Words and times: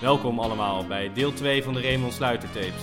Welkom 0.00 0.38
allemaal 0.38 0.86
bij 0.86 1.12
deel 1.12 1.32
2 1.32 1.62
van 1.62 1.74
de 1.74 1.80
Raymond 1.80 2.12
Sluiter 2.12 2.50
tapes. 2.50 2.82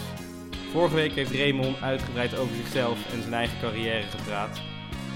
Vorige 0.71 0.95
week 0.95 1.11
heeft 1.11 1.31
Raymond 1.31 1.81
uitgebreid 1.81 2.37
over 2.37 2.55
zichzelf 2.55 3.13
en 3.13 3.21
zijn 3.21 3.33
eigen 3.33 3.59
carrière 3.59 4.01
gepraat. 4.01 4.61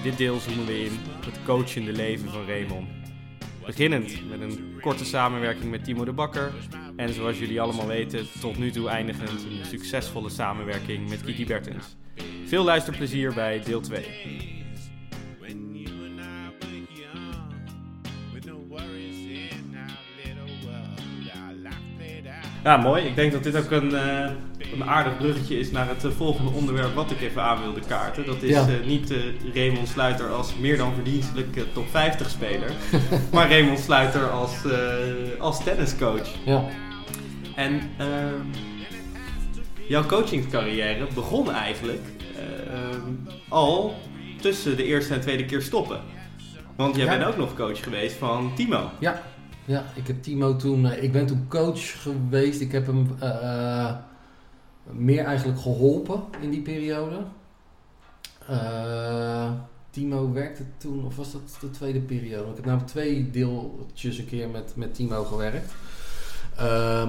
Dit 0.04 0.18
deel 0.18 0.40
zoomen 0.40 0.66
we 0.66 0.84
in 0.84 1.00
op 1.18 1.26
het 1.26 1.44
coachende 1.46 1.92
leven 1.92 2.30
van 2.30 2.46
Raymond. 2.46 2.88
Beginnend 3.66 4.30
met 4.30 4.42
een 4.42 4.78
korte 4.82 5.06
samenwerking 5.06 5.70
met 5.70 5.84
Timo 5.84 6.06
de 6.06 6.14
Bakker. 6.14 6.54
En 6.96 7.14
zoals 7.14 7.40
jullie 7.40 7.62
allemaal 7.62 7.88
weten, 7.88 8.28
tot 8.42 8.58
nu 8.58 8.72
toe 8.72 8.90
eindigend 8.90 9.46
in 9.46 9.60
een 9.60 9.66
succesvolle 9.66 10.30
samenwerking 10.30 11.10
met 11.10 11.24
Kiki 11.24 11.46
Bertens. 11.46 11.98
Veel 12.46 12.64
luisterplezier 12.64 13.34
bij 13.34 13.62
deel 13.64 13.82
2. 13.82 14.59
Ja, 22.64 22.78
mooi. 22.78 23.04
Ik 23.06 23.16
denk 23.16 23.32
dat 23.32 23.44
dit 23.44 23.58
ook 23.58 23.72
een, 23.72 23.96
eh, 23.96 24.30
een 24.74 24.84
aardig 24.84 25.18
bruggetje 25.18 25.60
is 25.60 25.72
naar 25.72 25.88
het 25.88 26.06
eh, 26.06 26.12
volgende 26.12 26.52
onderwerp 26.52 26.94
wat 26.96 27.12
ik 27.12 27.22
even 27.22 27.42
aan 27.44 27.62
wilde 27.62 27.80
kaarten. 27.88 28.26
Dat 28.26 28.42
is 28.44 28.50
Ja. 28.50 28.68
eh, 28.68 28.86
niet 28.86 29.14
Raymond 29.54 29.88
Sluiter 29.88 30.30
als 30.30 30.54
meer 30.60 30.78
dan 30.78 30.94
verdienstelijke 30.94 31.72
top 31.74 31.90
50 31.90 32.30
speler, 32.30 32.72
maar 33.34 33.50
Raymond 33.50 33.80
Sluiter 33.80 34.30
als, 34.30 34.52
als 35.40 35.64
tenniscoach. 35.64 36.28
Ja, 36.46 36.64
En 37.56 37.82
jouw 39.88 40.06
coachingscarrière 40.06 41.08
begon 41.16 41.52
eigenlijk 41.52 42.02
al 43.50 43.96
tussen 44.42 44.78
de 44.78 44.84
eerste 44.84 45.14
en 45.14 45.22
tweede 45.22 45.46
keer 45.46 45.62
stoppen. 45.62 46.00
Want 46.76 46.96
jij 46.96 47.06
Ja. 47.06 47.18
bent 47.18 47.26
ook 47.30 47.38
nog 47.38 47.56
coach 47.56 47.84
geweest 47.84 48.16
van 48.16 48.52
Timo. 48.56 48.90
ja, 49.00 49.22
ja. 49.70 49.84
Ik 49.96 50.08
heb 50.08 50.24
Timo 50.24 50.56
toen, 50.56 50.86
eh, 50.86 51.04
ik 51.04 51.12
ben 51.12 51.26
toen 51.26 51.46
coach 51.48 52.02
geweest. 52.02 52.62
Ik 52.62 52.72
heb 52.72 52.86
hem 52.86 53.16
eh, 53.20 53.86
eh, 53.86 53.96
meer 54.92 55.24
eigenlijk 55.24 55.60
geholpen 55.60 56.24
in 56.42 56.50
die 56.50 56.62
periode. 56.62 57.18
Timo 59.90 60.32
werkte 60.32 60.64
toen, 60.78 61.06
of 61.06 61.16
was 61.16 61.32
dat 61.32 61.58
de 61.62 61.72
tweede 61.72 62.00
periode? 62.00 62.50
Ik 62.50 62.56
heb 62.56 62.66
namelijk 62.66 62.90
twee 62.90 63.30
deeltjes 63.30 64.18
een 64.18 64.26
keer 64.26 64.50
met, 64.50 64.74
met 64.76 64.96
Timo 64.96 65.24
gewerkt. 65.24 65.74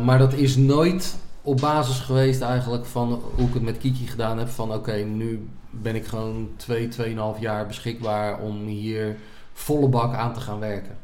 Maar 0.05 0.19
dat 0.19 0.33
is 0.33 0.56
nooit 0.56 1.16
op 1.42 1.61
basis 1.61 1.98
geweest 1.98 2.41
eigenlijk 2.41 2.86
van 2.86 3.22
hoe 3.34 3.48
ik 3.48 3.55
het 3.55 3.62
met 3.62 3.78
Kiki 3.78 4.06
gedaan 4.06 4.38
heb. 4.38 4.48
Van 4.48 4.72
oké, 4.72 4.94
nu 4.97 5.48
ben 5.70 5.94
ik 5.94 6.06
gewoon 6.06 6.50
twee, 6.56 6.88
tweeënhalf 6.88 7.41
jaar 7.41 7.66
beschikbaar 7.66 8.41
om 8.41 8.66
hier 8.66 9.16
volle 9.53 9.88
bak 9.88 10.14
aan 10.14 10.34
te 10.34 10.41
gaan 10.41 10.58
werken. 10.58 10.98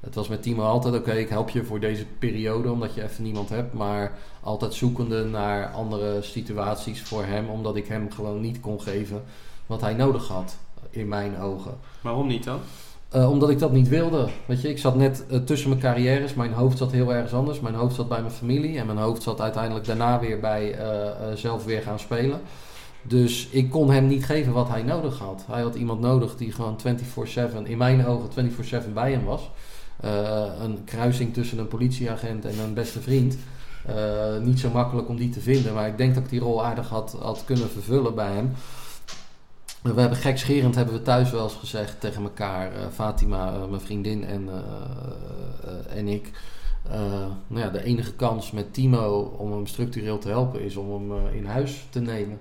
Het 0.00 0.14
was 0.14 0.28
met 0.28 0.42
Timo 0.42 0.62
altijd 0.62 0.94
oké, 0.94 1.12
ik 1.12 1.28
help 1.28 1.50
je 1.50 1.64
voor 1.64 1.80
deze 1.80 2.06
periode 2.18 2.72
omdat 2.72 2.94
je 2.94 3.02
even 3.02 3.24
niemand 3.24 3.48
hebt. 3.48 3.74
Maar 3.74 4.18
altijd 4.40 4.74
zoekende 4.74 5.24
naar 5.24 5.66
andere 5.66 6.22
situaties 6.22 7.02
voor 7.02 7.24
hem. 7.24 7.48
Omdat 7.48 7.76
ik 7.76 7.86
hem 7.86 8.10
gewoon 8.10 8.40
niet 8.40 8.60
kon 8.60 8.80
geven 8.80 9.22
wat 9.66 9.80
hij 9.80 9.94
nodig 9.94 10.28
had, 10.28 10.56
in 10.90 11.08
mijn 11.08 11.38
ogen. 11.38 11.78
Waarom 12.00 12.26
niet 12.26 12.44
dan? 12.44 12.60
Eh, 13.08 13.30
omdat 13.30 13.50
ik 13.50 13.58
dat 13.58 13.72
niet 13.72 13.88
wilde. 13.88 14.28
Weet 14.46 14.60
je, 14.60 14.68
ik 14.68 14.78
zat 14.78 14.96
net 14.96 15.26
eh, 15.26 15.38
tussen 15.38 15.68
mijn 15.68 15.80
carrières. 15.80 16.34
Mijn 16.34 16.52
hoofd 16.52 16.78
zat 16.78 16.92
heel 16.92 17.14
ergens 17.14 17.32
anders. 17.32 17.60
Mijn 17.60 17.74
hoofd 17.74 17.94
zat 17.94 18.08
bij 18.08 18.20
mijn 18.20 18.32
familie. 18.32 18.78
En 18.78 18.86
mijn 18.86 18.98
hoofd 18.98 19.22
zat 19.22 19.40
uiteindelijk 19.40 19.86
daarna 19.86 20.20
weer 20.20 20.40
bij 20.40 20.74
eh, 20.74 21.32
zelf 21.34 21.64
weer 21.64 21.82
gaan 21.82 21.98
spelen. 21.98 22.40
Dus 23.02 23.48
ik 23.48 23.70
kon 23.70 23.90
hem 23.90 24.06
niet 24.06 24.24
geven 24.24 24.52
wat 24.52 24.68
hij 24.68 24.82
nodig 24.82 25.18
had. 25.18 25.44
Hij 25.46 25.62
had 25.62 25.74
iemand 25.74 26.00
nodig 26.00 26.36
die 26.36 26.52
gewoon 26.52 26.78
24-7, 26.80 27.62
in 27.62 27.78
mijn 27.78 28.06
ogen 28.06 28.50
24-7 28.88 28.92
bij 28.94 29.12
hem 29.12 29.24
was. 29.24 29.50
Eh, 30.00 30.46
een 30.62 30.84
kruising 30.84 31.34
tussen 31.34 31.58
een 31.58 31.68
politieagent 31.68 32.44
en 32.44 32.58
een 32.58 32.74
beste 32.74 33.00
vriend. 33.00 33.36
Eh, 33.86 34.38
niet 34.42 34.60
zo 34.60 34.70
makkelijk 34.70 35.08
om 35.08 35.16
die 35.16 35.30
te 35.30 35.40
vinden. 35.40 35.74
Maar 35.74 35.88
ik 35.88 35.96
denk 35.96 36.14
dat 36.14 36.24
ik 36.24 36.30
die 36.30 36.40
rol 36.40 36.64
aardig 36.64 36.88
had, 36.88 37.16
had 37.20 37.44
kunnen 37.44 37.70
vervullen 37.70 38.14
bij 38.14 38.32
hem. 38.32 38.52
We 39.82 40.00
hebben 40.00 40.18
gekscherend 40.18 40.74
hebben 40.74 40.94
we 40.94 41.02
thuis 41.02 41.30
wel 41.30 41.42
eens 41.42 41.54
gezegd 41.54 42.00
tegen 42.00 42.22
elkaar, 42.22 42.72
eh, 42.72 42.86
Fatima, 42.92 43.66
mijn 43.66 43.80
vriendin 43.80 44.24
en, 44.24 44.48
en 45.88 46.08
ik. 46.08 46.30
nou 47.46 47.60
ja, 47.62 47.68
de 47.68 47.84
enige 47.84 48.12
kans 48.12 48.50
met 48.50 48.74
Timo 48.74 49.20
om 49.38 49.52
hem 49.52 49.66
structureel 49.66 50.18
te 50.18 50.28
helpen 50.28 50.60
is 50.60 50.76
om 50.76 51.10
hem 51.10 51.26
in 51.34 51.46
huis 51.46 51.86
te 51.90 52.00
nemen. 52.00 52.38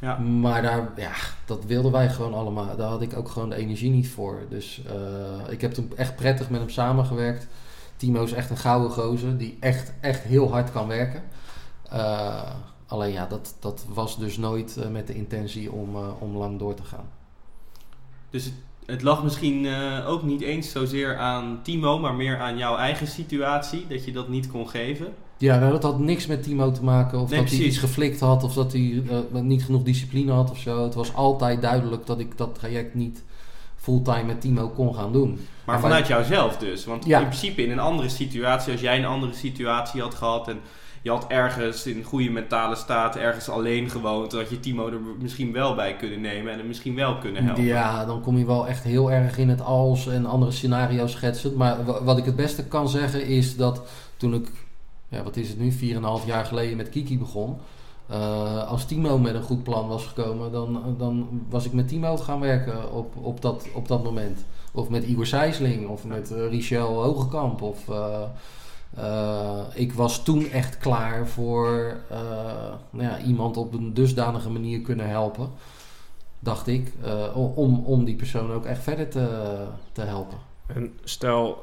Ja. 0.00 0.16
Maar 0.18 0.62
daar, 0.62 0.90
ja, 0.96 1.12
dat 1.44 1.64
wilden 1.64 1.92
wij 1.92 2.08
gewoon 2.10 2.34
allemaal. 2.34 2.76
Daar 2.76 2.88
had 2.88 3.02
ik 3.02 3.16
ook 3.16 3.28
gewoon 3.28 3.48
de 3.48 3.56
energie 3.56 3.90
niet 3.90 4.08
voor. 4.08 4.46
Dus 4.48 4.82
eh, 4.86 5.52
ik 5.52 5.60
heb 5.60 5.72
toen 5.72 5.92
echt 5.96 6.16
prettig 6.16 6.50
met 6.50 6.60
hem 6.60 6.70
samengewerkt. 6.70 7.46
Timo 7.96 8.22
is 8.22 8.32
echt 8.32 8.50
een 8.50 8.56
gouden 8.56 8.90
gozer 8.90 9.36
die 9.36 9.56
echt, 9.60 9.92
echt 10.00 10.22
heel 10.22 10.50
hard 10.50 10.72
kan 10.72 10.88
werken. 10.88 11.22
Eh, 11.90 12.50
alleen 12.86 13.12
ja, 13.12 13.26
dat, 13.26 13.56
dat 13.60 13.84
was 13.88 14.18
dus 14.18 14.36
nooit 14.36 14.76
eh, 14.76 14.88
met 14.88 15.06
de 15.06 15.14
intentie 15.14 15.72
om, 15.72 15.96
om 16.18 16.36
lang 16.36 16.58
door 16.58 16.74
te 16.74 16.84
gaan. 16.84 17.08
Dus 18.30 18.44
het, 18.44 18.54
het 18.86 19.02
lag 19.02 19.22
misschien 19.22 19.74
ook 20.06 20.22
niet 20.22 20.40
eens 20.40 20.70
zozeer 20.70 21.18
aan 21.18 21.60
Timo, 21.62 21.98
maar 21.98 22.14
meer 22.14 22.38
aan 22.38 22.58
jouw 22.58 22.76
eigen 22.76 23.06
situatie, 23.06 23.86
dat 23.86 24.04
je 24.04 24.12
dat 24.12 24.28
niet 24.28 24.50
kon 24.50 24.68
geven. 24.68 25.14
Ja, 25.40 25.58
nou, 25.58 25.70
dat 25.72 25.82
had 25.82 25.98
niks 25.98 26.26
met 26.26 26.42
Timo 26.42 26.70
te 26.70 26.84
maken. 26.84 27.20
Of 27.20 27.30
Nee, 27.30 27.40
dat 27.40 27.50
hij 27.50 27.58
iets 27.58 27.78
geflikt 27.78 28.20
had. 28.20 28.44
Of 28.44 28.52
dat 28.54 28.72
hij 28.72 29.02
eh, 29.34 29.40
niet 29.40 29.64
genoeg 29.64 29.82
discipline 29.82 30.32
had 30.32 30.50
of 30.50 30.58
zo. 30.58 30.82
Het 30.84 30.94
was 30.94 31.14
altijd 31.14 31.62
duidelijk 31.62 32.06
dat 32.06 32.18
ik 32.18 32.38
dat 32.38 32.54
traject 32.54 32.94
niet 32.94 33.24
fulltime 33.76 34.22
met 34.24 34.40
Timo 34.40 34.68
kon 34.68 34.94
gaan 34.94 35.12
doen. 35.12 35.40
Maar 35.64 35.74
En 35.74 35.80
vanuit 35.80 36.06
jouzelf 36.06 36.56
dus. 36.56 36.84
Want 36.84 37.04
Ja. 37.06 37.18
in 37.20 37.26
principe 37.26 37.62
in 37.64 37.70
een 37.70 37.78
andere 37.78 38.08
situatie, 38.08 38.72
als 38.72 38.80
jij 38.80 38.98
een 38.98 39.04
andere 39.04 39.32
situatie 39.32 40.00
had 40.00 40.14
gehad 40.14 40.48
en 40.48 40.58
je 41.02 41.10
had 41.10 41.24
ergens 41.28 41.86
in 41.86 42.02
goede 42.02 42.30
mentale 42.30 42.74
staat, 42.76 43.16
ergens 43.16 43.48
alleen 43.48 43.90
gewoond, 43.90 44.32
had 44.32 44.50
je 44.50 44.60
Timo 44.60 44.86
er 44.86 45.00
misschien 45.20 45.52
wel 45.52 45.74
bij 45.74 45.96
kunnen 45.96 46.20
nemen 46.20 46.52
en 46.52 46.58
hem 46.58 46.66
misschien 46.66 46.94
wel 46.94 47.18
kunnen 47.18 47.44
helpen. 47.44 47.64
Ja, 47.64 48.04
dan 48.04 48.20
kom 48.20 48.38
je 48.38 48.46
wel 48.46 48.66
echt 48.68 48.82
heel 48.84 49.12
erg 49.12 49.38
in 49.38 49.48
het 49.48 49.60
als 49.62 50.06
en 50.06 50.26
andere 50.26 50.52
scenario's 50.52 51.12
schetsen. 51.12 51.56
Maar 51.56 51.84
wa- 51.84 52.02
wat 52.02 52.18
ik 52.18 52.24
het 52.24 52.36
beste 52.36 52.64
kan 52.64 52.88
zeggen 52.88 53.26
is 53.26 53.56
dat 53.56 53.82
toen 54.16 54.34
ik, 54.34 54.48
ja, 55.10 55.22
wat 55.22 55.36
is 55.36 55.48
het 55.48 55.58
nu, 55.58 55.72
4,5 55.72 56.26
jaar 56.26 56.44
geleden 56.44 56.76
met 56.76 56.88
Kiki 56.88 57.18
begon. 57.18 57.56
eh, 58.06 58.68
als 58.68 58.84
Timo 58.86 59.18
met 59.18 59.34
een 59.34 59.42
goed 59.42 59.62
plan 59.62 59.88
was 59.88 60.06
gekomen, 60.06 60.52
dan, 60.52 60.94
dan 60.98 61.44
was 61.48 61.64
ik 61.64 61.72
met 61.72 61.88
Timo 61.88 62.16
gaan 62.16 62.40
werken 62.40 62.92
op, 62.92 63.16
op, 63.16 63.42
dat, 63.42 63.66
op 63.74 63.88
dat 63.88 64.04
moment. 64.04 64.44
Of 64.72 64.88
met 64.88 65.04
Igor 65.04 65.26
Sijsling, 65.26 65.88
of 65.88 66.04
met 66.04 66.30
eh, 66.32 66.48
Richel 66.48 67.02
Hogekamp. 67.02 67.62
Of, 67.62 67.88
eh, 67.88 68.22
ik 69.74 69.92
was 69.92 70.22
toen 70.22 70.50
echt 70.50 70.78
klaar 70.78 71.26
voor 71.26 71.96
nou 72.90 73.04
ja, 73.04 73.20
iemand 73.20 73.56
op 73.56 73.72
een 73.72 73.94
dusdanige 73.94 74.50
manier 74.50 74.80
kunnen 74.80 75.08
helpen 75.08 75.50
dacht 76.38 76.66
ik, 76.66 76.92
om, 77.34 77.84
om 77.84 78.04
die 78.04 78.16
persoon 78.16 78.52
ook 78.52 78.64
echt 78.64 78.82
verder 78.82 79.08
te, 79.08 79.56
te 79.92 80.02
helpen. 80.02 80.38
En 80.66 80.98
stel, 81.04 81.58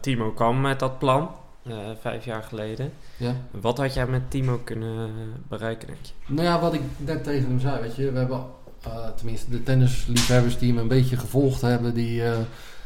Timo 0.00 0.30
kwam 0.30 0.60
met 0.60 0.78
dat 0.78 0.98
plan, 0.98 1.28
eh, 1.62 1.74
vijf 2.00 2.24
jaar 2.24 2.42
geleden. 2.42 2.92
Ja. 3.16 3.34
Wat 3.50 3.78
had 3.78 3.94
jij 3.94 4.06
met 4.06 4.30
Timo 4.30 4.60
kunnen 4.64 5.10
bereiken, 5.48 5.86
denk 5.86 5.98
je? 6.02 6.12
Nou 6.26 6.46
ja, 6.46 6.60
wat 6.60 6.74
ik 6.74 6.80
net 6.96 7.24
tegen 7.24 7.48
hem 7.48 7.60
zei, 7.60 7.80
weet 7.80 7.96
je, 7.96 8.12
we 8.12 8.18
hebben, 8.18 8.44
eh, 8.82 9.08
tenminste 9.16 9.50
de 9.50 9.62
tennisliefhebbers 9.62 10.58
die 10.58 10.68
hem 10.68 10.78
een 10.78 10.88
beetje 10.88 11.16
gevolgd 11.16 11.60
hebben, 11.60 11.94
die 11.94 12.24
eh, 12.24 12.38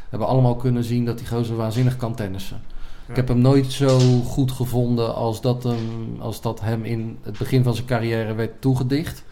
hebben 0.09 0.27
allemaal 0.27 0.55
kunnen 0.55 0.83
zien 0.83 1.05
dat 1.05 1.17
die 1.17 1.27
gozer 1.27 1.55
waanzinnig 1.55 1.97
kan 1.97 2.15
tennissen. 2.15 2.61
Ja. 3.05 3.09
Ik 3.09 3.15
heb 3.15 3.27
hem 3.27 3.39
nooit 3.39 3.71
zo 3.71 3.99
goed 4.21 4.51
gevonden 4.51 5.15
als 5.15 5.41
dat, 5.41 5.63
hem, 5.63 6.15
als 6.19 6.41
dat 6.41 6.61
hem 6.61 6.83
in 6.83 7.17
het 7.21 7.37
begin 7.37 7.63
van 7.63 7.73
zijn 7.73 7.87
carrière 7.87 8.33
werd 8.33 8.61
toegedicht. 8.61 9.23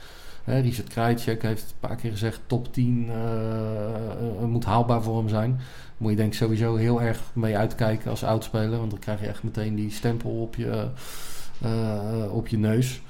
Hè, 0.46 0.60
Richard 0.60 0.88
Krajicek 0.88 1.42
heeft 1.42 1.64
een 1.64 1.88
paar 1.88 1.96
keer 1.96 2.12
gezegd 2.12 2.40
top 2.46 2.74
10 2.74 3.06
eh, 3.10 3.16
eh, 3.16 4.48
moet 4.48 4.66
haalbaar 4.66 5.02
voor 5.02 5.18
hem 5.18 5.30
zijn. 5.30 5.60
Moet 5.98 6.10
je 6.12 6.16
denk 6.18 6.32
ik 6.32 6.38
sowieso 6.38 6.76
heel 6.76 7.02
erg 7.02 7.22
mee 7.34 7.58
uitkijken 7.58 8.10
als 8.10 8.24
oudspeler. 8.24 8.78
Want 8.80 8.90
dan 8.92 9.00
krijg 9.00 9.20
je 9.20 9.28
echt 9.28 9.44
meteen 9.44 9.76
die 9.76 9.92
stempel 9.92 10.30
op 10.32 10.56
je, 10.56 10.88
eh, 11.62 12.34
op 12.34 12.48
je 12.48 12.58
neus. 12.58 13.02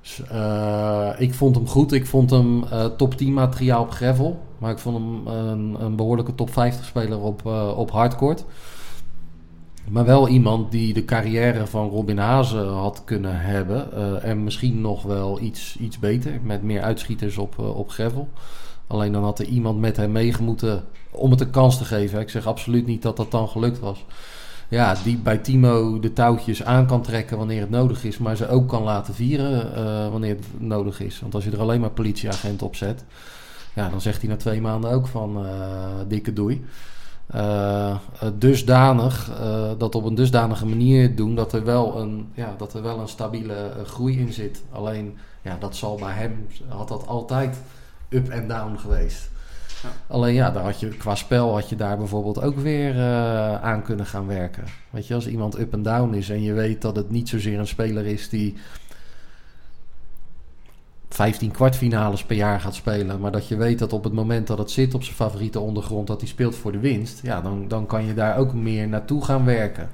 Dus, 0.00 0.22
eh, 0.28 1.10
ik 1.18 1.34
vond 1.34 1.54
hem 1.56 1.66
goed. 1.66 1.92
Ik 1.92 2.06
vond 2.06 2.30
hem 2.30 2.64
eh, 2.64 2.84
top 2.84 3.14
10 3.14 3.32
materiaal 3.32 3.82
op 3.82 3.90
gravel. 3.90 4.42
Maar 4.58 4.70
ik 4.70 4.78
vond 4.78 4.96
hem 4.96 5.26
een, 5.26 5.76
een 5.80 5.96
behoorlijke 5.96 6.34
top 6.34 6.52
50 6.52 6.84
speler 6.84 7.18
op, 7.20 7.46
eh, 7.46 7.78
op 7.78 7.90
hardcourt. 7.90 8.44
Maar 9.90 10.04
wel 10.04 10.28
iemand 10.28 10.70
die 10.70 10.94
de 10.94 11.04
carrière 11.04 11.66
van 11.66 11.88
Robin 11.88 12.18
Hazen 12.18 12.68
had 12.68 13.02
kunnen 13.04 13.40
hebben. 13.40 13.92
eh, 13.92 14.24
en 14.30 14.44
misschien 14.44 14.80
nog 14.80 15.02
wel 15.02 15.40
iets, 15.40 15.76
iets 15.78 15.98
beter. 15.98 16.40
Met 16.42 16.62
meer 16.62 16.82
uitschieters 16.82 17.38
op, 17.38 17.58
eh, 17.58 17.76
op 17.76 17.90
gravel. 17.90 18.28
Alleen 18.88 19.12
dan 19.12 19.24
had 19.24 19.38
er 19.38 19.46
iemand 19.46 19.78
met 19.78 19.96
hem 19.96 20.12
meegemoeten 20.12 20.84
om 21.10 21.30
het 21.30 21.40
een 21.40 21.50
kans 21.50 21.78
te 21.78 21.84
geven. 21.84 22.20
Ik 22.20 22.30
zeg 22.30 22.46
absoluut 22.46 22.86
niet 22.86 23.02
dat 23.02 23.16
dat 23.16 23.30
dan 23.30 23.48
gelukt 23.48 23.78
was. 23.78 24.04
Ja, 24.68 24.96
die 25.04 25.16
bij 25.16 25.38
Timo 25.38 26.00
de 26.00 26.12
touwtjes 26.12 26.64
aan 26.64 26.86
kan 26.86 27.02
trekken 27.02 27.38
wanneer 27.38 27.60
het 27.60 27.70
nodig 27.70 28.04
is. 28.04 28.18
Maar 28.18 28.36
ze 28.36 28.48
ook 28.48 28.68
kan 28.68 28.82
laten 28.82 29.14
vieren 29.14 29.74
eh, 29.74 30.10
wanneer 30.10 30.34
het 30.34 30.60
nodig 30.60 31.00
is. 31.00 31.20
Want 31.20 31.34
als 31.34 31.44
je 31.44 31.50
er 31.50 31.60
alleen 31.60 31.80
maar 31.80 31.90
politieagent 31.90 32.62
op 32.62 32.76
zet. 32.76 33.04
Ja, 33.74 33.88
dan 33.88 34.00
zegt 34.00 34.20
hij 34.20 34.30
na 34.30 34.36
twee 34.36 34.60
maanden 34.60 34.90
ook 34.90 35.06
van 35.06 35.46
eh, 35.46 35.52
dikke 36.08 36.32
doei. 36.32 36.64
eh, 37.26 37.96
dusdanig, 38.34 39.30
dat 39.78 39.94
op 39.94 40.04
een 40.04 40.14
dusdanige 40.14 40.66
manier 40.66 41.16
doen 41.16 41.34
dat 41.34 41.52
er 41.52 41.64
wel 41.64 42.00
een, 42.00 42.28
ja, 42.34 42.54
dat 42.58 42.74
er 42.74 42.82
wel 42.82 42.98
een 42.98 43.08
stabiele 43.08 43.72
groei 43.84 44.18
in 44.18 44.32
zit. 44.32 44.62
Alleen, 44.72 45.18
ja, 45.42 45.56
dat 45.60 45.76
zal 45.76 45.96
bij 45.96 46.12
hem, 46.12 46.46
had 46.68 46.88
dat 46.88 47.06
altijd 47.06 47.56
up 48.08 48.28
en 48.28 48.48
down 48.48 48.76
geweest. 48.76 49.30
Ja. 49.82 49.88
Alleen 50.06 50.34
ja, 50.34 50.50
daar 50.50 50.64
had 50.64 50.80
je, 50.80 50.88
qua 50.88 51.14
spel 51.14 51.52
had 51.52 51.68
je 51.68 51.76
daar 51.76 51.96
bijvoorbeeld 51.96 52.42
ook 52.42 52.58
weer 52.58 52.96
eh, 52.96 53.62
aan 53.62 53.82
kunnen 53.82 54.06
gaan 54.06 54.26
werken. 54.26 54.64
Weet 54.90 55.06
je, 55.06 55.14
als 55.14 55.26
iemand 55.26 55.58
up 55.58 55.72
en 55.72 55.82
down 55.82 56.14
is 56.14 56.30
en 56.30 56.42
je 56.42 56.52
weet 56.52 56.82
dat 56.82 56.96
het 56.96 57.10
niet 57.10 57.28
zozeer 57.28 57.58
een 57.58 57.66
speler 57.66 58.06
is 58.06 58.28
die 58.28 58.56
15 61.08 61.50
kwartfinales 61.50 62.24
per 62.24 62.36
jaar 62.36 62.60
gaat 62.60 62.74
spelen. 62.74 63.20
Maar 63.20 63.32
dat 63.32 63.48
je 63.48 63.56
weet 63.56 63.78
dat 63.78 63.92
op 63.92 64.04
het 64.04 64.12
moment 64.12 64.46
dat 64.46 64.58
het 64.58 64.70
zit 64.70 64.94
op 64.94 65.02
zijn 65.02 65.16
favoriete 65.16 65.60
ondergrond, 65.60 66.06
dat 66.06 66.20
hij 66.20 66.28
speelt 66.28 66.54
voor 66.54 66.72
de 66.72 66.78
winst. 66.78 67.22
Ja, 67.22 67.40
dan, 67.40 67.68
dan 67.68 67.86
kan 67.86 68.04
je 68.04 68.14
daar 68.14 68.36
ook 68.36 68.52
meer 68.52 68.88
naartoe 68.88 69.24
gaan 69.24 69.44
werken. 69.44 69.88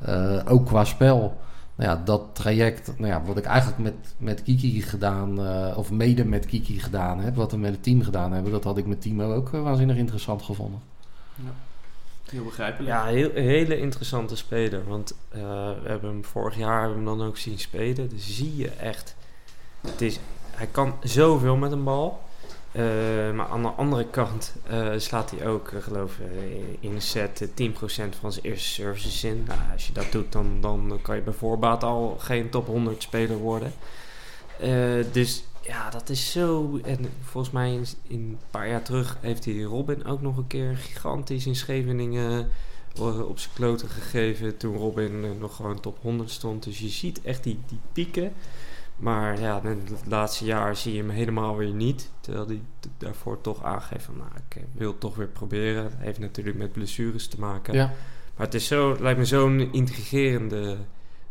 Eh, 0.00 0.38
ook 0.48 0.66
qua 0.66 0.84
spel. 0.84 1.36
Nou 1.80 1.92
ja, 1.92 2.02
dat 2.04 2.22
traject, 2.32 2.92
nou 2.98 3.12
ja, 3.12 3.22
wat 3.22 3.36
ik 3.36 3.44
eigenlijk 3.44 3.78
met, 3.78 3.94
met 4.18 4.42
Kiki 4.42 4.82
gedaan, 4.82 5.46
eh, 5.46 5.78
of 5.78 5.90
mede 5.90 6.24
met 6.24 6.46
Kiki 6.46 6.78
gedaan 6.78 7.20
heb, 7.20 7.34
wat 7.34 7.50
we 7.50 7.56
met 7.56 7.72
het 7.72 7.82
team 7.82 8.02
gedaan 8.02 8.32
hebben, 8.32 8.52
dat 8.52 8.64
had 8.64 8.78
ik 8.78 8.86
met 8.86 9.00
Timo 9.00 9.34
ook 9.34 9.52
eh, 9.52 9.62
waanzinnig 9.62 9.96
interessant 9.96 10.42
gevonden. 10.42 10.80
Heel 12.30 12.44
begrijpelijk. 12.44 12.88
Ja, 12.88 13.04
heel, 13.04 13.30
een 13.34 13.44
hele 13.44 13.78
interessante 13.78 14.36
speler. 14.36 14.88
Want 14.88 15.14
eh, 15.28 15.40
we 15.82 15.88
hebben 15.88 16.10
hem 16.10 16.24
vorig 16.24 16.56
jaar 16.56 16.80
hebben 16.80 17.02
we 17.02 17.08
hem 17.08 17.18
dan 17.18 17.26
ook 17.26 17.36
zien 17.36 17.58
spelen. 17.58 18.08
Dus 18.08 18.36
zie 18.36 18.56
je 18.56 18.68
echt. 18.68 19.16
Het 19.80 20.00
is, 20.00 20.20
hij 20.50 20.66
kan 20.66 20.94
zoveel 21.02 21.56
met 21.56 21.72
een 21.72 21.84
bal. 21.84 22.20
Eh, 22.72 23.32
maar 23.34 23.46
aan 23.46 23.62
de 23.62 23.68
andere 23.68 24.06
kant 24.06 24.54
eh, 24.66 24.88
slaat 24.96 25.30
hij 25.30 25.46
ook, 25.46 25.68
eh, 25.68 25.82
geloof 25.82 26.18
ik, 26.18 26.76
in 26.80 26.94
een 26.94 27.02
set 27.02 27.40
eh, 27.42 27.48
10% 27.54 28.16
van 28.20 28.32
zijn 28.32 28.44
eerste 28.44 28.68
services 28.68 29.24
in. 29.24 29.44
Nou, 29.46 29.60
als 29.72 29.86
je 29.86 29.92
dat 29.92 30.12
doet, 30.12 30.32
dan, 30.32 30.60
dan 30.60 30.98
kan 31.02 31.16
je 31.16 31.22
bij 31.22 31.32
voorbaat 31.32 31.82
al 31.82 32.16
geen 32.18 32.50
top 32.50 32.66
100 32.66 33.02
speler 33.02 33.36
worden. 33.36 33.72
Dus 35.12 35.44
ja, 35.60 35.90
dat 35.90 36.08
is 36.08 36.32
zo. 36.32 36.78
En 36.84 36.98
volgens 37.22 37.52
mij 37.52 37.72
in, 37.72 37.86
een 38.08 38.38
paar 38.50 38.68
jaar 38.68 38.82
terug 38.82 39.16
heeft 39.20 39.44
hij 39.44 39.60
Robin 39.60 40.04
ook 40.04 40.20
nog 40.20 40.36
een 40.36 40.46
keer 40.46 40.76
gigantisch 40.76 41.46
in 41.46 41.56
Scheveningen 41.56 42.50
op 43.28 43.38
zijn 43.38 43.54
kloten 43.54 43.88
gegeven. 43.88 44.56
Toen 44.56 44.76
Robin 44.76 45.38
nog 45.38 45.56
gewoon 45.56 45.80
top 45.80 45.98
100 46.02 46.30
stond. 46.30 46.62
Dus 46.64 46.78
je 46.78 46.88
ziet 46.88 47.22
echt 47.22 47.42
die, 47.42 47.58
die 47.68 47.80
pieken. 47.92 48.32
Maar 49.00 49.40
ja, 49.40 49.62
in 49.62 49.82
het 49.90 50.06
laatste 50.06 50.44
jaar 50.44 50.76
zie 50.76 50.92
je 50.92 50.98
hem 50.98 51.10
helemaal 51.10 51.56
weer 51.56 51.72
niet. 51.72 52.10
Terwijl 52.20 52.46
hij 52.46 52.62
daarvoor 52.98 53.40
toch 53.40 53.64
aangeeft 53.64 54.04
van, 54.04 54.16
nou, 54.16 54.30
ik 54.48 54.56
eh, 54.56 54.62
wil 54.72 54.90
het 54.90 55.00
toch 55.00 55.16
weer 55.16 55.26
proberen. 55.26 55.82
Dat 55.82 55.92
heeft 55.96 56.18
natuurlijk 56.18 56.56
met 56.56 56.72
blessures 56.72 57.26
te 57.26 57.40
maken. 57.40 57.74
Ja, 57.74 57.92
Maar 58.36 58.46
het 58.46 58.54
is 58.54 58.66
zo, 58.66 58.96
lijkt 59.00 59.18
me 59.18 59.24
zo'n 59.24 59.72
intrigerende 59.72 60.76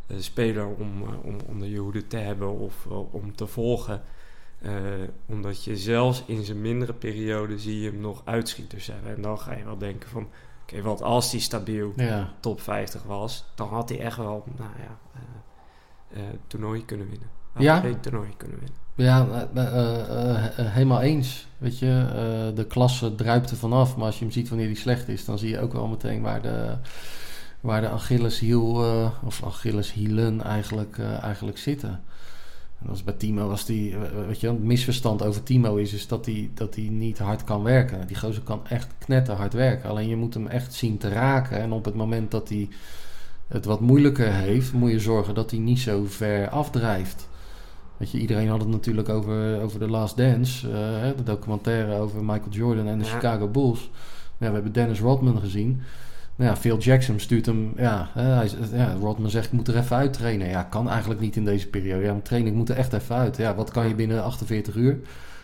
eh, 0.08 0.18
speler 0.20 0.66
om, 0.66 1.02
eh, 1.02 1.26
om 1.26 1.38
onder 1.48 1.68
je 1.68 1.78
hoede 1.78 2.08
te 2.08 2.18
hebben 2.18 2.60
of 2.60 2.86
om 3.12 3.36
te 3.36 3.48
volgen. 3.48 4.02
Omdat 5.26 5.64
je 5.64 5.78
zelfs 5.78 6.24
in 6.26 6.44
zijn 6.44 6.62
mindere 6.62 6.94
periode 6.94 7.60
zie 7.60 7.80
je 7.80 7.90
hem 7.90 8.00
nog 8.00 8.22
uitschieters 8.26 8.88
hebben. 8.88 9.16
En 9.16 9.22
dan 9.22 9.40
ga 9.40 9.54
je 9.54 9.64
wel 9.64 9.78
denken 9.78 10.10
van, 10.10 10.28
oké, 10.62 10.82
wat 10.82 11.02
als 11.02 11.32
hij 11.32 11.40
stabiel 11.40 11.94
ja. 11.96 12.34
top 12.40 12.62
50 12.62 13.04
was, 13.04 13.52
dan 13.56 13.68
had 13.68 13.90
hij 13.90 14.00
echt 14.00 14.18
wel, 14.18 14.44
nou 14.58 14.72
ja, 14.80 15.00
toernooi 16.48 16.86
kunnen 16.86 17.10
winnen. 17.10 17.39
Ja. 17.60 17.84
toernooi 18.02 18.30
kunnen 18.38 18.60
winnen. 18.60 18.78
Ja, 19.00 19.48
eh, 19.54 19.66
eh, 19.66 20.46
eh, 20.46 20.74
helemaal 20.74 21.02
eens. 21.02 21.48
Weet 21.58 21.80
je, 21.80 22.06
de 22.56 22.66
klasse 22.66 23.16
druipt 23.16 23.50
er 23.50 23.58
vanaf. 23.58 23.96
Maar 23.96 24.06
als 24.06 24.18
je 24.18 24.24
hem 24.24 24.34
ziet 24.34 24.50
wanneer 24.50 24.68
hij 24.68 24.76
slecht 24.76 25.08
is, 25.08 25.26
dan 25.26 25.38
zie 25.38 25.50
je 25.50 25.60
ook 25.60 25.74
wel 25.74 25.88
meteen 25.88 26.22
waar 26.22 26.42
de, 26.42 26.74
waar 27.60 27.82
de 27.82 27.90
Achilleshiel, 27.90 28.84
of 29.24 29.44
Achilleshielen 29.44 30.44
eigenlijk, 30.44 30.98
eigenlijk 31.22 31.58
zitten. 31.58 32.02
En 32.84 32.90
als 32.90 33.04
bij 33.04 33.14
Timo 33.14 33.48
was 33.48 33.66
die, 33.66 33.96
weet 34.28 34.40
je, 34.40 34.48
het 34.48 34.64
misverstand 34.64 35.24
over 35.24 35.44
Timo 35.44 35.76
is, 35.76 35.94
is 35.94 36.08
dat 36.08 36.26
hij, 36.26 36.50
dat 36.54 36.76
hij 36.76 36.84
niet 36.84 37.20
hard 37.20 37.44
kan 37.44 37.64
werken. 37.64 38.08
Die 38.08 38.18
gozer 38.18 38.44
kan 38.44 38.68
echt 38.68 38.88
knetterhard 38.98 39.54
werken. 39.54 39.90
Alleen 39.90 40.08
je 40.08 40.16
moet 40.16 40.34
hem 40.34 40.48
echt 40.48 40.74
zien 40.74 40.98
te 40.98 41.10
raken. 41.10 41.58
En 41.58 41.72
op 41.72 41.86
het 41.86 41.96
moment 41.96 42.32
dat 42.32 42.50
hij 42.50 42.70
het 43.48 43.66
wat 43.66 43.80
moeilijker 43.80 44.34
heeft, 44.34 44.74
moet 44.74 44.92
je 44.92 45.00
zorgen 45.00 45.34
dat 45.34 45.52
hij 45.52 45.60
niet 45.60 45.80
zo 45.80 46.06
ver 46.08 46.50
afdrijft. 46.50 47.28
Weet 48.00 48.12
je, 48.12 48.18
iedereen 48.20 48.48
had 48.48 48.60
het 48.60 48.70
natuurlijk 48.70 49.10
over, 49.10 49.62
over 49.62 49.80
The 49.80 49.88
Last 49.90 50.18
Dance, 50.18 50.68
hè, 50.78 51.16
de 51.16 51.24
documentaire 51.24 51.96
over 52.00 52.20
Michael 52.24 52.50
Jordan 52.50 52.88
en 52.88 53.00
de 53.00 53.06
Ja. 53.06 53.12
Chicago 53.12 53.48
Bulls. 53.48 53.90
Ja, 54.38 54.48
we 54.48 54.54
hebben 54.54 54.72
Dennis 54.74 55.00
Rodman 55.00 55.40
gezien. 55.40 55.82
Nou 56.36 56.52
ja, 56.52 56.58
Phil 56.58 56.78
Jackson 56.78 57.20
stuurt 57.20 57.46
hem, 57.46 57.74
ja, 57.78 58.10
hij, 58.14 58.50
ja, 58.74 58.96
Rodman 59.02 59.30
zegt 59.30 59.46
ik 59.46 59.52
moet 59.52 59.68
er 59.68 59.78
even 59.78 59.96
uittrainen. 59.96 60.48
Ja, 60.50 60.64
kan 60.64 60.90
eigenlijk 60.90 61.20
niet 61.22 61.36
in 61.36 61.46
deze 61.46 61.68
periode. 61.68 62.04
Ja, 62.04 62.16
training 62.24 62.56
moet 62.56 62.70
er 62.70 62.76
echt 62.76 62.94
even 62.94 63.16
uit. 63.16 63.38
Ja, 63.38 63.56
wat 63.56 63.72
kan 63.72 63.88
je 63.88 63.96
binnen 63.96 64.24
48 64.24 64.76
uur? 64.76 64.98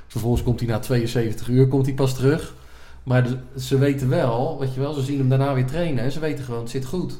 Vervolgens 0.07 0.43
komt 0.43 0.59
hij 0.59 0.69
na 0.69 0.79
72 0.79 1.47
uur 1.47 1.67
komt 1.67 1.85
hij 1.85 1.95
pas 1.95 2.15
terug. 2.15 2.53
Maar 3.03 3.23
de- 3.23 3.37
ze 3.59 3.77
weten 3.77 4.09
wel, 4.09 4.59
weet 4.59 4.73
je 4.73 4.79
wel, 4.79 4.93
ze 4.93 5.01
zien 5.01 5.17
hem 5.17 5.29
daarna 5.29 5.53
weer 5.53 5.65
trainen 5.65 6.03
en 6.03 6.11
ze 6.11 6.19
weten 6.19 6.43
gewoon, 6.45 6.59
het 6.61 6.69
zit 6.69 6.85
goed. 6.85 7.19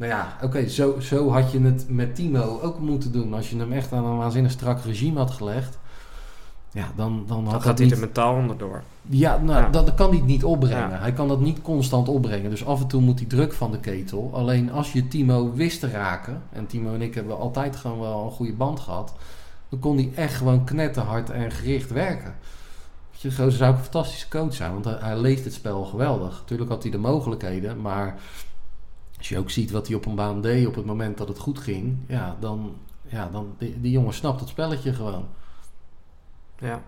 Nou 0.00 0.12
ja, 0.12 0.36
oké, 0.42 0.68
zo, 0.68 1.00
zo 1.00 1.30
had 1.30 1.52
je 1.52 1.60
het 1.60 1.84
met 1.88 2.14
Timo 2.14 2.60
ook 2.62 2.78
moeten 2.78 3.12
doen. 3.12 3.34
Als 3.34 3.50
je 3.50 3.56
hem 3.56 3.72
echt 3.72 3.92
aan 3.92 4.04
een 4.04 4.16
waanzinnig 4.16 4.52
strak 4.52 4.84
regime 4.84 5.18
had 5.18 5.30
gelegd. 5.30 5.78
Ja, 6.72 6.92
dan, 6.96 7.24
dan 7.26 7.44
Dan 7.44 7.44
had 7.44 7.52
gaat 7.52 7.64
dat 7.64 7.78
hij 7.78 7.86
niet... 7.86 7.94
er 7.94 8.00
mentaal 8.00 8.34
onderdoor. 8.34 8.82
Ja, 9.02 9.38
nou, 9.38 9.62
Ja. 9.62 9.68
Dat, 9.68 9.86
dat 9.86 9.94
kan 9.94 10.10
hij 10.10 10.20
niet 10.20 10.44
opbrengen. 10.44 10.90
Ja. 10.90 10.98
Hij 10.98 11.12
kan 11.12 11.28
dat 11.28 11.40
niet 11.40 11.62
constant 11.62 12.08
opbrengen. 12.08 12.50
Dus 12.50 12.64
af 12.64 12.80
en 12.80 12.86
toe 12.86 13.00
moet 13.00 13.18
hij 13.18 13.28
druk 13.28 13.52
van 13.52 13.70
de 13.70 13.78
ketel. 13.78 14.30
Alleen 14.32 14.72
als 14.72 14.92
je 14.92 15.08
Timo 15.08 15.52
wist 15.52 15.80
te 15.80 15.90
raken... 15.90 16.42
en 16.52 16.66
Timo 16.66 16.94
en 16.94 17.02
ik 17.02 17.14
hebben 17.14 17.38
altijd 17.38 17.76
gewoon 17.76 18.00
wel 18.00 18.24
een 18.24 18.30
goede 18.30 18.54
band 18.54 18.80
gehad... 18.80 19.14
dan 19.68 19.78
kon 19.78 19.96
hij 19.96 20.10
echt 20.14 20.34
gewoon 20.34 20.64
knetterhard 20.64 21.30
en 21.30 21.50
gericht 21.50 21.90
werken. 21.90 22.34
Weet 23.10 23.20
je, 23.20 23.28
Gozer 23.30 23.52
zou 23.52 23.70
ook 23.70 23.76
een 23.76 23.82
fantastische 23.82 24.28
coach 24.28 24.54
zijn... 24.54 24.72
want 24.72 24.84
hij, 24.84 24.96
hij 25.00 25.18
leest 25.18 25.44
het 25.44 25.54
spel 25.54 25.84
geweldig. 25.84 26.38
Natuurlijk 26.40 26.70
had 26.70 26.82
hij 26.82 26.92
de 26.92 26.98
mogelijkheden, 26.98 27.80
maar... 27.80 28.18
als 29.20 29.28
je 29.28 29.38
ook 29.38 29.50
ziet 29.50 29.70
wat 29.70 29.86
hij 29.86 29.96
op 29.96 30.06
een 30.06 30.14
baan 30.14 30.40
deed 30.40 30.66
op 30.66 30.74
het 30.74 30.84
moment 30.84 31.18
dat 31.18 31.28
het 31.28 31.38
goed 31.38 31.58
ging... 31.58 31.98
ja, 32.06 32.36
dan... 32.40 32.76
Ja, 33.08 33.28
dan 33.32 33.54
die, 33.58 33.80
die 33.80 33.90
jongen 33.90 34.14
snapt 34.14 34.40
het 34.40 34.48
spelletje 34.48 34.92
gewoon. 34.92 35.28
Ja. 36.58 36.82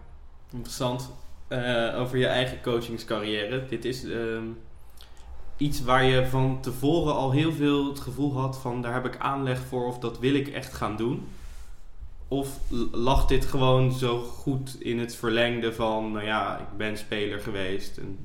Interessant. 0.53 1.11
Eh, 1.49 1.99
over 1.99 2.19
je 2.19 2.27
eigen 2.27 2.61
coachingscarrière. 2.61 3.67
Dit 3.67 3.85
is 3.85 4.05
ehm, 4.05 4.45
iets 5.57 5.83
waar 5.83 6.05
je 6.05 6.27
van 6.27 6.61
tevoren 6.61 7.15
al 7.15 7.31
heel 7.31 7.53
veel 7.53 7.89
het 7.89 8.01
gevoel 8.01 8.37
had 8.39 8.59
van 8.59 8.83
daar 8.83 8.95
heb 8.95 9.07
ik 9.07 9.19
aanleg 9.19 9.59
voor 9.59 9.87
of 9.87 9.99
dat 9.99 10.19
wil 10.19 10.35
ik 10.35 10.49
echt 10.49 10.73
gaan 10.73 10.97
doen. 10.97 11.27
Of 12.29 12.59
lag 12.93 13.27
dit 13.27 13.45
gewoon 13.45 13.93
zo 13.93 14.19
goed 14.19 14.77
in 14.81 14.99
het 14.99 15.15
verlengde 15.15 15.73
van, 15.73 16.13
nou 16.13 16.25
ja, 16.25 16.59
ik 16.59 16.77
ben 16.77 16.99
speler 16.99 17.41
geweest. 17.41 17.99
En, 17.99 18.19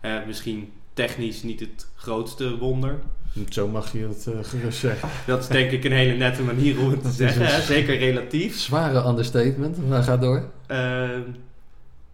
eh, 0.00 0.26
misschien 0.26 0.72
technisch 0.94 1.42
niet 1.42 1.60
het 1.60 1.88
grootste 1.94 2.58
wonder. 2.58 3.00
Zo 3.48 3.68
mag 3.68 3.92
je 3.92 3.98
het 3.98 4.26
eh, 4.26 4.32
gerust 4.42 4.78
zeggen. 4.78 5.08
Dat 5.26 5.40
is 5.40 5.46
denk 5.48 5.70
ik 5.70 5.84
een 5.84 5.92
hele 5.92 6.16
nette 6.16 6.42
manier 6.42 6.80
om 6.80 6.90
het 6.90 7.02
te 7.02 7.10
zeggen. 7.22 7.54
een-. 7.54 7.62
Zeker 7.62 7.98
relatief. 7.98 8.58
Zware 8.58 9.08
understatement, 9.08 9.88
maar 9.88 10.02
ga 10.02 10.16
door. 10.16 10.42
Ehm, 10.66 11.20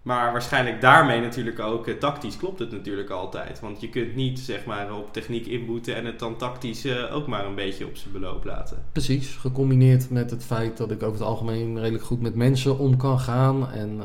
maar 0.02 0.32
waarschijnlijk 0.32 0.80
daarmee 0.80 1.20
natuurlijk 1.20 1.58
ook 1.60 1.86
eh, 1.86 1.94
tactisch 1.94 2.36
klopt 2.36 2.58
het 2.58 2.70
natuurlijk 2.70 3.10
altijd. 3.10 3.60
Want 3.60 3.80
je 3.80 3.88
kunt 3.88 4.14
niet 4.14 4.38
zeg 4.38 4.64
maar 4.64 4.92
op 4.92 5.12
techniek 5.12 5.46
inboeten 5.46 5.96
en 5.96 6.04
het 6.04 6.18
dan 6.18 6.36
tactisch 6.36 6.84
eh, 6.84 7.14
ook 7.14 7.26
maar 7.26 7.46
een 7.46 7.54
beetje 7.54 7.86
op 7.86 7.96
zijn 7.96 8.12
beloop 8.12 8.44
laten. 8.44 8.76
Precies, 8.92 9.36
gecombineerd 9.40 10.10
met 10.10 10.30
het 10.30 10.44
feit 10.44 10.76
dat 10.76 10.90
ik 10.90 11.02
over 11.02 11.18
het 11.18 11.28
algemeen 11.28 11.78
redelijk 11.80 12.04
goed 12.04 12.20
met 12.20 12.34
mensen 12.34 12.78
om 12.78 12.96
kan 12.96 13.20
gaan. 13.20 13.70
En 13.72 14.00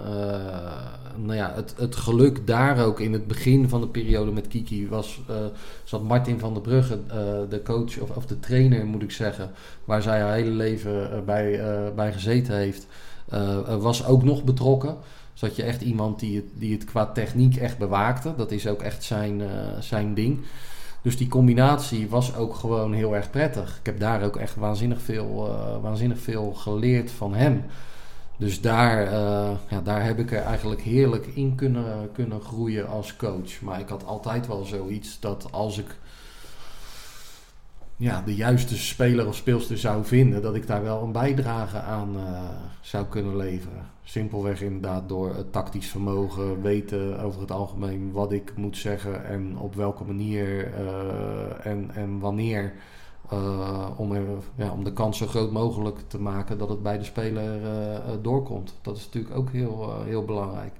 nou 1.15 1.35
ja, 1.35 1.51
het, 1.55 1.73
het 1.77 1.95
geluk 1.95 2.47
daar 2.47 2.85
ook 2.85 2.99
in 2.99 3.13
het 3.13 3.27
begin 3.27 3.69
van 3.69 3.81
de 3.81 3.87
periode 3.87 4.31
met 4.31 4.47
Kiki 4.47 4.87
was, 4.87 5.21
eh, 5.27 5.35
zat 5.83 6.03
Martin 6.03 6.39
van 6.39 6.53
der 6.53 6.61
Brugge, 6.61 6.99
eh, 7.07 7.17
de 7.49 7.61
coach 7.63 7.99
of, 7.99 8.09
of 8.09 8.25
de 8.25 8.39
trainer 8.39 8.85
moet 8.85 9.01
ik 9.01 9.11
zeggen, 9.11 9.51
waar 9.85 10.01
zij 10.01 10.21
haar 10.21 10.33
hele 10.33 10.49
leven 10.49 11.11
eh, 11.11 11.19
bij, 11.21 11.61
bij 11.95 12.13
gezeten 12.13 12.55
heeft, 12.55 12.87
was 13.79 14.05
ook 14.05 14.23
nog 14.23 14.43
betrokken. 14.43 14.97
Dus 15.39 15.55
je 15.55 15.63
echt 15.63 15.81
iemand 15.81 16.19
die 16.19 16.35
het, 16.35 16.45
die 16.53 16.73
het 16.73 16.83
qua 16.83 17.05
techniek 17.05 17.55
echt 17.55 17.77
bewaakte. 17.77 18.33
Dat 18.37 18.51
is 18.51 18.67
ook 18.67 18.81
echt 18.81 19.03
zijn, 19.03 19.41
zijn 19.79 20.13
ding. 20.13 20.39
Dus 21.01 21.17
die 21.17 21.27
combinatie 21.27 22.09
was 22.09 22.35
ook 22.35 22.55
gewoon 22.55 22.93
heel 22.93 23.15
erg 23.15 23.29
prettig. 23.29 23.77
Ik 23.79 23.85
heb 23.85 23.99
daar 23.99 24.23
ook 24.23 24.35
echt 24.35 24.55
waanzinnig 24.55 25.01
veel, 25.01 25.57
waanzinnig 25.81 26.19
veel 26.19 26.53
geleerd 26.53 27.11
van 27.11 27.33
hem. 27.33 27.63
Dus 28.39 28.61
daar, 28.61 29.07
eh, 29.07 29.51
ja, 29.69 29.81
daar 29.83 30.03
heb 30.03 30.19
ik 30.19 30.31
er 30.31 30.41
eigenlijk 30.41 30.81
heerlijk 30.81 31.25
in 31.25 31.55
kunnen, 31.55 32.11
kunnen 32.11 32.41
groeien 32.41 32.87
als 32.87 33.15
coach. 33.15 33.61
Maar 33.61 33.79
ik 33.79 33.89
had 33.89 34.05
altijd 34.05 34.47
wel 34.47 34.63
zoiets 34.63 35.19
dat 35.19 35.51
als 35.51 35.77
ik 35.77 35.97
ja, 37.95 38.21
de 38.21 38.35
juiste 38.35 38.77
speler 38.77 39.27
of 39.27 39.35
speelster 39.35 39.77
zou 39.77 40.05
vinden, 40.05 40.41
dat 40.41 40.55
ik 40.55 40.67
daar 40.67 40.83
wel 40.83 41.03
een 41.03 41.11
bijdrage 41.11 41.79
aan 41.79 42.15
eh, 42.17 42.41
zou 42.81 43.05
kunnen 43.05 43.37
leveren. 43.37 43.89
Simpelweg 44.03 44.61
inderdaad 44.61 45.09
door 45.09 45.35
het 45.35 45.51
tactisch 45.51 45.87
vermogen, 45.87 46.61
weten 46.61 47.19
over 47.19 47.41
het 47.41 47.51
algemeen 47.51 48.11
wat 48.11 48.31
ik 48.31 48.53
moet 48.55 48.77
zeggen 48.77 49.25
en 49.25 49.57
op 49.57 49.75
welke 49.75 50.03
manier 50.03 50.73
eh, 50.73 51.65
en, 51.65 51.91
en 51.93 52.19
wanneer. 52.19 52.73
Eh, 53.29 53.89
om, 53.97 54.13
ja, 54.55 54.71
om 54.71 54.83
de 54.83 54.93
kans 54.93 55.17
zo 55.17 55.27
groot 55.27 55.51
mogelijk 55.51 55.97
te 56.07 56.19
maken 56.19 56.57
dat 56.57 56.69
het 56.69 56.83
bij 56.83 56.97
de 56.97 57.03
speler 57.03 57.63
eh, 57.63 57.95
eh, 57.95 58.03
doorkomt. 58.21 58.73
Dat 58.81 58.97
is 58.97 59.05
natuurlijk 59.05 59.35
ook 59.35 59.51
heel, 59.51 60.03
heel 60.03 60.25
belangrijk. 60.25 60.73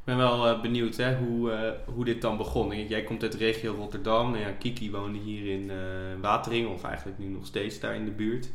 Ik 0.00 0.16
ben 0.16 0.16
wel 0.16 0.60
benieuwd 0.60 0.96
hè, 0.96 1.16
hoe, 1.16 1.74
hoe 1.94 2.04
dit 2.04 2.22
dan 2.22 2.36
begon. 2.36 2.86
Jij 2.88 3.02
komt 3.02 3.22
uit 3.22 3.34
regio 3.34 3.74
Rotterdam. 3.74 4.30
Nou 4.30 4.42
ja, 4.42 4.50
Kiki 4.50 4.90
woonde 4.90 5.18
hier 5.18 5.52
in 5.52 5.70
eh, 5.70 5.76
Wateringen, 6.20 6.72
of 6.72 6.84
eigenlijk 6.84 7.18
nu 7.18 7.26
nog 7.26 7.46
steeds 7.46 7.80
daar 7.80 7.94
in 7.94 8.04
de 8.04 8.10
buurt. 8.10 8.50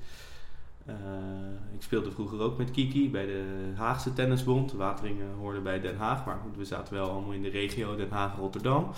Ik 1.75 1.81
speelde 1.81 2.11
vroeger 2.11 2.39
ook 2.39 2.57
met 2.57 2.71
Kiki 2.71 3.09
bij 3.09 3.25
de 3.25 3.43
Haagse 3.75 4.13
Tennisbond. 4.13 4.71
Wateringen 4.71 5.33
hoorde 5.39 5.59
bij 5.59 5.79
Den 5.79 5.97
Haag, 5.97 6.25
maar 6.25 6.39
goed, 6.43 6.57
we 6.57 6.65
zaten 6.65 6.93
wel 6.93 7.09
allemaal 7.09 7.31
in 7.31 7.41
de 7.41 7.49
regio 7.49 7.95
Den 7.95 8.09
Haag-Rotterdam. 8.09 8.91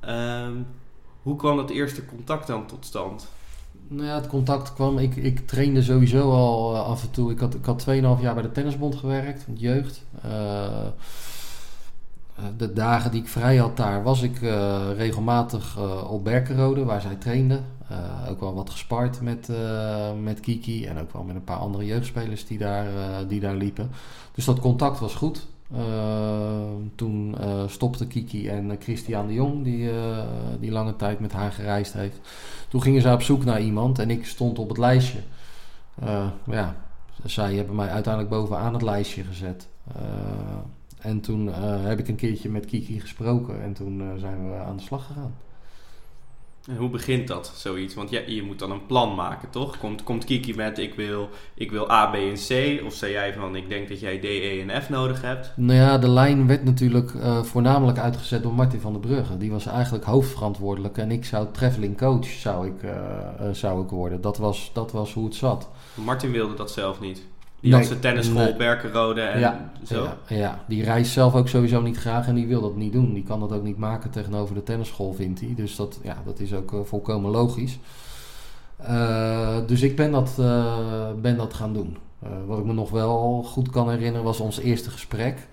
Ehm, 0.00 0.54
hoe 1.26 1.36
kwam 1.36 1.58
het 1.58 1.70
eerste 1.70 2.04
contact 2.04 2.46
dan 2.46 2.66
tot 2.66 2.84
stand? 2.84 3.28
Nou 3.88 4.06
ja, 4.06 4.14
het 4.14 4.26
contact 4.26 4.72
kwam. 4.72 4.98
Ik, 4.98 5.16
ik 5.16 5.46
trainde 5.46 5.82
sowieso 5.82 6.30
al 6.30 6.74
eh, 6.74 6.86
af 6.86 7.02
en 7.02 7.10
toe. 7.10 7.30
Ik 7.30 7.38
had, 7.38 7.54
ik 7.54 7.64
had 7.64 7.86
2,5 7.88 7.94
jaar 8.20 8.34
bij 8.34 8.42
de 8.42 8.52
tennisbond 8.52 8.96
gewerkt, 8.96 9.46
jeugd. 9.54 10.02
Eh, 10.22 10.86
eh, 10.86 10.92
de 12.56 12.72
dagen 12.72 13.10
die 13.10 13.20
ik 13.20 13.28
vrij 13.28 13.56
had 13.56 13.76
daar, 13.76 14.02
was 14.02 14.22
ik 14.22 14.38
regelmatig 14.96 15.78
op 16.08 16.24
Berkenrode, 16.24 16.84
waar 16.84 17.00
zij 17.00 17.14
trainde. 17.14 17.60
Ook 18.28 18.40
wel 18.40 18.54
wat 18.54 18.70
gespart 18.70 19.20
met, 19.20 19.48
met 20.22 20.40
Kiki 20.40 20.86
en 20.86 20.98
ook 20.98 21.12
wel 21.12 21.22
met 21.22 21.36
een 21.36 21.44
paar 21.44 21.56
andere 21.56 21.84
jeugdspelers 21.84 22.46
die 22.46 22.58
daar, 22.58 22.86
die 23.28 23.40
daar 23.40 23.54
liepen. 23.54 23.90
Dus 24.34 24.44
dat 24.44 24.60
contact 24.60 24.98
was 24.98 25.14
goed. 25.14 25.46
Eh, 25.72 26.74
toen 26.94 27.38
eh, 27.38 27.68
stopte 27.68 28.06
Kiki 28.06 28.48
en 28.48 28.70
eh, 28.70 28.76
Christian 28.80 29.26
de 29.26 29.34
Jong, 29.34 29.64
die, 29.64 29.90
die 30.60 30.70
lange 30.70 30.96
tijd 30.96 31.20
met 31.20 31.32
haar 31.32 31.52
gereisd 31.52 31.92
heeft. 31.92 32.20
Toen 32.68 32.82
gingen 32.82 33.02
ze 33.02 33.12
op 33.12 33.22
zoek 33.22 33.44
naar 33.44 33.60
iemand 33.60 33.98
en 33.98 34.10
ik 34.10 34.26
stond 34.26 34.58
op 34.58 34.68
het 34.68 34.78
lijstje. 34.78 35.18
Maar 36.44 36.56
ja, 36.56 36.76
zij 37.24 37.54
hebben 37.54 37.74
mij 37.74 37.88
uiteindelijk 37.88 38.34
bovenaan 38.34 38.72
het 38.72 38.82
lijstje 38.82 39.24
gezet. 39.24 39.68
En 40.98 41.20
toen 41.20 41.46
heb 41.62 41.98
ik 41.98 42.08
een 42.08 42.16
keertje 42.16 42.48
met 42.48 42.66
Kiki 42.66 43.00
gesproken 43.00 43.62
en 43.62 43.72
toen 43.72 44.02
zijn 44.18 44.50
we 44.50 44.56
aan 44.56 44.76
de 44.76 44.82
slag 44.82 45.06
gegaan. 45.06 45.34
En 46.68 46.76
hoe 46.76 46.88
begint 46.88 47.28
dat, 47.28 47.52
zoiets? 47.56 47.94
Want 47.94 48.10
ja, 48.10 48.20
je 48.26 48.42
moet 48.42 48.58
dan 48.58 48.70
een 48.70 48.86
plan 48.86 49.14
maken, 49.14 49.50
toch? 49.50 49.78
Komt, 49.78 50.02
komt 50.02 50.24
Kiki 50.24 50.54
met 50.54 50.78
ik 50.78 50.94
wil, 50.94 51.28
ik 51.54 51.70
wil 51.70 51.90
A, 51.90 52.06
B 52.06 52.14
en 52.14 52.34
C? 52.34 52.80
Of 52.84 52.94
zei 52.94 53.12
jij 53.12 53.32
van 53.32 53.56
ik 53.56 53.68
denk 53.68 53.88
dat 53.88 54.00
jij 54.00 54.18
D, 54.18 54.24
E 54.24 54.60
en 54.66 54.82
F 54.82 54.88
nodig 54.88 55.22
hebt? 55.22 55.52
Nou 55.56 55.78
ja, 55.78 55.98
de 55.98 56.08
lijn 56.08 56.46
werd 56.46 56.64
natuurlijk 56.64 57.14
eh, 57.14 57.42
voornamelijk 57.42 57.98
uitgezet 57.98 58.42
door 58.42 58.54
Martin 58.54 58.80
van 58.80 58.92
der 58.92 59.00
Brugge. 59.00 59.36
Die 59.36 59.50
was 59.50 59.66
eigenlijk 59.66 60.04
hoofdverantwoordelijk 60.04 60.98
en 60.98 61.10
ik 61.10 61.24
zou 61.24 61.46
traveling 61.52 61.96
coach 61.96 62.26
zou 62.26 62.66
ik, 62.66 62.82
eh, 62.82 62.90
eh, 62.90 63.52
zou 63.52 63.82
ik 63.82 63.90
worden. 63.90 64.20
Dat 64.20 64.38
was, 64.38 64.70
dat 64.72 64.92
was 64.92 65.12
hoe 65.12 65.24
het 65.24 65.34
zat. 65.34 65.68
Martin 65.94 66.30
wilde 66.30 66.54
dat 66.54 66.70
zelf 66.70 67.00
niet. 67.00 67.22
Die 67.60 67.70
Nee, 67.70 67.80
had 67.80 67.88
zijn 67.88 68.00
tennisschool 68.00 68.44
nee. 68.44 68.56
Berkenrode 68.56 69.20
en 69.20 69.40
Ja, 69.40 69.70
zo. 69.86 70.02
Ja, 70.02 70.36
ja, 70.36 70.64
die 70.66 70.82
reist 70.84 71.12
zelf 71.12 71.34
ook 71.34 71.48
sowieso 71.48 71.80
niet 71.80 71.96
graag 71.96 72.26
en 72.26 72.34
die 72.34 72.46
wil 72.46 72.60
dat 72.60 72.76
niet 72.76 72.92
doen. 72.92 73.14
Die 73.14 73.22
kan 73.22 73.40
dat 73.40 73.52
ook 73.52 73.62
niet 73.62 73.78
maken 73.78 74.10
tegenover 74.10 74.54
de 74.54 74.62
tennisschool, 74.62 75.12
vindt 75.12 75.40
hij. 75.40 75.52
Dus 75.56 75.76
dat, 75.76 75.98
ja, 76.02 76.22
dat 76.24 76.40
is 76.40 76.54
ook 76.54 76.72
eh, 76.72 76.78
volkomen 76.84 77.30
logisch. 77.30 77.78
Eh, 78.76 79.56
dus 79.66 79.82
ik 79.82 79.96
ben 79.96 80.12
dat, 80.12 80.34
eh, 80.38 81.10
ben 81.20 81.36
dat 81.36 81.54
gaan 81.54 81.72
doen. 81.72 81.96
Wat 82.46 82.58
ik 82.58 82.64
me 82.64 82.72
nog 82.72 82.90
wel 82.90 83.42
goed 83.42 83.70
kan 83.70 83.90
herinneren 83.90 84.24
was 84.24 84.40
ons 84.40 84.58
eerste 84.58 84.90
gesprek. 84.90 85.48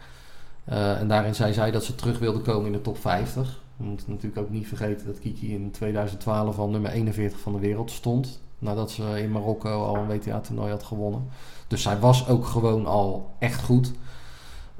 En 0.66 1.08
daarin 1.08 1.36
zei 1.36 1.54
zij 1.54 1.72
dat 1.72 1.84
ze 1.84 1.96
terug 1.96 2.20
wilde 2.20 2.40
komen 2.40 2.66
in 2.66 2.72
de 2.72 2.82
top 2.82 2.98
50. 2.98 3.62
We 3.78 3.84
moeten 3.84 4.10
natuurlijk 4.10 4.42
ook 4.42 4.50
niet 4.50 4.68
vergeten 4.68 5.06
dat 5.06 5.20
Kiki 5.20 5.54
in 5.54 5.72
2012 5.72 6.58
al 6.58 6.70
nummer 6.70 6.92
41 6.92 7.40
van 7.40 7.54
de 7.54 7.60
wereld 7.60 7.92
stond. 7.92 8.43
Nadat 8.64 8.92
ze 8.92 9.22
in 9.22 9.32
Marokko 9.32 9.86
al 9.86 9.96
een 9.96 10.08
WTA-toernooi 10.08 10.72
had 10.72 10.84
gewonnen. 10.84 11.30
Dus 11.68 11.82
zij 11.82 12.00
was 12.00 12.28
ook 12.28 12.46
gewoon 12.46 12.86
al 12.86 13.36
echt 13.40 13.64
goed. 13.64 13.92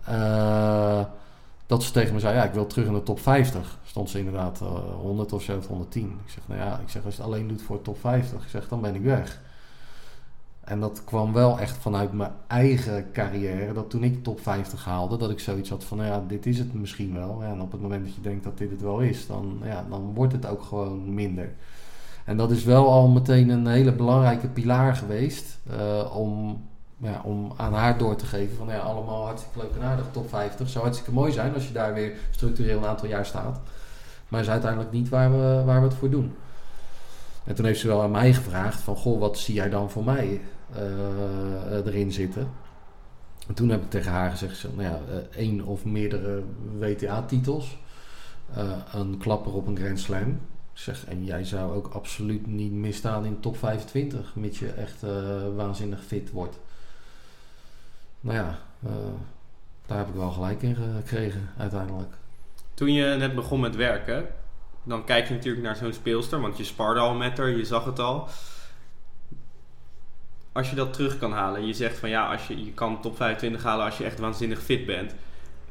Eh, 0.06 1.02
dat 1.66 1.84
ze 1.84 1.92
tegen 1.92 2.14
me 2.14 2.20
zei, 2.20 2.36
ja, 2.36 2.44
ik 2.44 2.54
wil 2.54 2.68
terug 2.68 2.88
in 2.88 2.94
de 2.94 3.04
top 3.04 3.20
50. 3.20 3.80
Stond 3.84 4.10
ze 4.10 4.20
inderdaad 4.20 4.62
eh, 4.62 4.68
100 5.02 5.34
of 5.34 5.44
zo, 5.44 5.58
of 5.58 5.68
110. 5.68 6.20
Ik 6.26 6.32
zeg, 6.32 6.44
nou 6.48 6.60
ja, 6.60 6.80
ik 6.80 6.90
zeg, 6.90 7.06
als 7.06 7.16
je 7.16 7.22
het 7.22 7.32
alleen 7.32 7.48
doet 7.48 7.62
voor 7.62 7.82
top 7.82 8.00
50, 8.00 8.44
ik 8.44 8.50
zeg, 8.50 8.68
dan 8.68 8.82
ben 8.82 8.96
ik 8.96 9.04
weg. 9.04 9.42
En 10.64 10.80
dat 10.80 11.04
kwam 11.04 11.34
wel 11.34 11.60
echt 11.60 11.78
vanuit 11.78 12.14
mijn 12.14 12.32
eigen 12.48 13.12
carrière. 13.12 13.74
Dat 13.74 13.90
toen 13.90 14.04
ik 14.04 14.24
top 14.24 14.40
50 14.40 14.86
haalde, 14.86 15.18
dat 15.18 15.30
ik 15.30 15.40
zoiets 15.40 15.70
had 15.70 15.84
van, 15.84 15.98
nou 15.98 16.10
ja, 16.10 16.24
dit 16.28 16.46
is 16.46 16.58
het 16.58 16.74
misschien 16.74 17.14
wel. 17.14 17.44
En 17.44 17.62
op 17.62 17.72
het 17.72 17.82
moment 17.82 18.06
dat 18.06 18.16
je 18.16 18.22
denkt 18.22 18.44
dat 18.44 18.58
dit 18.58 18.72
het 18.72 18.82
wel 18.82 19.00
is, 19.00 19.28
dan, 19.28 19.60
ja, 19.64 19.86
dan 19.90 20.14
wordt 20.14 20.34
het 20.34 20.46
ook 20.46 20.62
gewoon 20.62 21.14
minder. 21.14 21.54
En 22.26 22.38
dat 22.38 22.52
is 22.52 22.64
wel 22.64 22.90
al 22.90 23.08
meteen 23.08 23.50
een 23.50 23.68
hele 23.68 23.92
belangrijke 23.92 24.48
pilaar 24.48 24.96
geweest 24.96 25.60
eh, 25.70 26.16
om, 26.16 26.62
ja, 26.98 27.22
om 27.24 27.54
aan 27.58 27.74
haar 27.74 27.98
door 27.98 28.16
te 28.16 28.26
geven 28.26 28.58
van 28.58 28.68
ja, 28.68 28.78
allemaal 28.78 29.26
hartstikke 29.26 29.60
leuk 29.60 29.76
en 29.80 29.88
aardig, 29.88 30.06
top 30.12 30.30
50. 30.30 30.70
Zou 30.70 30.84
hartstikke 30.84 31.14
mooi 31.14 31.32
zijn 31.32 31.54
als 31.54 31.68
je 31.68 31.74
daar 31.74 31.94
weer 31.94 32.14
structureel 32.32 32.78
een 32.78 32.86
aantal 32.86 33.08
jaar 33.08 33.26
staat. 33.26 33.60
Maar 34.28 34.42
is 34.42 34.50
uiteindelijk 34.50 34.92
niet 34.92 35.10
waar 35.10 35.32
we, 35.32 35.62
waar 35.66 35.82
we 35.82 35.88
het 35.88 35.96
voor 35.96 36.10
doen. 36.10 36.36
En 37.44 37.56
toen 37.56 37.66
heeft 37.66 37.80
ze 37.80 37.88
wel 37.88 38.02
aan 38.02 38.12
mij 38.12 38.34
gevraagd 38.34 38.80
van 38.80 38.96
goh, 38.96 39.20
wat 39.20 39.38
zie 39.38 39.56
jij 39.56 39.70
dan 39.70 39.90
voor 39.90 40.04
mij 40.04 40.42
eh, 40.74 41.86
erin 41.86 42.12
zitten? 42.12 42.48
En 43.48 43.54
toen 43.54 43.70
heb 43.70 43.82
ik 43.82 43.90
tegen 43.90 44.12
haar 44.12 44.32
gezegd, 44.32 44.68
nou 44.76 44.90
ja, 44.90 45.00
eh, 45.10 45.38
één 45.40 45.62
of 45.62 45.86
meerdere 45.86 46.44
WTA-titels. 46.80 47.82
een 48.94 49.18
klapper 49.18 49.54
op 49.54 49.68
een 49.68 49.78
Grand 49.78 50.00
Slam. 50.00 50.40
Zeg, 50.74 51.06
en 51.06 51.26
jij 51.26 51.44
zou 51.44 51.74
ook 51.74 51.88
absoluut 51.88 52.48
niet 52.48 52.72
misstaan 52.72 53.26
in 53.26 53.40
top 53.40 53.58
25, 53.58 54.36
mits 54.36 54.60
je 54.60 54.72
echt 54.72 55.04
eh, 55.04 55.56
waanzinnig 55.56 56.04
fit 56.04 56.32
wordt. 56.32 56.60
Nou 58.20 58.38
ja, 58.38 58.60
eh, 58.86 58.92
daar 59.86 59.98
heb 59.98 60.08
ik 60.08 60.16
wel 60.16 60.32
gelijk 60.32 60.62
in 60.62 60.76
gekregen 60.76 61.50
uiteindelijk. 61.58 62.14
Toen 62.74 62.94
je 62.94 63.16
net 63.16 63.36
begon 63.36 63.60
met 63.60 63.76
werken, 63.76 64.28
dan 64.84 65.06
kijk 65.06 65.28
je 65.28 65.34
natuurlijk 65.34 65.64
naar 65.64 65.76
zo'n 65.76 65.94
speelster, 65.94 66.42
want 66.42 66.58
je 66.58 66.64
sparde 66.64 67.00
al 67.00 67.14
met 67.14 67.38
haar, 67.38 67.50
je 67.50 67.66
zag 67.66 67.86
het 67.86 68.00
al. 68.00 68.28
Als 70.52 70.70
je 70.70 70.76
dat 70.76 70.94
terug 70.94 71.18
kan 71.18 71.32
halen, 71.32 71.68
je 71.68 71.74
zegt 71.74 71.98
van 71.98 72.10
ja, 72.10 72.32
als 72.32 72.48
je, 72.48 72.66
je 72.66 72.74
kan 72.74 73.02
top 73.02 73.16
25 73.16 73.64
halen 73.64 73.86
als 73.86 73.98
je 73.98 74.04
echt 74.04 74.20
waanzinnig 74.20 74.62
fit 74.62 74.86
bent. 74.86 75.16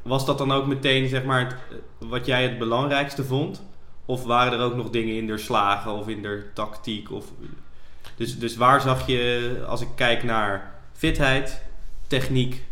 Was 0.01 0.25
dat 0.25 0.37
dan 0.37 0.51
ook 0.51 0.65
meteen 0.65 1.07
zeg 1.07 1.23
maar 1.23 1.59
wat 1.97 2.25
jij 2.25 2.43
het 2.43 2.57
belangrijkste 2.57 3.23
vond? 3.23 3.63
Of 4.05 4.23
waren 4.23 4.53
er 4.59 4.65
ook 4.65 4.75
nog 4.75 4.89
dingen 4.89 5.15
in 5.15 5.27
de 5.27 5.37
slagen 5.37 5.91
of 5.91 6.07
in 6.07 6.21
de 6.21 6.45
tactiek? 6.53 7.11
Of, 7.11 7.25
dus, 8.15 8.39
dus 8.39 8.55
waar 8.55 8.81
zag 8.81 9.07
je, 9.07 9.63
als 9.67 9.81
ik 9.81 9.87
kijk 9.95 10.23
naar 10.23 10.73
fitheid, 10.93 11.61
techniek, 12.07 12.63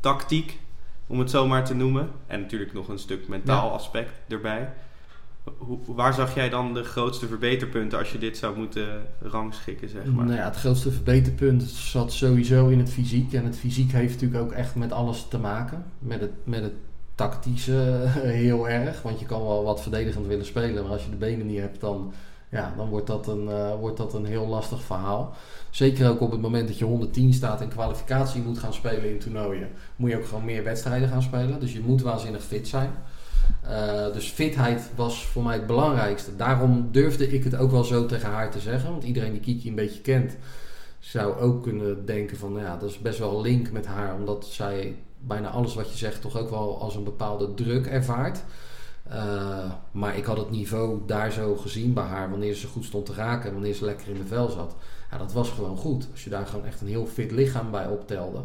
tactiek, 0.00 0.58
om 1.06 1.18
het 1.18 1.30
zo 1.30 1.46
maar 1.46 1.64
te 1.64 1.74
noemen. 1.74 2.10
En 2.26 2.40
natuurlijk 2.40 2.72
nog 2.72 2.88
een 2.88 2.98
stuk 2.98 3.28
mentaal 3.28 3.66
Ja. 3.66 3.72
aspect 3.74 4.10
erbij. 4.28 4.72
Hoe, 5.58 5.78
waar 5.86 6.14
zag 6.14 6.34
jij 6.34 6.48
dan 6.48 6.74
de 6.74 6.84
grootste 6.84 7.26
verbeterpunten 7.26 7.98
als 7.98 8.12
je 8.12 8.18
dit 8.18 8.36
zou 8.36 8.56
moeten 8.56 9.06
rangschikken, 9.20 9.88
zeg 9.88 10.04
maar? 10.04 10.24
Nou 10.24 10.36
ja, 10.36 10.44
het 10.44 10.56
grootste 10.56 10.90
verbeterpunt 10.92 11.62
zat 11.62 12.12
sowieso 12.12 12.68
in 12.68 12.78
het 12.78 12.90
fysiek. 12.90 13.32
En 13.32 13.44
het 13.44 13.56
fysiek 13.58 13.92
heeft 13.92 14.12
natuurlijk 14.12 14.42
ook 14.42 14.52
echt 14.52 14.74
met 14.74 14.92
alles 14.92 15.26
te 15.28 15.38
maken. 15.38 15.84
Met 15.98 16.20
het, 16.20 16.30
met 16.44 16.62
het 16.62 16.72
tactische 17.22 17.72
heel 18.42 18.68
erg. 18.68 19.02
Want 19.02 19.20
je 19.20 19.26
kan 19.26 19.42
wel 19.42 19.64
wat 19.64 19.82
verdedigend 19.82 20.26
willen 20.26 20.46
spelen. 20.46 20.82
Maar 20.82 20.92
als 20.92 21.04
je 21.04 21.10
de 21.10 21.16
benen 21.16 21.46
niet 21.46 21.60
hebt, 21.60 21.80
dan, 21.80 22.12
ja, 22.48 22.72
dan 22.76 22.88
wordt, 22.88 23.06
dat 23.06 23.26
een, 23.26 23.48
eh, 23.48 23.74
wordt 23.78 23.96
dat 23.96 24.14
een 24.14 24.24
heel 24.24 24.46
lastig 24.46 24.82
verhaal. 24.82 25.34
Zeker 25.70 26.08
ook 26.08 26.20
op 26.20 26.30
het 26.30 26.40
moment 26.40 26.68
dat 26.68 26.78
je 26.78 26.84
110 26.84 27.32
staat 27.32 27.60
en 27.60 27.68
kwalificatie 27.68 28.42
moet 28.42 28.58
gaan 28.58 28.72
spelen 28.72 29.10
in 29.10 29.18
toernooien. 29.18 29.68
Moet 29.96 30.10
je 30.10 30.16
ook 30.16 30.26
gewoon 30.26 30.44
meer 30.44 30.64
wedstrijden 30.64 31.08
gaan 31.08 31.22
spelen. 31.22 31.60
Dus 31.60 31.72
je 31.72 31.80
moet 31.80 32.02
waanzinnig 32.02 32.42
fit 32.42 32.68
zijn. 32.68 32.90
Uh, 33.64 34.12
dus 34.12 34.28
fitheid 34.28 34.90
was 34.94 35.26
voor 35.26 35.42
mij 35.42 35.54
het 35.54 35.66
belangrijkste. 35.66 36.36
Daarom 36.36 36.88
durfde 36.90 37.28
ik 37.28 37.44
het 37.44 37.56
ook 37.56 37.70
wel 37.70 37.84
zo 37.84 38.06
tegen 38.06 38.28
haar 38.28 38.50
te 38.50 38.60
zeggen. 38.60 38.90
Want 38.90 39.04
iedereen 39.04 39.32
die 39.32 39.40
Kiki 39.40 39.68
een 39.68 39.74
beetje 39.74 40.00
kent, 40.00 40.36
zou 40.98 41.40
ook 41.40 41.62
kunnen 41.62 42.06
denken 42.06 42.36
van, 42.36 42.52
nou 42.52 42.64
ja, 42.64 42.76
dat 42.76 42.90
is 42.90 42.98
best 42.98 43.18
wel 43.18 43.36
een 43.36 43.42
link 43.42 43.70
met 43.72 43.86
haar. 43.86 44.14
Omdat 44.14 44.46
zij 44.46 44.96
bijna 45.26 45.48
alles 45.48 45.74
wat 45.74 45.90
je 45.90 45.96
zegt 45.96 46.20
toch 46.20 46.38
ook 46.38 46.50
wel 46.50 46.80
als 46.80 46.94
een 46.94 47.04
bepaalde 47.04 47.54
druk 47.54 47.86
ervaart. 47.86 48.42
Uh, 49.08 49.72
maar 49.90 50.16
ik 50.16 50.24
had 50.24 50.36
het 50.36 50.50
niveau 50.50 51.00
daar 51.06 51.32
zo 51.32 51.56
gezien 51.56 51.92
bij 51.92 52.04
haar, 52.04 52.30
wanneer 52.30 52.54
ze 52.54 52.66
goed 52.66 52.84
stond 52.84 53.06
te 53.06 53.14
raken 53.14 53.48
en 53.48 53.54
wanneer 53.54 53.74
ze 53.74 53.84
lekker 53.84 54.08
in 54.08 54.18
de 54.18 54.26
vel 54.26 54.48
zat. 54.48 54.74
Ja, 55.10 55.18
dat 55.18 55.32
was 55.32 55.50
gewoon 55.50 55.76
goed. 55.76 56.08
Als 56.10 56.24
je 56.24 56.30
daar 56.30 56.46
gewoon 56.46 56.66
echt 56.66 56.80
een 56.80 56.86
heel 56.86 57.06
fit 57.06 57.30
lichaam 57.30 57.70
bij 57.70 57.86
optelde 57.86 58.40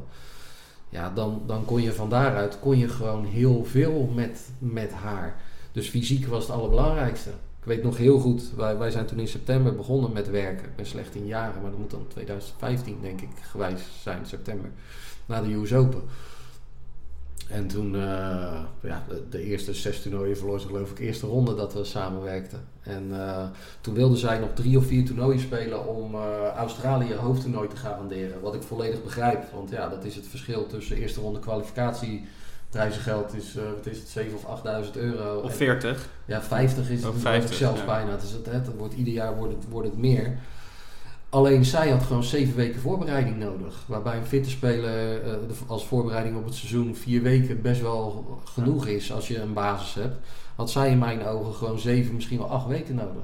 ja, 0.89 1.09
dan, 1.09 1.41
dan 1.45 1.65
kon 1.65 1.81
je 1.81 1.93
van 1.93 2.09
daaruit 2.09 2.59
kon 2.59 2.77
je 2.77 2.89
gewoon 2.89 3.25
heel 3.25 3.65
veel 3.65 4.11
met, 4.15 4.49
met 4.59 4.91
haar. 4.91 5.41
Dus 5.71 5.89
fysiek 5.89 6.25
was 6.25 6.47
het 6.47 6.55
allerbelangrijkste. 6.55 7.29
weet 7.63 7.83
nog 7.83 7.97
heel 7.97 8.19
goed, 8.19 8.51
wij, 8.55 8.77
wij 8.77 8.91
zijn 8.91 9.05
toen 9.05 9.19
in 9.19 9.27
september 9.27 9.75
begonnen 9.75 10.13
met 10.13 10.29
werken. 10.29 10.65
Ik 10.65 10.75
ben 10.75 10.85
slecht 10.85 11.15
in 11.15 11.25
jaren, 11.25 11.61
maar 11.61 11.71
dat 11.71 11.79
moet 11.79 11.91
dan 11.91 12.07
2015 12.07 12.97
denk 13.01 13.21
ik 13.21 13.29
gewijs 13.41 13.81
zijn, 14.01 14.25
september. 14.25 14.71
Na 15.25 15.41
de 15.41 15.53
US 15.53 15.73
Open. 15.73 16.01
En 17.49 17.67
toen, 17.67 17.95
eh, 17.95 18.01
ja, 18.81 19.03
de, 19.09 19.23
de 19.29 19.43
eerste 19.43 19.73
zes 19.73 20.01
toernooien 20.01 20.37
verloor 20.37 20.59
ze 20.59 20.67
geloof 20.67 20.91
ik 20.91 20.99
eerste 20.99 21.25
ronde 21.25 21.55
dat 21.55 21.73
we 21.73 21.83
samenwerkten. 21.83 22.59
En 22.81 23.07
eh, 23.11 23.45
toen 23.81 23.93
wilden 23.93 24.17
zij 24.17 24.39
nog 24.39 24.49
drie 24.53 24.77
of 24.77 24.85
vier 24.85 25.05
toernooien 25.05 25.39
spelen 25.39 25.87
om 25.87 26.15
eh, 26.15 26.19
Australië 26.55 27.13
hoofdtoernooi 27.15 27.67
te 27.67 27.75
garanderen. 27.75 28.41
Wat 28.41 28.55
ik 28.55 28.61
volledig 28.61 29.03
begrijp, 29.03 29.43
want 29.53 29.69
ja, 29.69 29.89
dat 29.89 30.03
is 30.05 30.15
het 30.15 30.27
verschil 30.27 30.67
tussen 30.67 30.97
eerste 30.97 31.19
ronde 31.21 31.39
kwalificatie. 31.39 32.27
Prijzengeld 32.69 33.33
is, 33.33 33.53
wat 33.75 33.85
is 33.85 33.97
het, 33.97 34.07
7 34.07 34.35
of 34.35 34.45
8000 34.45 34.97
euro. 34.97 35.39
Of 35.39 35.49
En- 35.51 35.55
40. 35.57 36.09
ja, 36.25 36.41
50 36.41 36.89
is 36.89 36.97
het 36.97 37.05
Ook 37.05 37.11
geloof 37.11 37.21
50, 37.21 37.51
ik 37.51 37.57
zelfs 37.57 37.79
ja. 37.79 37.85
bijna. 37.85 38.11
Het, 38.11 38.45
het 38.49 38.75
wordt, 38.77 38.93
ieder 38.93 39.13
jaar 39.13 39.35
wordt 39.35 39.53
het, 39.53 39.63
wordt 39.69 39.87
het 39.87 39.97
meer. 39.97 40.37
Alleen 41.37 41.65
zij 41.65 41.89
had 41.89 42.03
gewoon 42.03 42.23
zeven 42.23 42.55
weken 42.55 42.81
voorbereiding 42.81 43.37
nodig. 43.37 43.83
Waarbij 43.87 44.17
een 44.17 44.25
fitte 44.25 44.49
speler 44.49 45.23
eh, 45.23 45.33
als 45.67 45.85
voorbereiding 45.85 46.37
op 46.37 46.45
het 46.45 46.53
seizoen 46.55 46.95
vier 46.95 47.21
weken 47.21 47.61
best 47.61 47.81
wel 47.81 48.39
genoeg 48.43 48.87
is 48.87 49.11
als 49.11 49.27
je 49.27 49.39
een 49.39 49.53
basis 49.53 49.93
hebt. 49.93 50.15
Had 50.55 50.71
zij 50.71 50.89
in 50.89 50.97
mijn 50.97 51.25
ogen 51.25 51.53
gewoon 51.53 51.79
zeven, 51.79 52.15
misschien 52.15 52.37
wel 52.37 52.49
acht 52.49 52.67
weken 52.67 52.95
nodig. 52.95 53.23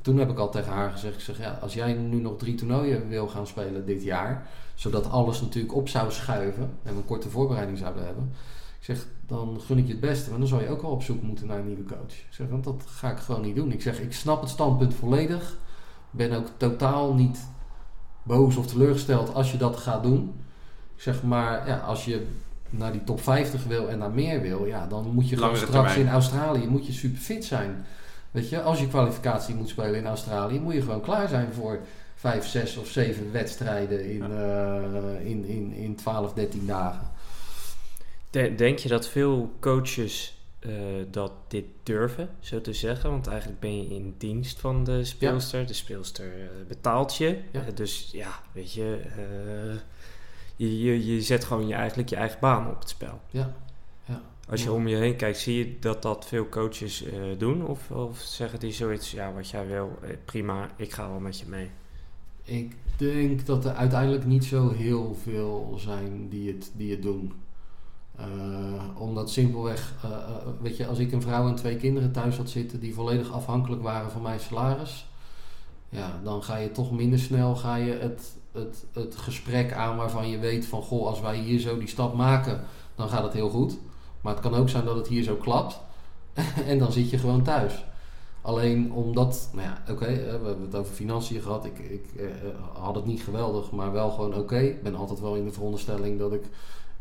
Toen 0.00 0.18
heb 0.18 0.30
ik 0.30 0.38
al 0.38 0.50
tegen 0.50 0.72
haar 0.72 0.90
gezegd, 0.90 1.14
ik 1.14 1.20
zeg, 1.20 1.38
ja, 1.38 1.58
als 1.62 1.74
jij 1.74 1.92
nu 1.92 2.20
nog 2.20 2.36
drie 2.38 2.54
toernooien 2.54 3.08
wil 3.08 3.28
gaan 3.28 3.46
spelen 3.46 3.86
dit 3.86 4.02
jaar, 4.02 4.48
zodat 4.74 5.10
alles 5.10 5.40
natuurlijk 5.40 5.74
op 5.74 5.88
zou 5.88 6.12
schuiven 6.12 6.70
en 6.82 6.92
we 6.92 6.98
een 6.98 7.04
korte 7.04 7.30
voorbereiding 7.30 7.78
zouden 7.78 8.04
hebben. 8.04 8.32
Ik 8.78 8.84
zeg, 8.84 9.06
dan 9.26 9.60
gun 9.60 9.78
ik 9.78 9.86
je 9.86 9.92
het 9.92 10.00
beste, 10.00 10.30
maar 10.30 10.38
dan 10.38 10.48
zou 10.48 10.62
je 10.62 10.68
ook 10.68 10.82
al 10.82 10.90
op 10.90 11.02
zoek 11.02 11.22
moeten 11.22 11.46
naar 11.46 11.58
een 11.58 11.66
nieuwe 11.66 11.84
coach. 11.84 12.12
Ik 12.12 12.26
zeg, 12.30 12.48
want 12.48 12.64
dat 12.64 12.82
ga 12.86 13.10
ik 13.10 13.18
gewoon 13.18 13.42
niet 13.42 13.56
doen. 13.56 13.72
Ik 13.72 13.82
zeg, 13.82 14.00
ik 14.00 14.12
snap 14.12 14.40
het 14.40 14.50
standpunt 14.50 14.94
volledig. 14.94 15.62
Ben 16.16 16.32
ook 16.32 16.46
totaal 16.56 17.14
niet 17.14 17.38
boos 18.22 18.56
of 18.56 18.66
teleurgesteld 18.66 19.34
als 19.34 19.52
je 19.52 19.56
dat 19.58 19.76
gaat 19.76 20.02
doen. 20.02 20.34
Ik 20.96 21.02
zeg, 21.02 21.22
maar 21.22 21.68
ja, 21.68 21.76
als 21.78 22.04
je 22.04 22.26
naar 22.70 22.92
die 22.92 23.04
top 23.04 23.20
50 23.22 23.64
wil 23.64 23.88
en 23.88 23.98
naar 23.98 24.10
meer 24.10 24.40
wil, 24.40 24.64
ja, 24.66 24.86
dan 24.86 25.10
moet 25.12 25.28
je 25.28 25.36
gewoon 25.36 25.56
straks 25.56 25.72
termijn. 25.72 25.98
in 26.00 26.08
Australië 26.08 26.66
moet 26.66 26.86
je 26.86 26.92
super 26.92 27.18
fit 27.20 27.44
zijn. 27.44 27.84
Weet 28.30 28.48
je, 28.48 28.62
als 28.62 28.80
je 28.80 28.88
kwalificatie 28.88 29.54
moet 29.54 29.68
spelen 29.68 29.94
in 29.94 30.06
Australië, 30.06 30.60
moet 30.60 30.74
je 30.74 30.82
gewoon 30.82 31.00
klaar 31.00 31.28
zijn 31.28 31.52
voor 31.52 31.78
5, 32.14 32.46
6 32.46 32.76
of 32.76 32.86
7 32.88 33.32
wedstrijden 33.32 34.10
in, 34.10 34.22
eh, 34.22 35.26
in, 35.30 35.44
in, 35.44 35.72
in 35.72 35.94
12, 35.96 36.32
13 36.32 36.66
dagen. 36.66 37.10
De- 38.30 38.54
Denk 38.54 38.78
je 38.78 38.88
dat 38.88 39.08
veel 39.08 39.52
coaches 39.60 40.38
eh, 40.64 40.72
dat 41.10 41.32
dit 41.48 41.64
durven, 41.82 42.28
zo 42.40 42.60
te 42.60 42.72
zeggen? 42.72 43.10
Want 43.10 43.26
eigenlijk 43.26 43.60
ben 43.60 43.76
je 43.76 43.94
in 43.94 44.14
dienst 44.18 44.60
van 44.60 44.84
de 44.84 45.04
speelster. 45.04 45.66
De 45.66 45.72
speelster 45.72 46.26
eh, 46.26 46.66
betaalt 46.68 47.16
je. 47.16 47.38
Ja. 47.52 47.66
Eh, 47.66 47.74
dus 47.74 48.08
ja, 48.12 48.40
weet 48.52 48.72
je, 48.72 49.00
je, 50.56 50.82
je, 50.82 51.06
je 51.06 51.20
zet 51.20 51.44
gewoon 51.44 51.66
je, 51.66 51.74
eigenlijk 51.74 52.08
je 52.08 52.16
eigen 52.16 52.40
baan 52.40 52.70
op 52.70 52.78
het 52.78 52.88
spel. 52.88 53.20
Ja, 53.30 53.54
ja. 54.04 54.22
Als 54.48 54.62
je 54.62 54.72
om 54.72 54.88
je 54.88 54.96
heen 54.96 55.16
kijkt, 55.16 55.38
zie 55.38 55.58
je 55.58 55.78
dat 55.78 56.02
dat 56.02 56.26
veel 56.26 56.48
coaches 56.48 57.04
doen? 57.38 57.66
Of, 57.66 57.90
of 57.90 58.18
zeggen 58.18 58.60
die 58.60 58.72
zoiets, 58.72 59.10
ja, 59.10 59.32
wat 59.32 59.50
jij 59.50 59.66
wil, 59.66 59.98
prima, 60.24 60.70
ik 60.76 60.92
ga 60.92 61.08
wel 61.08 61.20
met 61.20 61.38
je 61.38 61.46
mee. 61.46 61.70
Ik 62.44 62.76
denk 62.96 63.46
dat 63.46 63.64
er 63.64 63.72
uiteindelijk 63.72 64.24
niet 64.24 64.44
zo 64.44 64.70
heel 64.70 65.16
veel 65.22 65.74
zijn 65.78 66.28
die 66.28 66.52
het, 66.52 66.72
die 66.76 66.90
het 66.90 67.02
doen. 67.02 67.32
Eh, 68.16 68.24
omdat 68.98 69.30
simpelweg, 69.30 69.94
eh, 70.02 70.10
eh, 70.10 70.18
weet 70.60 70.76
je, 70.76 70.86
als 70.86 70.98
ik 70.98 71.12
een 71.12 71.22
vrouw 71.22 71.48
en 71.48 71.54
twee 71.54 71.76
kinderen 71.76 72.12
thuis 72.12 72.36
had 72.36 72.50
zitten 72.50 72.80
die 72.80 72.94
volledig 72.94 73.32
afhankelijk 73.32 73.82
waren 73.82 74.10
van 74.10 74.22
mijn 74.22 74.40
salaris, 74.40 75.06
ja, 75.88 76.20
dan 76.22 76.42
ga 76.42 76.56
je 76.56 76.70
toch 76.70 76.92
minder 76.92 77.18
snel 77.18 77.56
ga 77.56 77.76
je 77.76 77.92
het, 77.92 78.32
het, 78.52 78.84
het 78.92 79.16
gesprek 79.16 79.72
aan 79.72 79.96
waarvan 79.96 80.28
je 80.28 80.38
weet 80.38 80.66
van, 80.66 80.82
goh, 80.82 81.06
als 81.06 81.20
wij 81.20 81.36
hier 81.36 81.58
zo 81.58 81.78
die 81.78 81.88
stap 81.88 82.14
maken, 82.14 82.64
dan 82.94 83.08
gaat 83.08 83.22
het 83.22 83.32
heel 83.32 83.50
goed. 83.50 83.76
Maar 84.20 84.32
het 84.32 84.42
kan 84.42 84.54
ook 84.54 84.68
zijn 84.68 84.84
dat 84.84 84.96
het 84.96 85.08
hier 85.08 85.22
zo 85.22 85.34
klapt 85.34 85.80
en 86.66 86.78
dan 86.78 86.92
zit 86.92 87.10
je 87.10 87.18
gewoon 87.18 87.42
thuis. 87.42 87.84
Alleen 88.42 88.92
omdat, 88.92 89.48
nou 89.52 89.66
ja, 89.66 89.82
oké, 89.92 90.06
we 90.06 90.46
hebben 90.46 90.60
het 90.60 90.74
over 90.74 90.94
financiën 90.94 91.40
gehad. 91.40 91.64
Ik, 91.64 91.78
ik 91.78 92.04
had 92.72 92.94
het 92.94 93.06
niet 93.06 93.22
geweldig, 93.22 93.70
maar 93.70 93.92
wel 93.92 94.10
gewoon 94.10 94.34
oké. 94.34 94.58
Ik 94.58 94.82
ben 94.82 94.94
altijd 94.94 95.20
wel 95.20 95.34
in 95.34 95.44
de 95.44 95.52
veronderstelling 95.52 96.18
dat 96.18 96.32
ik 96.32 96.44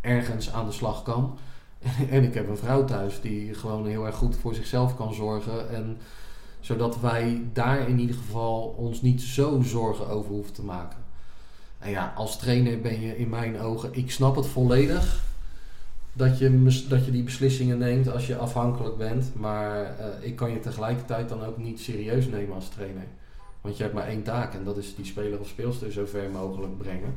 ergens 0.04 0.52
aan 0.52 0.66
de 0.66 0.72
slag 0.72 1.04
kan. 1.04 1.38
en 2.10 2.24
ik 2.24 2.34
heb 2.34 2.50
een 2.50 2.58
vrouw 2.58 2.86
thuis 2.86 3.22
die 3.22 3.54
gewoon 3.54 3.88
heel 3.88 4.06
erg 4.06 4.16
goed 4.16 4.36
voor 4.36 4.56
zichzelf 4.56 4.96
kan 4.96 5.14
zorgen. 5.14 5.70
En 5.70 5.98
zodat 6.60 7.00
wij 7.00 7.42
daar 7.54 7.88
in 7.90 8.00
ieder 8.00 8.16
geval 8.16 8.76
ons 8.78 9.02
niet 9.02 9.22
zo 9.22 9.62
zorgen 9.62 10.08
over 10.08 10.32
hoeven 10.32 10.54
te 10.54 10.64
maken. 10.64 10.98
En 11.80 11.90
ja, 11.90 12.14
als 12.16 12.40
trainer 12.40 12.82
ben 12.82 13.02
je 13.02 13.18
in 13.18 13.30
mijn 13.30 13.60
ogen, 13.60 13.90
ik 13.94 14.12
snap 14.12 14.36
het 14.36 14.46
volledig. 14.46 15.22
Dat 16.14 16.38
je, 16.38 16.86
dat 16.90 17.06
je 17.06 17.12
die 17.12 17.24
beslissingen 17.24 17.78
neemt 17.78 18.12
als 18.12 18.28
je 18.28 18.38
afhankelijk 18.38 18.98
bent. 18.98 19.32
Maar 19.36 19.98
eh, 19.98 20.08
ik 20.22 20.36
kan 20.36 20.52
je 20.52 20.60
tegelijkertijd 20.60 21.30
dan 21.30 21.44
ook 21.44 21.58
niet 21.58 21.80
serieus 21.80 22.28
nemen 22.28 22.56
als 22.56 22.70
trainer. 22.70 23.08
Want 23.62 23.78
je 23.78 23.84
hebt 23.84 23.96
maar 23.96 24.08
één 24.08 24.24
taak 24.24 24.54
en 24.54 24.64
dat 24.64 24.78
is 24.78 24.96
die 24.96 25.06
speler 25.06 25.40
of 25.40 25.48
speelster 25.48 25.92
zo 25.92 26.06
ver 26.06 26.30
mogelijk 26.30 26.78
brengen. 26.78 27.14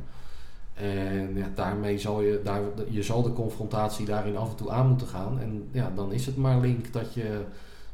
En 0.77 1.51
daarmee 1.55 1.99
zal 1.99 2.21
je, 2.21 2.41
daar, 2.43 2.61
je 2.89 3.03
zal 3.03 3.21
de 3.21 3.33
confrontatie 3.33 4.05
daarin 4.05 4.37
af 4.37 4.49
en 4.49 4.55
toe 4.55 4.71
aan 4.71 4.87
moeten 4.87 5.07
gaan. 5.07 5.39
En 5.39 5.69
ja, 5.71 5.91
dan 5.95 6.11
is 6.11 6.25
het 6.25 6.37
maar 6.37 6.59
link 6.59 6.93
dat 6.93 7.13
je, 7.13 7.41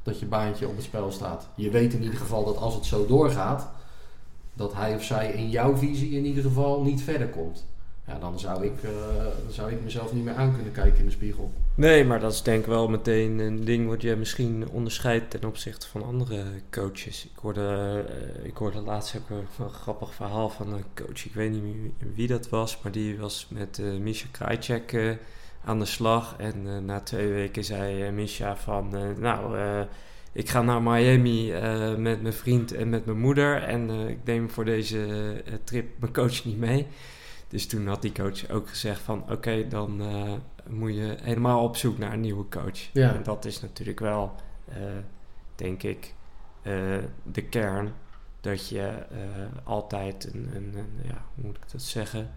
dat 0.03 0.19
je 0.19 0.25
baantje 0.25 0.67
op 0.67 0.75
het 0.75 0.83
spel 0.83 1.11
staat. 1.11 1.47
Je 1.55 1.69
weet 1.69 1.93
in 1.93 2.03
ieder 2.03 2.19
geval 2.19 2.45
dat 2.45 2.57
als 2.57 2.75
het 2.75 2.85
zo 2.85 3.05
doorgaat, 3.05 3.69
dat 4.53 4.73
hij 4.73 4.95
of 4.95 5.03
zij 5.03 5.31
in 5.31 5.49
jouw 5.49 5.77
visie 5.77 6.11
in 6.11 6.25
ieder 6.25 6.43
geval 6.43 6.81
niet 6.81 7.01
verder 7.01 7.27
komt. 7.27 7.65
Ja, 8.07 8.19
dan 8.19 8.39
zou 8.39 8.65
ik, 8.65 8.83
eh, 8.83 8.91
zou 9.49 9.71
ik 9.71 9.83
mezelf 9.83 10.13
niet 10.13 10.23
meer 10.23 10.35
aan 10.35 10.55
kunnen 10.55 10.73
kijken 10.73 10.99
in 10.99 11.05
de 11.05 11.11
spiegel. 11.11 11.51
Nee, 11.75 12.05
maar 12.05 12.19
dat 12.19 12.33
is 12.33 12.41
denk 12.41 12.59
ik 12.59 12.65
wel 12.65 12.88
meteen 12.88 13.39
een 13.39 13.65
ding 13.65 13.88
wat 13.88 14.01
je 14.01 14.15
misschien 14.15 14.69
onderscheidt 14.69 15.29
ten 15.29 15.45
opzichte 15.45 15.88
van 15.88 16.03
andere 16.03 16.43
coaches. 16.71 17.25
Ik 17.25 17.39
hoorde, 17.39 18.03
eh, 18.09 18.45
ik 18.45 18.57
hoorde 18.57 18.81
laatst 18.81 19.15
ook 19.17 19.29
een, 19.29 19.69
grappig 19.69 20.13
verhaal 20.13 20.49
van 20.49 20.73
een 20.73 20.83
coach, 20.95 21.25
ik 21.25 21.33
weet 21.33 21.51
niet 21.51 21.91
wie, 22.15 22.27
dat 22.27 22.49
was, 22.49 22.81
maar 22.81 22.91
die 22.91 23.17
was 23.17 23.47
met 23.49 23.79
eh 23.79 23.97
Misha 23.97 24.27
Krajcek 24.31 24.93
eh, 24.93 25.12
aan 25.65 25.79
de 25.79 25.86
slag. 25.86 26.36
En 26.38 26.86
na 26.86 26.99
twee 26.99 27.27
weken 27.27 27.63
zei 27.63 28.12
Misha 28.12 28.55
van, 28.57 28.89
nou, 29.19 29.57
ik 30.31 30.49
ga 30.49 30.62
naar 30.62 30.81
Miami 30.81 31.51
met 31.97 32.21
mijn 32.21 32.33
vriend 32.33 32.73
en 32.73 32.89
met 32.89 33.05
mijn 33.05 33.19
moeder 33.19 33.63
en 33.63 33.89
ik 33.89 34.19
neem 34.23 34.49
voor 34.49 34.65
deze 34.65 35.07
trip 35.63 35.99
mijn 35.99 36.13
coach 36.13 36.45
niet 36.45 36.57
mee. 36.57 36.88
Dus 37.47 37.67
toen 37.67 37.88
had 37.88 38.01
die 38.01 38.12
coach 38.12 38.49
ook 38.49 38.69
gezegd 38.69 39.01
van 39.01 39.31
oké, 39.31 39.67
dan 39.67 40.01
moet 40.69 40.95
je 40.95 41.15
helemaal 41.21 41.63
op 41.63 41.76
zoek 41.76 41.97
naar 41.97 42.13
een 42.13 42.19
nieuwe 42.19 42.49
coach. 42.49 42.89
Ja. 42.93 43.13
En 43.13 43.23
dat 43.23 43.45
is 43.45 43.62
natuurlijk 43.62 43.99
wel, 43.99 44.36
eh, 44.65 44.78
denk 45.56 45.84
ik, 45.84 46.13
eh, 46.62 46.97
de 47.23 47.43
kern. 47.43 47.93
Dat 48.41 48.69
je 48.69 48.88
eh, 48.88 49.17
altijd 49.63 50.34
een, 50.34 50.49
een, 50.56 50.73
een, 50.76 50.99
ja, 51.04 51.26
hoe 51.36 51.45
moet 51.45 51.56
ik 51.56 51.71
dat 51.71 51.82
zeggen, 51.82 52.32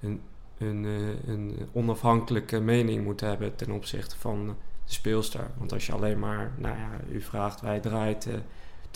een, 0.00 0.20
een, 0.58 0.84
een 1.26 1.68
onafhankelijke 1.72 2.60
mening 2.60 3.04
moet 3.04 3.20
hebben 3.20 3.56
ten 3.56 3.70
opzichte 3.70 4.18
van 4.18 4.46
de 4.46 4.92
speelster. 4.92 5.50
Want 5.58 5.72
als 5.72 5.86
je 5.86 5.92
alleen 5.92 6.18
maar, 6.18 6.52
nou 6.56 6.76
ja, 6.76 6.90
u 7.10 7.20
vraagt, 7.20 7.60
wij 7.60 7.80
draait, 7.80 8.28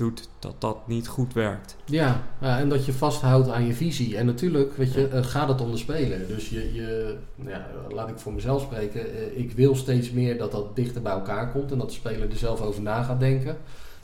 doet, 0.00 0.28
dat 0.38 0.54
dat 0.58 0.86
niet 0.86 1.08
goed 1.08 1.32
werkt. 1.32 1.76
Ja, 1.84 2.22
en 2.40 2.68
dat 2.68 2.84
je 2.84 2.92
vasthoudt 2.92 3.48
aan 3.48 3.66
je 3.66 3.74
visie. 3.74 4.16
En 4.16 4.26
natuurlijk, 4.26 4.76
weet 4.76 4.92
je, 4.92 5.08
eh, 5.08 5.24
gaat 5.24 5.48
het 5.48 5.60
om 5.60 5.70
de 5.70 5.76
speler. 5.76 6.26
Dus 6.26 6.48
je, 6.48 6.74
je 6.74 7.16
ja, 7.46 7.66
laat 7.88 8.08
ik 8.08 8.18
voor 8.18 8.32
mezelf 8.32 8.62
spreken. 8.62 9.00
eh, 9.00 9.38
ik 9.38 9.52
wil 9.52 9.76
steeds 9.76 10.10
meer 10.10 10.38
dat 10.38 10.52
dat 10.52 10.76
dichter 10.76 11.02
bij 11.02 11.12
elkaar 11.12 11.50
komt 11.50 11.72
en 11.72 11.78
dat 11.78 11.88
de 11.88 11.94
speler 11.94 12.30
er 12.30 12.36
zelf 12.36 12.60
over 12.60 12.82
na 12.82 13.02
gaat 13.02 13.20
denken. 13.20 13.56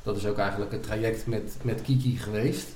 Dat 0.03 0.17
is 0.17 0.27
ook 0.27 0.39
eigenlijk 0.39 0.73
het 0.73 0.83
traject 0.83 1.27
met, 1.27 1.57
met 1.63 1.83
Kiki 1.83 2.17
geweest. 2.17 2.69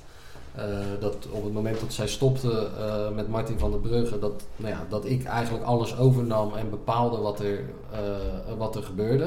Eh, 0.55 0.65
dat 1.01 1.27
op 1.31 1.45
het 1.45 1.53
moment 1.53 1.81
dat 1.81 1.93
zij 1.93 2.09
stopte 2.09 2.69
met 3.15 3.29
Martin 3.29 3.59
van 3.59 3.71
der 3.71 3.81
Brugge, 3.81 4.19
dat, 4.19 4.43
nou 4.57 4.75
ja, 4.75 4.87
dat 4.89 5.05
ik 5.05 5.25
eigenlijk 5.25 5.65
alles 5.65 5.97
overnam 5.97 6.55
en 6.55 6.71
bepaalde 6.71 7.17
wat 7.17 7.41
er, 7.41 7.65
wat 8.59 8.77
er 8.77 8.83
gebeurde. 8.83 9.27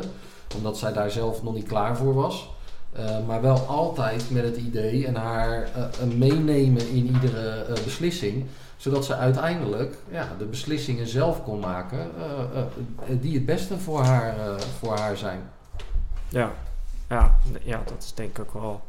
Omdat 0.55 0.77
zij 0.77 0.93
daar 0.93 1.11
zelf 1.11 1.43
nog 1.43 1.53
niet 1.53 1.67
klaar 1.67 1.97
voor 1.97 2.13
was. 2.13 2.52
Uh, 2.99 3.25
maar 3.27 3.41
wel 3.41 3.57
altijd 3.57 4.31
met 4.31 4.43
het 4.43 4.57
idee 4.57 5.07
en 5.07 5.15
haar 5.15 5.69
uh, 5.77 6.15
meenemen 6.15 6.89
in 6.89 7.05
iedere 7.05 7.65
uh, 7.69 7.83
beslissing. 7.83 8.45
Zodat 8.77 9.05
ze 9.05 9.15
uiteindelijk 9.15 9.95
ja, 10.11 10.27
de 10.37 10.45
beslissingen 10.45 11.07
zelf 11.07 11.43
kon 11.43 11.59
maken 11.59 12.07
die 13.07 13.33
het 13.33 13.45
beste 13.45 13.77
voor 13.77 14.01
haar, 14.01 14.35
voor 14.79 14.97
haar 14.97 15.17
zijn. 15.17 15.39
Ja. 16.29 16.51
Ja, 17.09 17.37
ja, 17.63 17.81
dat 17.85 18.03
is 18.03 18.13
denk 18.13 18.29
ik 18.29 18.39
ook 18.39 18.53
wel 18.53 18.81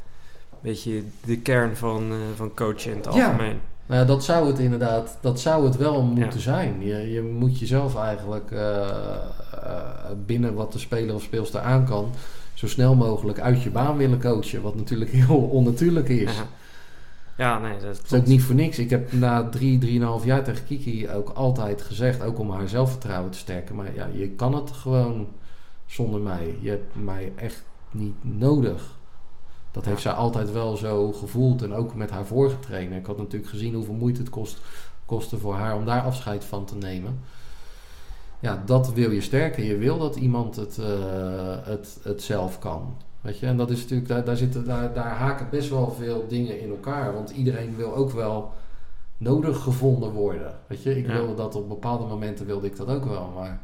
een 0.51 0.59
beetje 0.61 1.03
de 1.25 1.39
kern 1.39 1.77
van, 1.77 2.13
van 2.37 2.55
coachen 2.55 2.91
in 2.91 2.97
het 2.97 3.07
algemeen. 3.07 3.47
Ja. 3.47 3.61
Nou 3.87 4.01
ja, 4.01 4.07
dat 4.07 4.25
zou 4.25 4.47
het 4.47 4.59
inderdaad, 4.59 5.17
dat 5.21 5.41
zou 5.41 5.65
het 5.65 5.77
wel 5.77 6.03
moeten 6.03 6.39
ja. 6.39 6.43
zijn. 6.43 6.81
Je, 6.81 7.13
je 7.13 7.23
moet 7.23 7.59
jezelf 7.59 7.97
eigenlijk 7.97 8.51
binnen 10.27 10.55
wat 10.55 10.73
de 10.73 10.79
speler 10.79 11.15
of 11.15 11.23
speelster 11.23 11.61
aan 11.61 11.85
kan, 11.85 12.11
zo 12.55 12.67
snel 12.69 12.95
mogelijk 12.95 13.41
uit 13.41 13.63
je 13.63 13.71
baan 13.71 13.97
willen 13.97 14.21
coachen. 14.21 14.63
Wat 14.63 14.75
natuurlijk 14.75 15.11
heel 15.21 15.37
onnatuurlijk 15.39 16.09
is. 16.09 16.37
Ja. 16.37 16.47
Ja, 17.37 17.59
nee, 17.59 17.79
dat 17.79 18.01
is 18.05 18.13
ook 18.13 18.27
niet 18.27 18.43
voor 18.43 18.55
niks. 18.55 18.79
Ik 18.79 18.91
heb 18.91 19.13
na 19.13 19.49
drie, 19.49 19.79
drieënhalf 19.79 20.25
jaar 20.25 20.45
tegen 20.45 20.65
Kiki 20.65 21.11
ook 21.11 21.29
altijd 21.29 21.83
gezegd, 21.83 22.23
ook 22.23 22.39
om 22.39 22.51
haar 22.51 22.69
zelfvertrouwen 22.69 23.31
te 23.31 23.39
sterken. 23.39 23.75
Maar 23.75 23.95
ja, 23.95 24.09
je 24.13 24.29
kan 24.29 24.55
het 24.55 24.71
gewoon 24.71 25.27
zonder 25.87 26.21
mij. 26.21 26.57
Je 26.61 26.71
hebt 26.71 26.95
mij 27.05 27.33
echt 27.37 27.65
niet 27.91 28.15
nodig. 28.21 28.99
Dat 29.71 29.85
Ja. 29.85 29.91
heeft 29.91 30.03
zij 30.03 30.13
altijd 30.13 30.53
wel 30.53 30.77
zo 30.77 31.13
gevoeld 31.13 31.63
en 31.63 31.73
ook 31.75 31.95
met 31.95 32.11
haar 32.11 32.27
vorige 32.27 32.59
trainer. 32.61 32.99
Ik 32.99 33.07
had 33.07 33.19
natuurlijk 33.19 33.51
gezien 33.51 33.75
hoeveel 33.75 33.95
moeite 33.95 34.21
het 34.21 34.31
kost, 34.31 34.59
kostte 35.07 35.39
voor 35.39 35.55
haar 35.55 35.77
om 35.77 35.85
daar 35.85 36.03
afscheid 36.03 36.45
van 36.45 36.65
te 36.65 36.77
nemen. 36.77 37.19
Ja, 38.45 38.63
dat 38.67 38.93
wil 38.93 39.11
je 39.11 39.21
sterken. 39.21 39.65
Je 39.65 39.77
wil 39.77 39.99
dat 39.99 40.17
iemand 40.17 40.57
het, 40.57 40.79
eh, 40.79 40.87
het, 41.63 41.99
het 42.03 42.23
zelf 42.23 42.59
kan. 42.59 42.97
Weet 43.21 43.39
je, 43.39 43.47
en 43.47 43.57
dat 43.57 43.71
is 43.71 43.81
natuurlijk, 43.81 44.09
daar, 44.09 44.25
daar, 44.25 44.37
zitten, 44.37 44.65
daar, 44.65 44.93
daar 44.95 45.11
haken 45.17 45.47
best 45.51 45.71
wel 45.71 45.91
veel 45.91 46.25
dingen 46.29 46.61
in 46.61 46.71
elkaar. 46.71 47.13
Want 47.15 47.31
iedereen 47.31 47.77
wil 47.77 47.95
ook 47.95 48.11
wel 48.11 48.53
nodig 49.17 49.63
gevonden 49.63 50.11
worden. 50.13 50.55
Weet 50.67 50.83
je, 50.83 50.97
ik 50.99 51.07
Ja. 51.07 51.13
wilde 51.13 51.35
dat 51.35 51.55
op 51.55 51.69
bepaalde 51.69 52.05
momenten 52.07 52.47
wilde 52.47 52.67
ik 52.67 52.77
dat 52.77 52.89
ook 52.89 53.05
wel. 53.05 53.33
Maar 53.35 53.61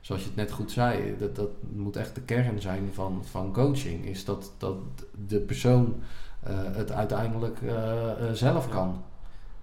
zoals 0.00 0.22
je 0.22 0.28
het 0.28 0.36
net 0.36 0.50
goed 0.52 0.70
zei, 0.70 1.14
dat, 1.18 1.36
dat 1.36 1.50
moet 1.74 1.96
echt 1.96 2.14
de 2.14 2.20
kern 2.20 2.60
zijn 2.60 2.88
van, 2.92 3.20
van 3.30 3.52
coaching. 3.52 4.06
Is 4.06 4.24
dat, 4.24 4.52
dat 4.58 4.74
de 5.28 5.40
persoon 5.40 5.94
eh, 6.42 6.54
het 6.72 6.92
uiteindelijk 6.92 7.58
eh, 7.62 8.32
zelf 8.32 8.68
kan. 8.68 9.02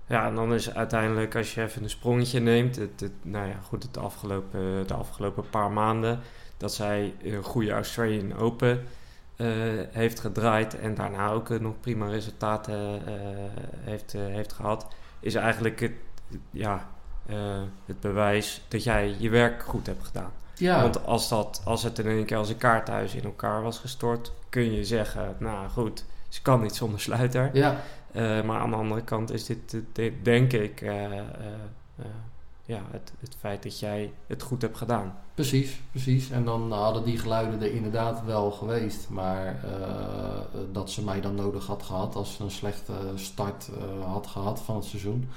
Ja, 0.08 0.28
en 0.28 0.36
dan 0.36 0.54
is 0.54 0.74
uiteindelijk, 0.74 1.36
als 1.36 1.54
je 1.54 1.62
even 1.62 1.84
een 1.84 1.90
sprongetje 1.90 2.40
neemt, 2.40 2.76
het, 2.76 3.00
het, 3.00 3.12
nou 3.22 3.48
ja, 3.48 3.56
goed, 3.64 3.84
het 3.84 3.98
afgelopen, 3.98 4.88
de 4.88 4.94
afgelopen 4.94 5.50
paar 5.50 5.72
maanden, 5.72 6.20
dat 6.58 6.74
zij 6.74 7.14
een 7.24 7.44
goede 7.44 7.72
Australian 7.72 8.38
Open 8.38 8.84
eh, 9.36 9.48
heeft 9.92 10.20
gedraaid 10.20 10.80
en 10.80 10.96
daarna 10.96 11.30
ook 11.30 11.50
eh, 11.50 11.60
nog 11.60 11.80
prima 11.80 12.08
resultaten 12.08 13.08
eh, 13.08 13.14
heeft, 13.80 14.12
heeft 14.12 14.54
gehad, 14.54 14.88
is 15.20 15.36
eigenlijk 15.36 15.80
het, 15.80 15.92
ja, 16.52 16.88
het 17.86 18.00
bewijs 18.00 18.62
dat 18.68 18.84
jij 18.84 19.16
je 19.18 19.30
werk 19.30 19.64
goed 19.64 19.86
hebt 19.86 20.06
gedaan. 20.06 20.32
Ja, 20.56 20.82
Want 20.82 21.06
als, 21.06 21.30
dat, 21.30 21.62
als 21.66 21.84
het 21.84 22.00
in 22.00 22.08
één 22.08 22.26
keer 22.26 22.38
als 22.38 22.50
een 22.50 22.58
kaarthuis 22.58 23.16
in 23.16 23.24
elkaar 23.24 23.62
was 23.62 23.80
gestort, 23.80 24.32
kun 24.50 24.72
je 24.74 24.86
zeggen, 24.86 25.36
nou 25.40 25.70
goed, 25.70 26.06
ze 26.30 26.42
kan 26.42 26.62
niet 26.62 26.76
zonder 26.76 27.00
sluiter. 27.00 27.50
ja, 27.54 27.76
maar 28.46 28.60
aan 28.60 28.70
de 28.70 28.76
andere 28.76 29.02
kant 29.02 29.32
is 29.32 29.46
dit, 29.46 29.74
eh, 29.74 29.80
dit 29.92 30.14
denk 30.26 30.54
ik, 30.54 30.82
eh, 30.82 31.06
eh, 31.06 31.20
eh, 31.96 32.06
ja, 32.66 32.82
het, 32.92 33.14
het 33.20 33.36
feit 33.40 33.64
dat 33.64 33.80
jij 33.80 34.14
het 34.28 34.42
goed 34.42 34.62
hebt 34.62 34.78
gedaan. 34.78 35.14
Precies, 35.34 35.80
precies. 35.92 36.30
En 36.30 36.46
dan 36.46 36.72
hadden 36.72 37.04
die 37.04 37.18
geluiden 37.18 37.62
er 37.62 37.72
inderdaad 37.74 38.24
wel 38.26 38.52
geweest. 38.52 39.10
Maar 39.10 39.46
eh, 39.64 40.62
dat 40.72 40.92
ze 40.92 41.04
mij 41.04 41.22
dan 41.22 41.36
nodig 41.36 41.66
had 41.66 41.84
gehad 41.84 42.16
als 42.16 42.36
ze 42.36 42.44
een 42.44 42.52
slechte 42.52 42.94
start 43.16 43.70
eh, 43.78 44.06
had 44.12 44.28
gehad 44.28 44.62
van 44.62 44.76
het 44.76 44.86
seizoen. 44.86 45.30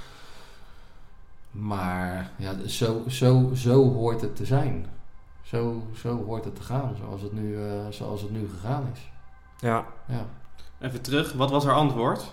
Maar 1.51 2.31
ja, 2.37 2.67
zo, 2.67 3.03
zo, 3.09 3.51
zo 3.55 3.93
hoort 3.93 4.21
het 4.21 4.37
te 4.37 4.45
zijn. 4.47 4.87
Zo, 5.43 5.83
zo 5.97 6.25
hoort 6.25 6.45
het 6.45 6.57
te 6.57 6.63
gaan, 6.63 6.97
zoals 7.01 7.23
het 7.23 7.33
nu, 7.33 7.57
eh, 7.57 7.71
zoals 7.91 8.23
het 8.23 8.31
nu 8.31 8.49
gegaan 8.49 8.91
is. 8.95 9.11
Ja, 9.61 9.87
Ja. 10.07 10.27
Even 10.81 11.01
terug, 11.03 11.33
wat 11.33 11.51
was 11.51 11.65
haar 11.65 11.75
antwoord? 11.75 12.33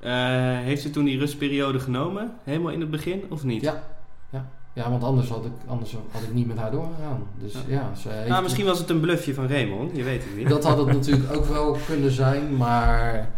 Eh, 0.00 0.12
heeft 0.58 0.82
ze 0.82 0.90
toen 0.90 1.04
die 1.04 1.18
rustperiode 1.18 1.80
genomen? 1.80 2.32
Helemaal 2.44 2.72
in 2.72 2.80
het 2.80 2.90
begin 2.90 3.22
of 3.28 3.44
niet? 3.44 3.62
Ja, 3.62 3.82
ja. 4.30 4.46
ja 4.72 4.90
want 4.90 5.04
anders 5.04 5.28
had, 5.28 5.44
ik, 5.44 5.52
anders 5.66 5.96
had 6.10 6.22
ik 6.22 6.32
niet 6.32 6.46
met 6.46 6.56
haar 6.58 6.70
doorgegaan. 6.70 7.22
Dus 7.38 7.52
Ja. 7.52 7.60
ja, 7.68 7.94
ze 7.94 8.08
heeft 8.08 8.28
Nou, 8.28 8.42
misschien 8.42 8.64
was 8.64 8.78
het 8.78 8.90
een 8.90 9.00
bluffje 9.00 9.34
van 9.34 9.48
Raymond, 9.48 9.96
je 9.96 10.02
weet 10.02 10.24
het 10.24 10.36
niet. 10.36 10.48
Dat 10.48 10.64
had 10.64 10.78
het 10.78 10.86
natuurlijk 10.86 11.36
ook 11.36 11.44
wel 11.44 11.76
kunnen 11.86 12.10
zijn, 12.10 12.56
maar 12.56 13.28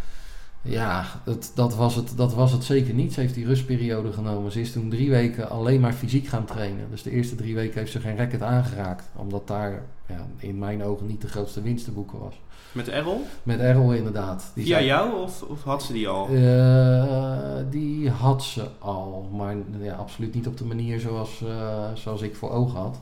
ja, 0.62 1.04
het, 1.24 1.52
dat, 1.54 1.74
was 1.74 1.94
het, 1.94 2.12
dat 2.16 2.34
was 2.34 2.52
het 2.52 2.64
zeker 2.64 2.94
niet. 2.94 3.12
Ze 3.12 3.20
heeft 3.20 3.34
die 3.34 3.46
rustperiode 3.46 4.12
genomen. 4.12 4.52
Ze 4.52 4.60
is 4.60 4.72
toen 4.72 4.90
drie 4.90 5.10
weken 5.10 5.50
alleen 5.50 5.80
maar 5.80 5.92
fysiek 5.92 6.26
gaan 6.26 6.44
trainen. 6.44 6.86
Dus 6.90 7.02
de 7.02 7.10
eerste 7.10 7.34
drie 7.34 7.54
weken 7.54 7.78
heeft 7.78 7.92
ze 7.92 8.00
geen 8.00 8.16
racket 8.16 8.42
aangeraakt. 8.42 9.04
Omdat 9.16 9.48
daar 9.48 9.82
ja, 10.08 10.26
in 10.38 10.58
mijn 10.58 10.84
ogen 10.84 11.06
niet 11.06 11.20
de 11.20 11.28
grootste 11.28 11.62
winst 11.62 11.84
te 11.84 11.90
boeken 11.90 12.18
was. 12.18 12.34
Met 12.72 12.88
Errol? 12.88 13.26
Met 13.42 13.60
Errol 13.60 13.92
inderdaad. 13.92 14.50
Die 14.54 14.64
Via 14.64 14.74
zei- 14.74 14.86
jou 14.86 15.22
of, 15.22 15.42
of 15.42 15.62
had 15.62 15.82
ze 15.82 15.92
die 15.92 16.08
al? 16.08 16.28
Eh, 16.28 17.64
die 17.70 18.10
had 18.10 18.42
ze 18.42 18.66
al, 18.78 19.28
maar 19.36 19.56
ja, 19.80 19.94
absoluut 19.94 20.34
niet 20.34 20.46
op 20.46 20.58
de 20.58 20.64
manier 20.64 21.00
zoals, 21.00 21.42
eh, 21.42 21.84
zoals 21.94 22.20
ik 22.22 22.36
voor 22.36 22.50
ogen 22.50 22.78
had. 22.78 22.98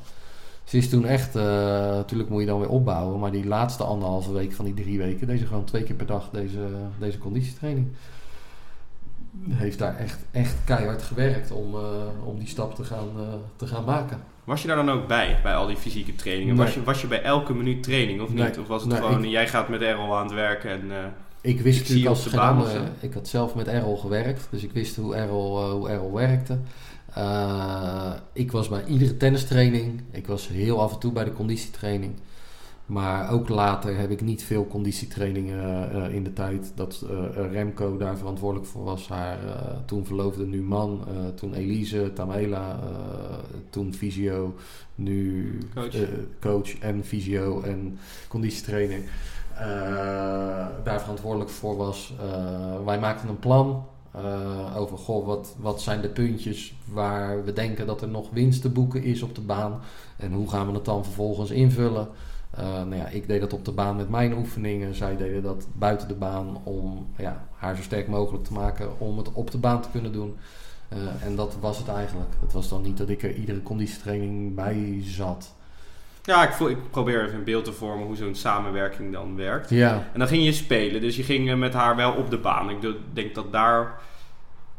Ze 0.71 0.77
is 0.77 0.89
toen 0.89 1.07
echt, 1.07 1.37
eh, 1.37 1.43
natuurlijk 1.91 2.31
moet 2.31 2.41
je 2.41 2.47
dan 2.47 2.59
weer 2.61 2.69
opbouwen, 2.69 3.21
maar 3.21 3.31
die 3.31 3.47
laatste 3.47 3.85
anderhalve 3.85 4.33
week 4.33 4.53
van 4.53 4.65
die 4.65 4.75
drie 4.75 4.99
weken, 4.99 5.27
deze 5.27 5.47
gewoon 5.47 5.65
twee 5.65 5.83
keer 5.83 5.95
per 5.97 6.07
dag 6.07 6.29
deze, 6.33 6.59
deze 6.99 7.19
conditietraining. 7.19 7.89
Heeft 9.49 9.79
daar 9.79 9.97
echt, 9.97 10.19
echt 10.31 10.55
keihard 10.65 11.03
gewerkt 11.03 11.51
om, 11.51 11.75
eh, 11.75 11.81
om 12.25 12.39
die 12.39 12.49
stap 12.49 12.75
te 12.75 12.85
gaan, 12.85 13.09
eh, 13.17 13.23
te 13.57 13.67
gaan 13.67 13.85
maken. 13.85 14.23
Was 14.45 14.63
je 14.63 14.69
daar 14.69 14.77
dan 14.77 14.91
ook 14.91 15.07
bij, 15.07 15.39
bij 15.43 15.55
al 15.55 15.67
die 15.67 15.77
fysieke 15.77 16.15
trainingen? 16.15 16.55
Nee. 16.55 16.65
Was, 16.65 16.75
je, 16.75 16.83
was 16.83 17.01
je 17.01 17.07
bij 17.07 17.23
elke 17.23 17.55
minuut 17.55 17.83
training 17.83 18.21
of 18.21 18.29
niet? 18.29 18.39
Nee. 18.39 18.61
Of 18.61 18.67
was 18.67 18.83
het 18.83 18.91
Nee, 18.93 19.01
gewoon, 19.01 19.25
ik- 19.25 19.31
jij 19.31 19.49
gaat 19.49 19.69
met 19.69 19.81
Errol 19.83 20.17
aan 20.17 20.25
het 20.25 20.35
werken 20.35 20.71
en... 20.71 21.13
Ik 21.41 21.61
wist 21.61 21.77
Ik 21.77 21.83
natuurlijk 21.83 22.09
als 22.09 22.25
de 22.25 22.37
baan. 22.37 22.65
Ik 23.01 23.13
had 23.15 23.29
zelf 23.29 23.55
met 23.55 23.69
Errol 23.69 23.97
gewerkt, 23.97 24.49
dus 24.51 24.63
ik 24.63 24.73
wist 24.73 24.97
hoe 24.97 25.15
Errol, 25.15 25.71
hoe 25.71 25.89
Errol 25.89 26.13
werkte. 26.13 26.59
Eh, 27.15 28.13
ik 28.33 28.53
was 28.53 28.69
bij 28.69 28.85
iedere 28.85 29.17
tennistraining. 29.17 30.03
Ik 30.11 30.27
was 30.27 30.49
heel 30.49 30.81
af 30.81 30.93
en 30.93 30.99
toe 30.99 31.13
bij 31.13 31.25
de 31.25 31.33
conditietraining. 31.33 32.15
Maar 32.87 33.31
ook 33.31 33.49
later 33.49 33.97
heb 33.97 34.11
ik 34.11 34.21
niet 34.21 34.43
veel 34.43 34.67
conditietrainingen 34.67 35.91
eh, 35.93 36.15
in 36.15 36.25
de 36.25 36.33
tijd 36.33 36.73
dat 36.75 37.05
eh, 37.11 37.53
Remco 37.53 37.97
daar 37.97 38.17
verantwoordelijk 38.17 38.69
voor 38.69 38.85
was. 38.85 39.09
Haar 39.09 39.39
toen 39.85 40.07
verloofde, 40.07 40.47
nu 40.47 40.63
man. 40.63 41.05
toen 41.35 41.55
Elise, 41.55 42.13
Tamela, 42.15 42.79
toen 43.71 43.95
fysio, 43.95 44.55
nu 44.95 45.59
Coach. 45.75 45.97
coach 46.41 46.79
en 46.79 47.05
fysio 47.05 47.63
en 47.63 47.99
conditietrainer. 48.29 49.01
daar 50.85 51.01
verantwoordelijk 51.01 51.51
voor 51.51 51.77
was. 51.77 52.15
Wij 52.85 52.99
maakten 52.99 53.29
een 53.29 53.39
plan 53.39 53.85
eh, 54.11 54.77
over 54.77 54.99
goh, 54.99 55.27
wat, 55.27 55.55
wat 55.59 55.81
zijn 55.81 56.01
de 56.01 56.09
puntjes 56.09 56.75
waar 56.85 57.45
we 57.45 57.53
denken 57.53 57.87
dat 57.87 58.03
er 58.03 58.09
nog 58.09 58.31
winst 58.31 58.63
te 58.63 58.71
boeken 58.71 59.03
is 59.03 59.23
op 59.23 59.35
de 59.35 59.41
baan. 59.41 59.81
En 60.17 60.33
hoe 60.33 60.51
gaan 60.51 60.67
we 60.67 60.73
het 60.73 60.85
dan 60.85 61.05
vervolgens 61.05 61.51
invullen. 61.51 62.09
Eh, 62.51 62.65
nou 62.65 62.97
ja, 62.97 63.09
ik 63.09 63.27
deed 63.27 63.41
dat 63.41 63.53
op 63.53 63.65
de 63.65 63.73
baan 63.73 63.97
met 63.97 64.09
mijn 64.09 64.33
oefeningen. 64.33 64.95
Zij 64.95 65.17
deden 65.17 65.43
dat 65.43 65.67
buiten 65.73 66.09
de 66.09 66.15
baan 66.15 66.61
om 66.65 67.07
ja, 67.17 67.47
haar 67.57 67.77
zo 67.77 67.83
sterk 67.83 68.09
mogelijk 68.09 68.45
te 68.45 68.53
maken 68.53 69.01
om 69.01 69.19
het 69.19 69.33
op 69.33 69.51
de 69.51 69.59
baan 69.59 69.83
te 69.83 69.89
kunnen 69.91 70.13
doen. 70.13 70.37
Eh, 70.89 70.99
en 71.25 71.37
dat 71.37 71.57
was 71.61 71.79
het 71.79 71.89
eigenlijk. 71.89 72.31
Het 72.41 72.53
was 72.53 72.69
dan 72.69 72.83
niet 72.83 72.99
dat 72.99 73.09
ik 73.09 73.23
er 73.23 73.35
iedere 73.35 73.63
conditietraining 73.63 74.55
bij 74.55 74.99
zat. 75.03 75.53
Ja, 76.23 76.43
ik, 76.49 76.53
voel, 76.53 76.69
ik 76.69 76.91
probeer 76.91 77.25
even 77.25 77.35
een 77.39 77.45
beeld 77.45 77.65
te 77.65 77.73
vormen 77.73 78.07
hoe 78.07 78.17
zo'n 78.17 78.35
samenwerking 78.35 79.13
dan 79.13 79.37
werkt. 79.37 79.71
Ja, 79.71 80.09
En 80.13 80.19
dan 80.19 80.29
ging 80.29 80.45
je 80.45 80.53
spelen, 80.53 81.01
dus 81.01 81.17
je 81.17 81.23
ging 81.23 81.51
eh, 81.51 81.57
met 81.57 81.75
haar 81.75 81.97
wel 81.97 82.13
op 82.13 82.31
de 82.31 82.39
baan. 82.39 82.71
Ik 82.71 82.95
denk 83.13 83.35
dat 83.35 83.53
daar... 83.53 83.99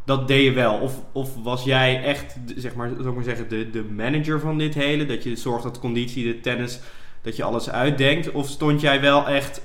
Dat 0.05 0.27
deed 0.27 0.43
je 0.43 0.51
wel. 0.51 0.73
Of, 0.73 0.93
of 1.11 1.29
was 1.43 1.63
jij 1.63 2.03
echt, 2.03 2.35
zeg 2.55 2.75
maar, 2.75 2.89
zou 2.89 3.07
ik 3.09 3.15
maar 3.15 3.23
zeggen, 3.23 3.49
de, 3.49 3.69
de 3.69 3.83
manager 3.83 4.39
van 4.39 4.57
dit 4.57 4.73
hele? 4.73 5.05
Dat 5.05 5.23
je 5.23 5.35
zorgt 5.35 5.63
dat 5.63 5.79
conditie, 5.79 6.23
de 6.33 6.39
tennis, 6.39 6.79
dat 7.21 7.35
je 7.35 7.43
alles 7.43 7.69
uitdenkt? 7.69 8.31
Of 8.31 8.47
stond 8.47 8.81
jij 8.81 9.01
wel 9.01 9.27
echt... 9.27 9.61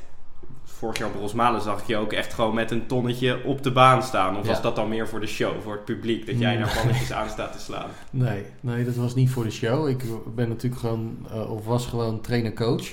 Vorig 0.87 1.01
jaar 1.01 1.11
op 1.15 1.21
Rosmalen 1.21 1.63
zag 1.63 1.81
ik 1.81 1.87
je 1.87 1.97
ook 1.97 2.13
echt 2.13 2.35
gewoon 2.35 2.55
met 2.55 2.71
een 2.71 2.87
tonnetje 2.87 3.45
op 3.45 3.63
de 3.63 3.73
baan 3.73 4.03
staan. 4.03 4.37
Of 4.37 4.43
Ja. 4.43 4.49
was 4.49 4.63
dat 4.63 4.77
dan 4.77 4.89
meer 4.89 5.09
voor 5.09 5.21
de 5.21 5.27
show, 5.27 5.63
voor 5.63 5.73
het 5.73 5.85
publiek? 5.85 6.27
Dat 6.27 6.39
jij 6.39 6.57
daar 6.57 6.73
mannetjes 6.75 7.13
aan 7.13 7.29
staat 7.29 7.53
te 7.53 7.59
slaan? 7.61 7.91
Nee, 8.11 8.43
nee, 8.61 8.85
dat 8.85 8.95
was 8.95 9.15
niet 9.15 9.31
voor 9.31 9.45
de 9.45 9.51
show. 9.51 9.89
Ik 9.89 10.03
ben 10.35 10.49
natuurlijk 10.49 10.81
gewoon, 10.81 11.27
eh, 11.33 11.51
of 11.51 11.65
was 11.65 11.87
gewoon 11.87 12.21
trainer-coach. 12.21 12.87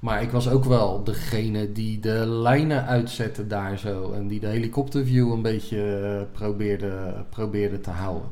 Maar 0.00 0.22
ik 0.22 0.30
was 0.30 0.48
ook 0.48 0.64
wel 0.64 1.04
degene 1.04 1.72
die 1.72 2.00
de 2.00 2.26
lijnen 2.26 2.86
uitzette 2.86 3.46
daar 3.46 3.78
zo. 3.78 4.12
En 4.12 4.28
die 4.28 4.40
de 4.40 4.46
helikopterview 4.46 5.32
een 5.32 5.42
beetje 5.42 5.98
eh, 5.98 6.38
probeerde, 6.38 7.14
probeerde 7.30 7.80
te 7.80 7.90
houden. 7.90 8.28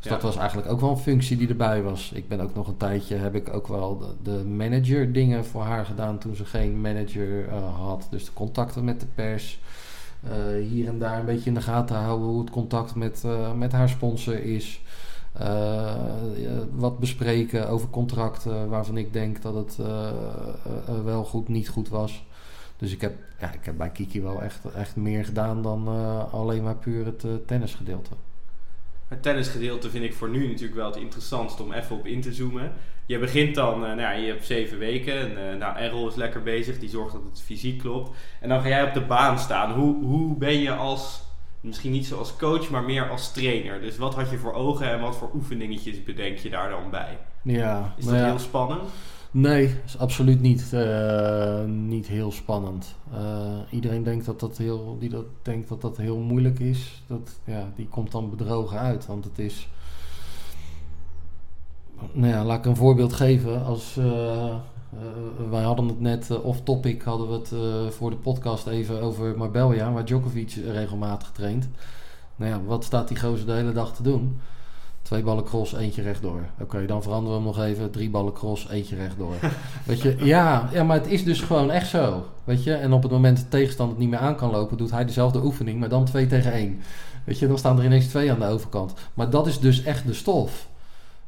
Dus 0.00 0.08
Ja. 0.10 0.16
dat 0.16 0.22
was 0.22 0.36
eigenlijk 0.36 0.68
ook 0.68 0.80
wel 0.80 0.90
een 0.90 0.96
functie 0.96 1.36
die 1.36 1.48
erbij 1.48 1.82
was. 1.82 2.12
Ik 2.14 2.28
ben 2.28 2.40
ook 2.40 2.54
nog 2.54 2.68
een 2.68 2.76
tijdje, 2.76 3.14
heb 3.16 3.34
ik 3.34 3.54
ook 3.54 3.66
wel 3.66 3.98
de, 3.98 4.14
de 4.22 4.44
manager 4.44 5.12
dingen 5.12 5.44
voor 5.44 5.62
haar 5.62 5.86
gedaan 5.86 6.18
toen 6.18 6.34
ze 6.34 6.44
geen 6.44 6.80
manager 6.80 7.48
eh, 7.48 7.74
had. 7.76 8.06
Dus 8.10 8.24
de 8.24 8.32
contacten 8.32 8.84
met 8.84 9.00
de 9.00 9.06
pers. 9.14 9.60
eh, 10.22 10.30
hier 10.68 10.88
en 10.88 10.98
daar 10.98 11.18
een 11.18 11.24
beetje 11.24 11.48
in 11.48 11.54
de 11.54 11.60
gaten 11.60 11.96
houden 11.96 12.28
hoe 12.28 12.40
het 12.40 12.50
contact 12.50 12.94
met, 12.94 13.22
eh, 13.24 13.52
met 13.52 13.72
haar 13.72 13.88
sponsor 13.88 14.44
is. 14.44 14.80
Wat 16.72 16.98
bespreken 16.98 17.68
over 17.68 17.88
contracten 17.88 18.68
waarvan 18.68 18.96
ik 18.96 19.12
denk 19.12 19.42
dat 19.42 19.54
het 19.54 19.76
wel 21.04 21.24
goed, 21.24 21.48
niet 21.48 21.68
goed 21.68 21.88
was. 21.88 22.24
Dus 22.76 22.92
ik 22.92 23.00
heb, 23.00 23.12
ja, 23.40 23.52
ik 23.52 23.64
heb 23.64 23.76
bij 23.76 23.90
Kiki 23.90 24.22
wel 24.22 24.42
echt, 24.42 24.60
echt 24.74 24.96
meer 24.96 25.24
gedaan 25.24 25.62
dan 25.62 25.88
alleen 26.32 26.62
maar 26.62 26.76
puur 26.76 27.06
het 27.06 27.24
tennisgedeelte. 27.46 28.10
Het 29.10 29.22
tennisgedeelte 29.22 29.90
vind 29.90 30.04
ik 30.04 30.14
voor 30.14 30.28
nu 30.28 30.46
natuurlijk 30.48 30.74
wel 30.74 30.86
het 30.86 30.96
interessantste 30.96 31.62
om 31.62 31.72
even 31.72 31.96
op 31.96 32.06
in 32.06 32.20
te 32.20 32.32
zoomen. 32.32 32.72
Je 33.06 33.18
begint 33.18 33.54
dan, 33.54 33.74
eh, 33.74 33.80
nou 33.80 34.00
ja, 34.00 34.10
je 34.10 34.26
hebt 34.26 34.46
zeven 34.46 34.78
weken. 34.78 35.14
En, 35.14 35.50
eh, 35.50 35.58
nou, 35.58 35.76
Errol 35.76 36.08
is 36.08 36.14
lekker 36.14 36.42
bezig, 36.42 36.78
die 36.78 36.88
zorgt 36.88 37.12
dat 37.12 37.22
het 37.24 37.42
fysiek 37.42 37.78
klopt. 37.78 38.16
En 38.40 38.48
dan 38.48 38.60
ga 38.60 38.68
jij 38.68 38.84
op 38.84 38.94
de 38.94 39.00
baan 39.00 39.38
staan. 39.38 39.72
Hoe, 39.72 40.04
hoe 40.04 40.36
ben 40.36 40.58
je 40.58 40.72
als, 40.72 41.22
misschien 41.60 41.92
niet 41.92 42.06
zo 42.06 42.18
als 42.18 42.36
coach, 42.36 42.70
maar 42.70 42.82
meer 42.82 43.08
als 43.08 43.32
trainer? 43.32 43.80
Dus 43.80 43.96
wat 43.96 44.14
had 44.14 44.30
je 44.30 44.38
voor 44.38 44.52
ogen 44.52 44.90
en 44.90 45.00
wat 45.00 45.16
voor 45.16 45.30
oefeningetjes 45.34 46.04
bedenk 46.04 46.38
je 46.38 46.50
daar 46.50 46.70
dan 46.70 46.90
bij? 46.90 47.18
Ja, 47.42 47.94
Is 47.96 48.04
nou 48.04 48.16
dat 48.16 48.24
ja. 48.24 48.30
heel 48.30 48.38
spannend? 48.38 48.90
Nee, 49.32 49.76
is 49.84 49.98
absoluut 49.98 50.40
niet, 50.40 50.72
eh, 50.72 51.64
niet 51.64 52.06
heel 52.06 52.32
spannend. 52.32 52.94
Eh, 53.12 53.58
iedereen 53.70 54.02
denkt 54.02 54.26
dat 54.26 54.40
dat 54.40 54.56
heel, 54.56 54.96
die 54.98 55.08
dat 55.08 55.24
denkt 55.42 55.68
dat 55.68 55.80
dat 55.80 55.96
heel 55.96 56.18
moeilijk 56.18 56.58
is. 56.58 57.02
Dat, 57.06 57.40
ja, 57.44 57.72
die 57.76 57.88
komt 57.88 58.12
dan 58.12 58.30
bedrogen 58.30 58.78
uit. 58.78 59.06
Want 59.06 59.24
het 59.24 59.38
is. 59.38 59.68
Nou 62.12 62.32
ja, 62.32 62.44
laat 62.44 62.58
ik 62.58 62.64
een 62.64 62.76
voorbeeld 62.76 63.12
geven. 63.12 63.64
Als, 63.64 63.96
eh, 63.96 64.54
wij 65.50 65.62
hadden 65.62 65.88
het 65.88 66.00
net 66.00 66.40
off-topic, 66.42 67.02
hadden 67.02 67.28
we 67.28 67.34
het 67.34 67.94
voor 67.94 68.10
de 68.10 68.16
podcast 68.16 68.66
even 68.66 69.02
over 69.02 69.36
Marbella, 69.36 69.92
waar 69.92 70.04
Djokovic 70.04 70.50
regelmatig 70.50 71.30
traint. 71.30 71.68
Nou 72.36 72.50
ja, 72.50 72.62
wat 72.62 72.84
staat 72.84 73.08
die 73.08 73.18
gozer 73.18 73.46
de 73.46 73.52
hele 73.52 73.72
dag 73.72 73.94
te 73.94 74.02
doen? 74.02 74.40
Twee 75.02 75.22
ballen 75.22 75.44
cross, 75.44 75.72
eentje 75.74 76.02
rechtdoor. 76.02 76.40
Oké, 76.60 76.86
dan 76.86 77.02
veranderen 77.02 77.38
we 77.38 77.44
hem 77.44 77.56
nog 77.56 77.64
even. 77.66 77.90
Drie 77.90 78.10
ballen 78.10 78.32
cross, 78.32 78.68
eentje 78.68 78.96
rechtdoor. 78.96 79.34
Weet 79.86 80.00
je, 80.00 80.16
ja, 80.18 80.68
ja, 80.72 80.82
maar 80.84 80.96
het 80.96 81.06
is 81.06 81.24
dus 81.24 81.40
gewoon 81.40 81.70
echt 81.70 81.88
zo. 81.88 82.26
Weet 82.44 82.64
je, 82.64 82.74
en 82.74 82.92
op 82.92 83.02
het 83.02 83.12
moment 83.12 83.36
dat 83.36 83.44
de 83.50 83.56
tegenstander 83.58 83.94
het 83.96 84.04
niet 84.04 84.12
meer 84.12 84.20
aan 84.28 84.36
kan 84.36 84.50
lopen, 84.50 84.76
doet 84.76 84.90
hij 84.90 85.04
dezelfde 85.04 85.44
oefening, 85.44 85.80
maar 85.80 85.88
dan 85.88 86.04
twee 86.04 86.26
tegen 86.26 86.52
één. 86.52 86.80
Weet 87.24 87.38
je, 87.38 87.46
dan 87.48 87.58
staan 87.58 87.78
er 87.78 87.84
ineens 87.84 88.06
twee 88.06 88.32
aan 88.32 88.38
de 88.38 88.46
overkant. 88.46 88.94
Maar 89.14 89.30
dat 89.30 89.46
is 89.46 89.58
dus 89.58 89.82
echt 89.82 90.06
de 90.06 90.14
stof. 90.14 90.66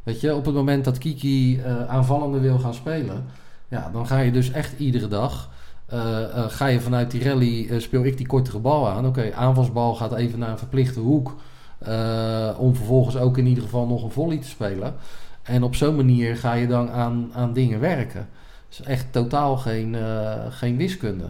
Weet 0.02 0.20
je, 0.20 0.34
op 0.34 0.44
het 0.44 0.54
moment 0.54 0.84
dat 0.84 0.98
Kiki 0.98 1.60
eh 1.60 1.86
aanvallende 1.88 2.40
wil 2.40 2.58
gaan 2.58 2.74
spelen, 2.74 3.24
ja, 3.68 3.90
dan 3.92 4.06
ga 4.06 4.18
je 4.18 4.32
dus 4.32 4.50
echt 4.50 4.78
iedere 4.78 5.08
dag. 5.08 5.50
eh, 5.86 6.22
eh, 6.24 6.44
ga 6.48 6.66
je 6.66 6.80
vanuit 6.80 7.10
die 7.10 7.24
rally, 7.24 7.80
speel 7.80 8.04
ik 8.04 8.16
die 8.16 8.26
kortere 8.26 8.58
bal 8.58 8.88
aan. 8.88 9.06
Oké, 9.06 9.34
aanvalsbal 9.34 9.94
gaat 9.94 10.14
even 10.14 10.38
naar 10.38 10.50
een 10.50 10.58
verplichte 10.58 11.00
hoek. 11.00 11.34
Eh, 11.84 12.50
om 12.58 12.74
vervolgens 12.76 13.16
ook 13.16 13.38
in 13.38 13.46
ieder 13.46 13.64
geval 13.64 13.86
nog 13.86 14.02
een 14.02 14.10
volley 14.10 14.38
te 14.38 14.48
spelen. 14.48 14.94
En 15.42 15.62
op 15.62 15.74
zo'n 15.74 15.96
manier 15.96 16.36
ga 16.36 16.52
je 16.52 16.66
dan 16.66 16.90
aan, 16.90 17.30
aan 17.34 17.52
dingen 17.52 17.80
werken. 17.80 18.28
Is 18.70 18.80
echt 18.82 19.06
totaal 19.10 19.56
geen, 19.56 19.94
eh, 19.94 20.32
geen 20.50 20.76
wiskunde. 20.76 21.24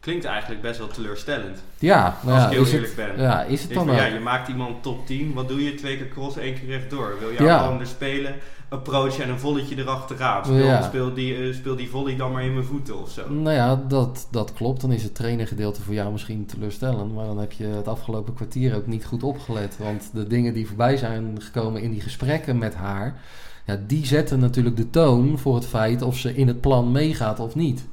Klinkt 0.00 0.24
eigenlijk 0.24 0.62
best 0.62 0.78
wel 0.78 0.88
teleurstellend. 0.88 1.62
Ja, 1.78 2.16
nou 2.22 2.34
Als 2.34 2.42
ja, 2.42 2.48
ik 2.48 2.56
heel 2.56 2.66
eerlijk 2.66 2.96
het, 2.96 3.14
ben. 3.16 3.20
Ja, 3.24 3.42
is 3.42 3.62
het 3.62 3.72
dan 3.74 3.86
van, 3.86 3.96
ja, 3.96 4.04
je 4.04 4.20
maakt 4.20 4.48
iemand 4.48 4.82
top 4.82 5.06
10. 5.06 5.32
Wat 5.34 5.48
doe 5.48 5.64
je? 5.64 5.74
Twee 5.74 5.96
keer 5.96 6.08
cross, 6.08 6.36
één 6.36 6.54
keer 6.54 6.68
rechtdoor. 6.68 7.16
Wil 7.20 7.30
je 7.30 7.42
Ja. 7.42 7.58
gewoon 7.58 7.80
er 7.80 7.86
spelen, 7.86 8.34
approachen 8.68 9.24
en 9.24 9.30
een 9.30 9.38
volleytje 9.38 9.76
erachteraan. 9.76 10.44
Speel, 10.44 10.56
Ja. 10.56 10.82
speel, 10.82 11.14
die, 11.14 11.34
eh, 11.36 11.54
speel 11.54 11.76
die 11.76 11.88
volley 11.90 12.16
dan 12.16 12.32
maar 12.32 12.44
in 12.44 12.52
mijn 12.52 12.64
voeten 12.64 13.00
of 13.00 13.10
zo. 13.10 13.30
Nou 13.30 13.54
ja, 13.56 13.82
dat, 13.88 14.28
dat 14.30 14.52
klopt. 14.52 14.80
Dan 14.80 14.92
is 14.92 15.02
het 15.02 15.14
trainergedeelte 15.14 15.82
voor 15.82 15.94
jou 15.94 16.12
misschien 16.12 16.46
teleurstellend. 16.46 17.14
Maar 17.14 17.26
dan 17.26 17.38
heb 17.38 17.52
je 17.52 17.64
het 17.64 17.88
afgelopen 17.88 18.34
kwartier 18.34 18.76
ook 18.76 18.86
niet 18.86 19.04
goed 19.04 19.22
opgelet. 19.22 19.76
Want 19.78 20.10
de 20.12 20.26
dingen 20.26 20.54
die 20.54 20.66
voorbij 20.66 20.96
zijn 20.96 21.36
gekomen 21.40 21.82
in 21.82 21.90
die 21.90 22.00
gesprekken 22.00 22.58
met 22.58 22.74
haar... 22.74 23.20
Ja, 23.66 23.80
die 23.86 24.06
zetten 24.06 24.38
natuurlijk 24.38 24.76
de 24.76 24.90
toon 24.90 25.38
voor 25.38 25.54
het 25.54 25.66
feit 25.66 26.02
of 26.02 26.16
ze 26.16 26.34
in 26.34 26.46
het 26.46 26.60
plan 26.60 26.92
meegaat 26.92 27.40
of 27.40 27.54
niet. 27.54 27.84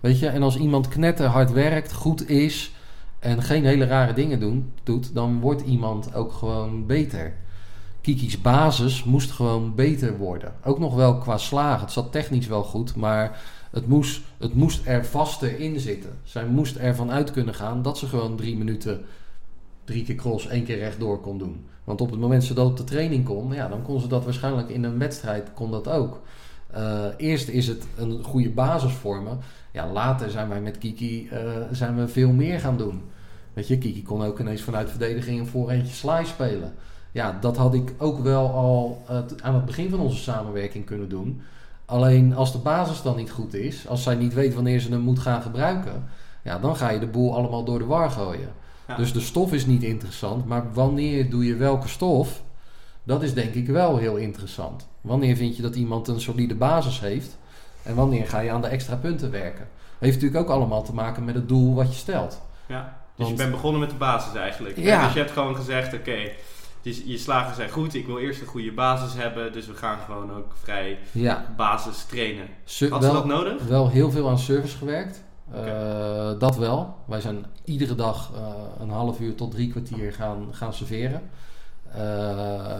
Weet 0.00 0.18
je, 0.18 0.28
en 0.28 0.42
als 0.42 0.56
iemand 0.56 0.88
knetterhard 0.88 1.52
werkt, 1.52 1.92
goed 1.92 2.28
is... 2.28 2.72
en 3.18 3.42
geen 3.42 3.64
hele 3.64 3.84
rare 3.84 4.12
dingen 4.12 4.40
doen, 4.40 4.72
doet... 4.82 5.14
dan 5.14 5.40
wordt 5.40 5.62
iemand 5.62 6.14
ook 6.14 6.32
gewoon 6.32 6.86
beter. 6.86 7.34
Kiki's 8.00 8.40
basis 8.40 9.04
moest 9.04 9.30
gewoon 9.30 9.74
beter 9.74 10.16
worden. 10.16 10.52
Ook 10.64 10.78
nog 10.78 10.94
wel 10.94 11.18
qua 11.18 11.38
slagen. 11.38 11.80
Het 11.80 11.92
zat 11.92 12.12
technisch 12.12 12.46
wel 12.46 12.62
goed, 12.62 12.96
maar 12.96 13.40
het 13.70 13.86
moest, 13.86 14.20
het 14.38 14.54
moest 14.54 14.86
er 14.86 15.04
vaster 15.04 15.58
in 15.58 15.80
zitten. 15.80 16.10
Zij 16.22 16.46
moest 16.46 16.76
ervan 16.76 17.10
uit 17.10 17.30
kunnen 17.30 17.54
gaan 17.54 17.82
dat 17.82 17.98
ze 17.98 18.06
gewoon 18.06 18.36
drie 18.36 18.56
minuten, 18.56 19.04
drie 19.84 20.04
keer 20.04 20.14
cross, 20.14 20.46
één 20.46 20.64
keer 20.64 20.78
rechtdoor 20.78 21.20
kon 21.20 21.38
doen. 21.38 21.64
Want 21.84 22.00
op 22.00 22.10
het 22.10 22.20
moment 22.20 22.44
ze 22.44 22.54
dat 22.54 22.66
op 22.66 22.76
de 22.76 22.84
training 22.84 23.24
kon, 23.24 23.52
ja, 23.52 23.68
dan 23.68 23.82
kon 23.82 24.00
ze 24.00 24.06
dat 24.06 24.24
waarschijnlijk 24.24 24.68
in 24.68 24.84
een 24.84 24.98
wedstrijd 24.98 25.52
kon 25.54 25.70
dat 25.70 25.88
ook. 25.88 26.20
Eh, 26.70 27.04
eerst 27.16 27.48
is 27.48 27.66
het 27.66 27.86
een 27.96 28.24
goede 28.24 28.50
basis 28.50 28.92
vormen. 28.92 29.38
Ja, 29.72 29.92
later 29.92 30.30
zijn 30.30 30.48
wij 30.48 30.60
met 30.60 30.78
Kiki 30.78 31.28
eh, 31.28 31.40
zijn 31.70 31.96
we 31.96 32.08
veel 32.08 32.32
meer 32.32 32.60
gaan 32.60 32.76
doen. 32.76 33.02
Weet 33.52 33.68
je, 33.68 33.78
Kiki 33.78 34.02
kon 34.02 34.22
ook 34.22 34.40
ineens 34.40 34.62
vanuit 34.62 34.90
verdediging 34.90 35.40
een 35.40 35.46
vooreentje 35.46 35.94
slice 35.94 36.30
spelen. 36.30 36.74
Ja, 37.12 37.38
dat 37.40 37.56
had 37.56 37.74
ik 37.74 37.94
ook 37.98 38.18
wel 38.18 38.50
al 38.50 39.02
eh, 39.08 39.16
aan 39.42 39.54
het 39.54 39.64
begin 39.64 39.90
van 39.90 40.00
onze 40.00 40.22
samenwerking 40.22 40.84
kunnen 40.84 41.08
doen. 41.08 41.42
Alleen 41.84 42.34
als 42.34 42.52
de 42.52 42.58
basis 42.58 43.02
dan 43.02 43.16
niet 43.16 43.30
goed 43.30 43.54
is, 43.54 43.88
als 43.88 44.02
zij 44.02 44.14
niet 44.14 44.34
weet 44.34 44.54
wanneer 44.54 44.80
ze 44.80 44.90
hem 44.90 45.00
moet 45.00 45.18
gaan 45.18 45.42
gebruiken, 45.42 46.08
ja, 46.42 46.58
dan 46.58 46.76
ga 46.76 46.90
je 46.90 46.98
de 46.98 47.06
boel 47.06 47.34
allemaal 47.34 47.64
door 47.64 47.78
de 47.78 47.84
war 47.84 48.10
gooien. 48.10 48.52
Ja. 48.88 48.96
Dus 48.96 49.12
de 49.12 49.20
stof 49.20 49.52
is 49.52 49.66
niet 49.66 49.82
interessant, 49.82 50.46
maar 50.46 50.72
wanneer 50.72 51.30
doe 51.30 51.44
je 51.44 51.54
welke 51.56 51.88
stof, 51.88 52.42
dat 53.02 53.22
is 53.22 53.34
denk 53.34 53.54
ik 53.54 53.66
wel 53.66 53.96
heel 53.96 54.16
interessant. 54.16 54.88
Wanneer 55.00 55.36
vind 55.36 55.56
je 55.56 55.62
dat 55.62 55.74
iemand 55.74 56.08
een 56.08 56.20
solide 56.20 56.54
basis 56.54 57.00
heeft 57.00 57.38
en 57.82 57.94
wanneer 57.94 58.26
ga 58.26 58.40
je 58.40 58.50
aan 58.50 58.60
de 58.62 58.68
extra 58.68 58.96
punten 58.96 59.30
werken? 59.30 59.68
Heeft 59.98 60.14
natuurlijk 60.20 60.42
ook 60.42 60.56
allemaal 60.56 60.82
te 60.82 60.94
maken 60.94 61.24
met 61.24 61.34
het 61.34 61.48
doel 61.48 61.74
wat 61.74 61.88
je 61.88 61.98
stelt. 61.98 62.40
Ja. 62.66 62.98
Dus 63.16 63.26
Want- 63.26 63.30
je 63.38 63.42
bent 63.44 63.50
begonnen 63.54 63.80
met 63.80 63.90
de 63.90 63.96
basis 63.96 64.34
eigenlijk. 64.34 64.76
Ja. 64.76 65.04
Dus 65.04 65.12
je 65.12 65.18
hebt 65.18 65.30
gewoon 65.30 65.56
gezegd, 65.56 65.94
oké, 65.94 66.18
dus 66.82 67.02
je 67.04 67.18
slagen 67.18 67.54
zijn 67.54 67.70
goed. 67.70 67.94
Ik 67.94 68.06
wil 68.06 68.18
eerst 68.18 68.40
een 68.40 68.46
goede 68.46 68.72
basis 68.72 69.14
hebben. 69.22 69.52
Dus 69.52 69.66
we 69.66 69.74
gaan 69.74 69.98
gewoon 70.06 70.32
ook 70.36 70.52
vrij 70.62 70.98
Ja, 71.12 71.46
basis 71.56 72.04
trainen. 72.04 72.46
Su- 72.64 72.90
Had 72.90 73.04
ze 73.04 73.12
dat 73.12 73.24
nodig? 73.26 73.62
Wel 73.62 73.88
heel 73.90 74.10
veel 74.10 74.28
aan 74.28 74.38
service 74.38 74.76
gewerkt. 74.76 75.22
Eh, 75.54 76.30
dat 76.38 76.56
wel. 76.56 76.96
Wij 77.06 77.20
zijn 77.20 77.44
iedere 77.64 77.94
dag 77.94 78.30
eh, 78.34 78.40
een 78.80 78.90
half 78.90 79.20
uur 79.20 79.34
tot 79.34 79.50
drie 79.50 79.70
kwartier 79.70 80.12
gaan, 80.12 80.48
gaan 80.52 80.72
serveren. 80.74 81.22
Eh, 81.94 82.76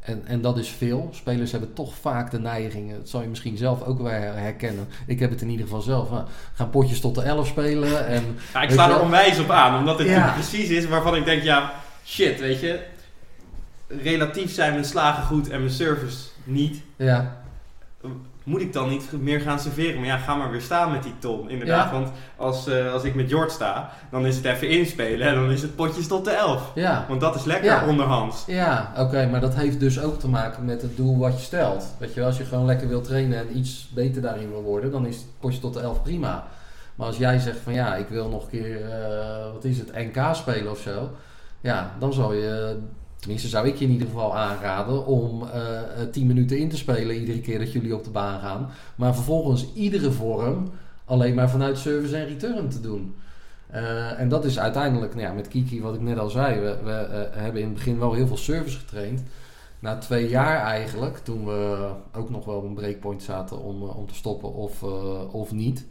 en, 0.00 0.22
en 0.26 0.40
dat 0.40 0.58
is 0.58 0.68
veel. 0.68 1.08
Spelers 1.12 1.50
hebben 1.50 1.72
toch 1.72 1.94
vaak 1.94 2.30
de 2.30 2.38
neiging, 2.38 2.92
dat 2.96 3.08
zal 3.08 3.22
je 3.22 3.28
misschien 3.28 3.56
zelf 3.56 3.82
ook 3.82 3.98
wel 3.98 4.10
her- 4.12 4.36
herkennen. 4.38 4.88
Ik 5.06 5.18
heb 5.20 5.30
het 5.30 5.40
in 5.42 5.48
ieder 5.48 5.66
geval 5.66 5.80
zelf. 5.80 6.10
Nou, 6.10 6.24
gaan 6.54 6.70
potjes 6.70 7.00
tot 7.00 7.14
de 7.14 7.22
11 7.22 7.46
spelen. 7.46 8.06
En, 8.06 8.24
Ja, 8.54 8.62
ik 8.62 8.70
sla 8.70 8.90
er 8.90 9.00
onwijs 9.00 9.38
op 9.38 9.50
aan. 9.50 9.78
Omdat 9.78 9.98
Ja. 9.98 10.04
natuurlijk 10.04 10.32
precies 10.34 10.68
is 10.68 10.86
waarvan 10.86 11.16
ik 11.16 11.24
denk, 11.24 11.42
ja, 11.42 11.72
shit, 12.04 12.40
weet 12.40 12.60
je. 12.60 12.80
Relatief 13.88 14.52
zijn 14.54 14.72
mijn 14.72 14.84
slagen 14.84 15.22
goed 15.24 15.48
en 15.50 15.58
mijn 15.60 15.72
service 15.72 16.26
niet. 16.44 16.82
ja, 16.96 17.36
Moet 18.44 18.60
ik 18.60 18.72
dan 18.72 18.88
niet 18.88 19.12
meer 19.20 19.40
gaan 19.40 19.58
serveren? 19.60 19.96
Maar 19.98 20.06
ja, 20.08 20.16
ga 20.16 20.34
maar 20.34 20.50
weer 20.50 20.60
staan 20.60 20.92
met 20.92 21.02
die 21.02 21.14
ton. 21.18 21.50
Inderdaad, 21.50 21.86
Ja. 21.86 21.92
want 21.92 22.08
als, 22.36 22.66
eh, 22.66 22.92
als 22.92 23.02
ik 23.04 23.14
met 23.14 23.28
Jord 23.30 23.52
sta, 23.52 23.90
dan 24.10 24.26
is 24.26 24.36
het 24.36 24.44
even 24.44 24.68
inspelen 24.68 25.26
en 25.28 25.34
dan 25.34 25.50
is 25.50 25.62
het 25.62 25.76
potjes 25.76 26.06
tot 26.06 26.24
de 26.24 26.30
11. 26.30 26.72
ja. 26.74 27.04
Want 27.08 27.20
dat 27.20 27.34
is 27.34 27.44
lekker 27.44 27.70
Ja. 27.70 27.86
onderhands. 27.86 28.44
Ja, 28.46 28.92
oké, 28.96 29.26
maar 29.26 29.40
dat 29.40 29.54
heeft 29.54 29.80
dus 29.80 30.00
ook 30.00 30.18
te 30.20 30.28
maken 30.28 30.64
met 30.64 30.82
het 30.82 30.96
doel 30.96 31.18
wat 31.18 31.32
je 31.38 31.44
stelt. 31.44 31.84
Weet 31.98 32.14
je, 32.14 32.20
wel, 32.20 32.28
als 32.28 32.38
je 32.38 32.44
gewoon 32.44 32.64
lekker 32.66 32.88
wil 32.88 33.00
trainen 33.00 33.38
en 33.38 33.56
iets 33.58 33.88
beter 33.94 34.22
daarin 34.22 34.50
wil 34.50 34.62
worden, 34.62 34.90
dan 34.90 35.06
is 35.06 35.16
het 35.16 35.26
potje 35.40 35.60
tot 35.60 35.74
de 35.74 35.80
11 35.80 36.02
prima. 36.02 36.44
Maar 36.94 37.06
als 37.06 37.16
jij 37.16 37.38
zegt 37.38 37.58
van 37.58 37.72
ja, 37.72 37.94
ik 37.96 38.08
wil 38.08 38.28
nog 38.28 38.42
een 38.42 38.48
keer, 38.50 38.90
eh, 38.90 39.52
wat 39.52 39.64
is 39.64 39.78
het, 39.78 39.92
NK 39.94 40.34
spelen 40.34 40.70
of 40.70 40.78
zo. 40.78 41.10
Ja, 41.60 41.90
dan 41.98 42.12
zal 42.12 42.32
je, 42.32 42.76
tenminste 43.26 43.56
zou 43.56 43.66
ik 43.66 43.76
je 43.76 43.84
in 43.84 43.90
ieder 43.90 44.06
geval 44.06 44.36
aanraden 44.36 45.06
om 45.06 45.42
eh, 45.42 45.78
eh, 45.78 46.08
10 46.10 46.26
minuten 46.26 46.58
in 46.58 46.68
te 46.68 46.76
spelen 46.76 47.16
iedere 47.16 47.40
keer 47.40 47.58
dat 47.58 47.72
jullie 47.72 47.94
op 47.94 48.04
de 48.04 48.10
baan 48.10 48.40
gaan. 48.40 48.70
Maar 48.94 49.14
vervolgens 49.14 49.72
iedere 49.74 50.12
vorm 50.12 50.70
alleen 51.04 51.34
maar 51.34 51.50
vanuit 51.50 51.78
service 51.78 52.16
en 52.16 52.26
return 52.26 52.68
te 52.68 52.80
doen. 52.80 53.14
Eh, 53.66 54.20
en 54.20 54.28
dat 54.28 54.44
is 54.44 54.58
uiteindelijk, 54.58 55.14
nou 55.14 55.26
ja, 55.26 55.32
met 55.32 55.48
Kiki, 55.48 55.82
wat 55.82 55.94
ik 55.94 56.00
net 56.00 56.18
al 56.18 56.30
zei, 56.30 56.60
we, 56.60 56.76
we 56.84 56.90
eh, 56.90 57.42
hebben 57.42 57.60
in 57.60 57.66
het 57.66 57.76
begin 57.76 57.98
wel 57.98 58.12
heel 58.12 58.26
veel 58.26 58.36
service 58.36 58.78
getraind. 58.78 59.22
Na 59.78 59.98
twee 59.98 60.28
jaar 60.28 60.60
eigenlijk, 60.60 61.18
toen 61.18 61.44
we 61.44 61.90
ook 62.12 62.30
nog 62.30 62.44
wel 62.44 62.56
op 62.56 62.64
een 62.64 62.74
breakpoint 62.74 63.22
zaten 63.22 63.58
om, 63.58 63.82
eh, 63.82 63.96
om 63.96 64.06
te 64.06 64.14
stoppen 64.14 64.54
of, 64.54 64.82
eh, 64.82 65.34
of 65.34 65.52
niet. 65.52 65.86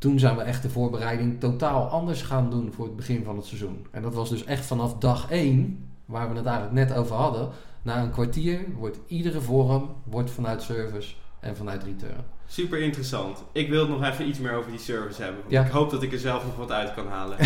Toen 0.00 0.18
zijn 0.18 0.36
we 0.36 0.42
echt 0.42 0.62
de 0.62 0.70
voorbereiding 0.70 1.40
totaal 1.40 1.88
anders 1.88 2.22
gaan 2.22 2.50
doen 2.50 2.72
voor 2.76 2.84
het 2.84 2.96
begin 2.96 3.24
van 3.24 3.36
het 3.36 3.46
seizoen. 3.46 3.86
En 3.90 4.02
dat 4.02 4.14
was 4.14 4.28
dus 4.28 4.44
echt 4.44 4.66
vanaf 4.66 4.94
dag 4.98 5.30
1, 5.30 5.88
waar 6.04 6.30
we 6.30 6.36
het 6.36 6.46
eigenlijk 6.46 6.88
net 6.88 6.98
over 6.98 7.16
hadden. 7.16 7.48
Na 7.82 8.02
een 8.02 8.10
kwartier 8.10 8.60
wordt 8.78 8.98
iedere 9.06 9.40
vorm 9.40 9.90
wordt 10.04 10.30
vanuit 10.30 10.62
service 10.62 11.14
en 11.40 11.56
vanuit 11.56 11.82
return. 11.84 12.24
Super 12.46 12.78
interessant. 12.80 13.42
Ik 13.52 13.68
wil 13.68 13.88
nog 13.88 14.04
even 14.04 14.28
iets 14.28 14.38
meer 14.38 14.52
over 14.52 14.70
die 14.70 14.80
service 14.80 15.22
hebben. 15.22 15.42
Ja. 15.48 15.64
ik 15.64 15.70
hoop 15.70 15.90
dat 15.90 16.02
ik 16.02 16.12
er 16.12 16.18
zelf 16.18 16.44
nog 16.44 16.56
wat 16.56 16.70
uit 16.70 16.94
kan 16.94 17.06
halen. 17.08 17.36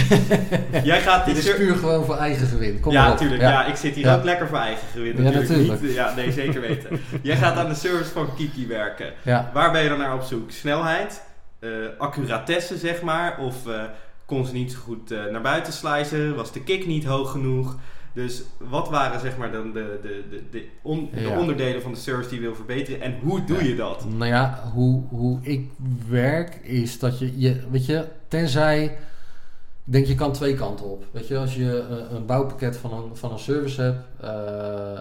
Jij 0.84 1.00
gaat 1.00 1.24
die 1.24 1.34
Dit 1.34 1.44
is 1.44 1.54
puur 1.56 1.76
gewoon 1.76 2.04
voor 2.04 2.16
eigen 2.16 2.46
gewin. 2.46 2.80
Kom 2.80 2.92
ja, 2.92 3.08
natuurlijk. 3.08 3.40
Ja. 3.40 3.64
ik 3.66 3.76
zit 3.76 3.94
hier 3.94 4.04
Ja. 4.04 4.16
ook 4.16 4.24
lekker 4.24 4.46
voor 4.48 4.58
eigen 4.58 4.88
gewin. 4.88 5.22
Ja, 5.22 5.30
Natuurlijk. 5.30 5.80
Niet, 5.80 5.94
ja, 5.94 6.14
nee, 6.14 6.32
zeker 6.32 6.60
weten. 6.60 7.00
Jij 7.22 7.36
gaat 7.36 7.56
aan 7.56 7.68
de 7.68 7.74
service 7.74 8.10
van 8.10 8.34
Kiki 8.34 8.66
werken. 8.66 9.12
Ja. 9.22 9.50
Waar 9.54 9.72
ben 9.72 9.82
je 9.82 9.88
dan 9.88 9.98
naar 9.98 10.14
op 10.14 10.22
zoek? 10.22 10.50
Snelheid? 10.50 11.22
Eh 11.64 11.98
accuratesse, 11.98 12.76
zeg 12.78 13.02
maar? 13.02 13.38
Of 13.38 13.66
eh, 13.66 13.82
kon 14.26 14.46
ze 14.46 14.52
niet 14.52 14.72
zo 14.72 14.78
goed 14.78 15.10
eh, 15.10 15.24
naar 15.24 15.42
buiten 15.42 15.72
slicen? 15.72 16.34
Was 16.36 16.52
de 16.52 16.62
kick 16.62 16.86
niet 16.86 17.04
hoog 17.04 17.30
genoeg? 17.30 17.76
Dus 18.12 18.42
wat 18.58 18.88
waren 18.88 19.20
zeg 19.20 19.36
maar 19.36 19.52
dan 19.52 19.72
de, 19.72 19.98
de, 20.02 20.22
de, 20.30 20.42
de, 20.50 20.66
on- 20.82 21.08
de 21.14 21.20
Ja. 21.20 21.38
onderdelen 21.38 21.82
van 21.82 21.92
de 21.92 21.98
service 21.98 22.28
die 22.28 22.38
je 22.40 22.44
wil 22.44 22.54
verbeteren 22.54 23.00
en 23.00 23.14
hoe 23.22 23.44
doe 23.44 23.56
Ja. 23.56 23.62
je 23.64 23.74
dat? 23.76 24.04
Nou 24.08 24.26
ja, 24.26 24.70
hoe, 24.72 25.02
hoe 25.08 25.38
ik 25.42 25.70
werk 26.08 26.54
is 26.62 26.98
dat 26.98 27.18
je, 27.18 27.38
je, 27.40 27.60
weet 27.70 27.86
je, 27.86 28.04
tenzij, 28.28 28.84
ik 28.84 29.92
denk 29.92 30.06
je 30.06 30.14
kan 30.14 30.32
twee 30.32 30.54
kanten 30.54 30.86
op. 30.86 31.04
Weet 31.10 31.28
je, 31.28 31.38
als 31.38 31.54
je 31.54 31.86
eh, 31.90 32.16
een 32.16 32.26
bouwpakket 32.26 32.76
van 32.76 32.92
een, 32.92 33.16
van 33.16 33.32
een 33.32 33.38
service 33.38 33.80
hebt 33.82 33.98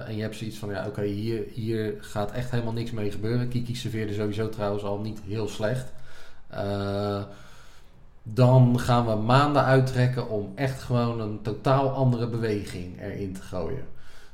en 0.07 0.15
je 0.15 0.21
hebt 0.21 0.35
zoiets 0.35 0.57
van, 0.57 0.69
ja 0.69 0.87
oké, 0.87 1.01
hier, 1.03 1.43
hier 1.53 1.93
gaat 1.99 2.31
echt 2.31 2.51
helemaal 2.51 2.73
niks 2.73 2.91
mee 2.91 3.11
gebeuren. 3.11 3.47
Kiki 3.47 3.75
serveerde 3.75 4.13
sowieso 4.13 4.49
trouwens 4.49 4.83
al 4.83 4.99
niet 4.99 5.19
heel 5.27 5.47
slecht. 5.47 5.91
Eh, 6.55 7.21
dan 8.23 8.79
gaan 8.79 9.05
we 9.05 9.15
maanden 9.15 9.63
uittrekken 9.63 10.29
om 10.29 10.51
echt 10.55 10.81
gewoon 10.81 11.19
een 11.19 11.41
totaal 11.41 11.89
andere 11.89 12.27
beweging 12.27 13.01
erin 13.01 13.33
te 13.33 13.41
gooien. 13.41 13.85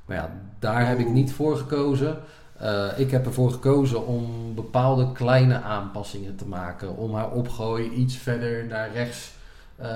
Nou 0.06 0.22
ja, 0.22 0.32
daar 0.60 0.88
heb 0.88 1.00
ik 1.00 1.10
niet 1.10 1.32
voor 1.34 1.58
gekozen. 1.58 2.18
Eh, 2.58 2.88
ik 2.96 3.12
heb 3.12 3.26
ervoor 3.26 3.52
gekozen 3.52 4.08
om 4.08 4.56
bepaalde 4.56 5.12
kleine 5.12 5.62
aanpassingen 5.62 6.36
te 6.36 6.46
maken. 6.46 6.98
Om 6.98 7.14
haar 7.14 7.32
opgooi 7.32 7.90
iets 7.90 8.16
verder 8.16 8.66
naar 8.66 8.92
rechts 8.92 9.32
eh, 9.76 9.88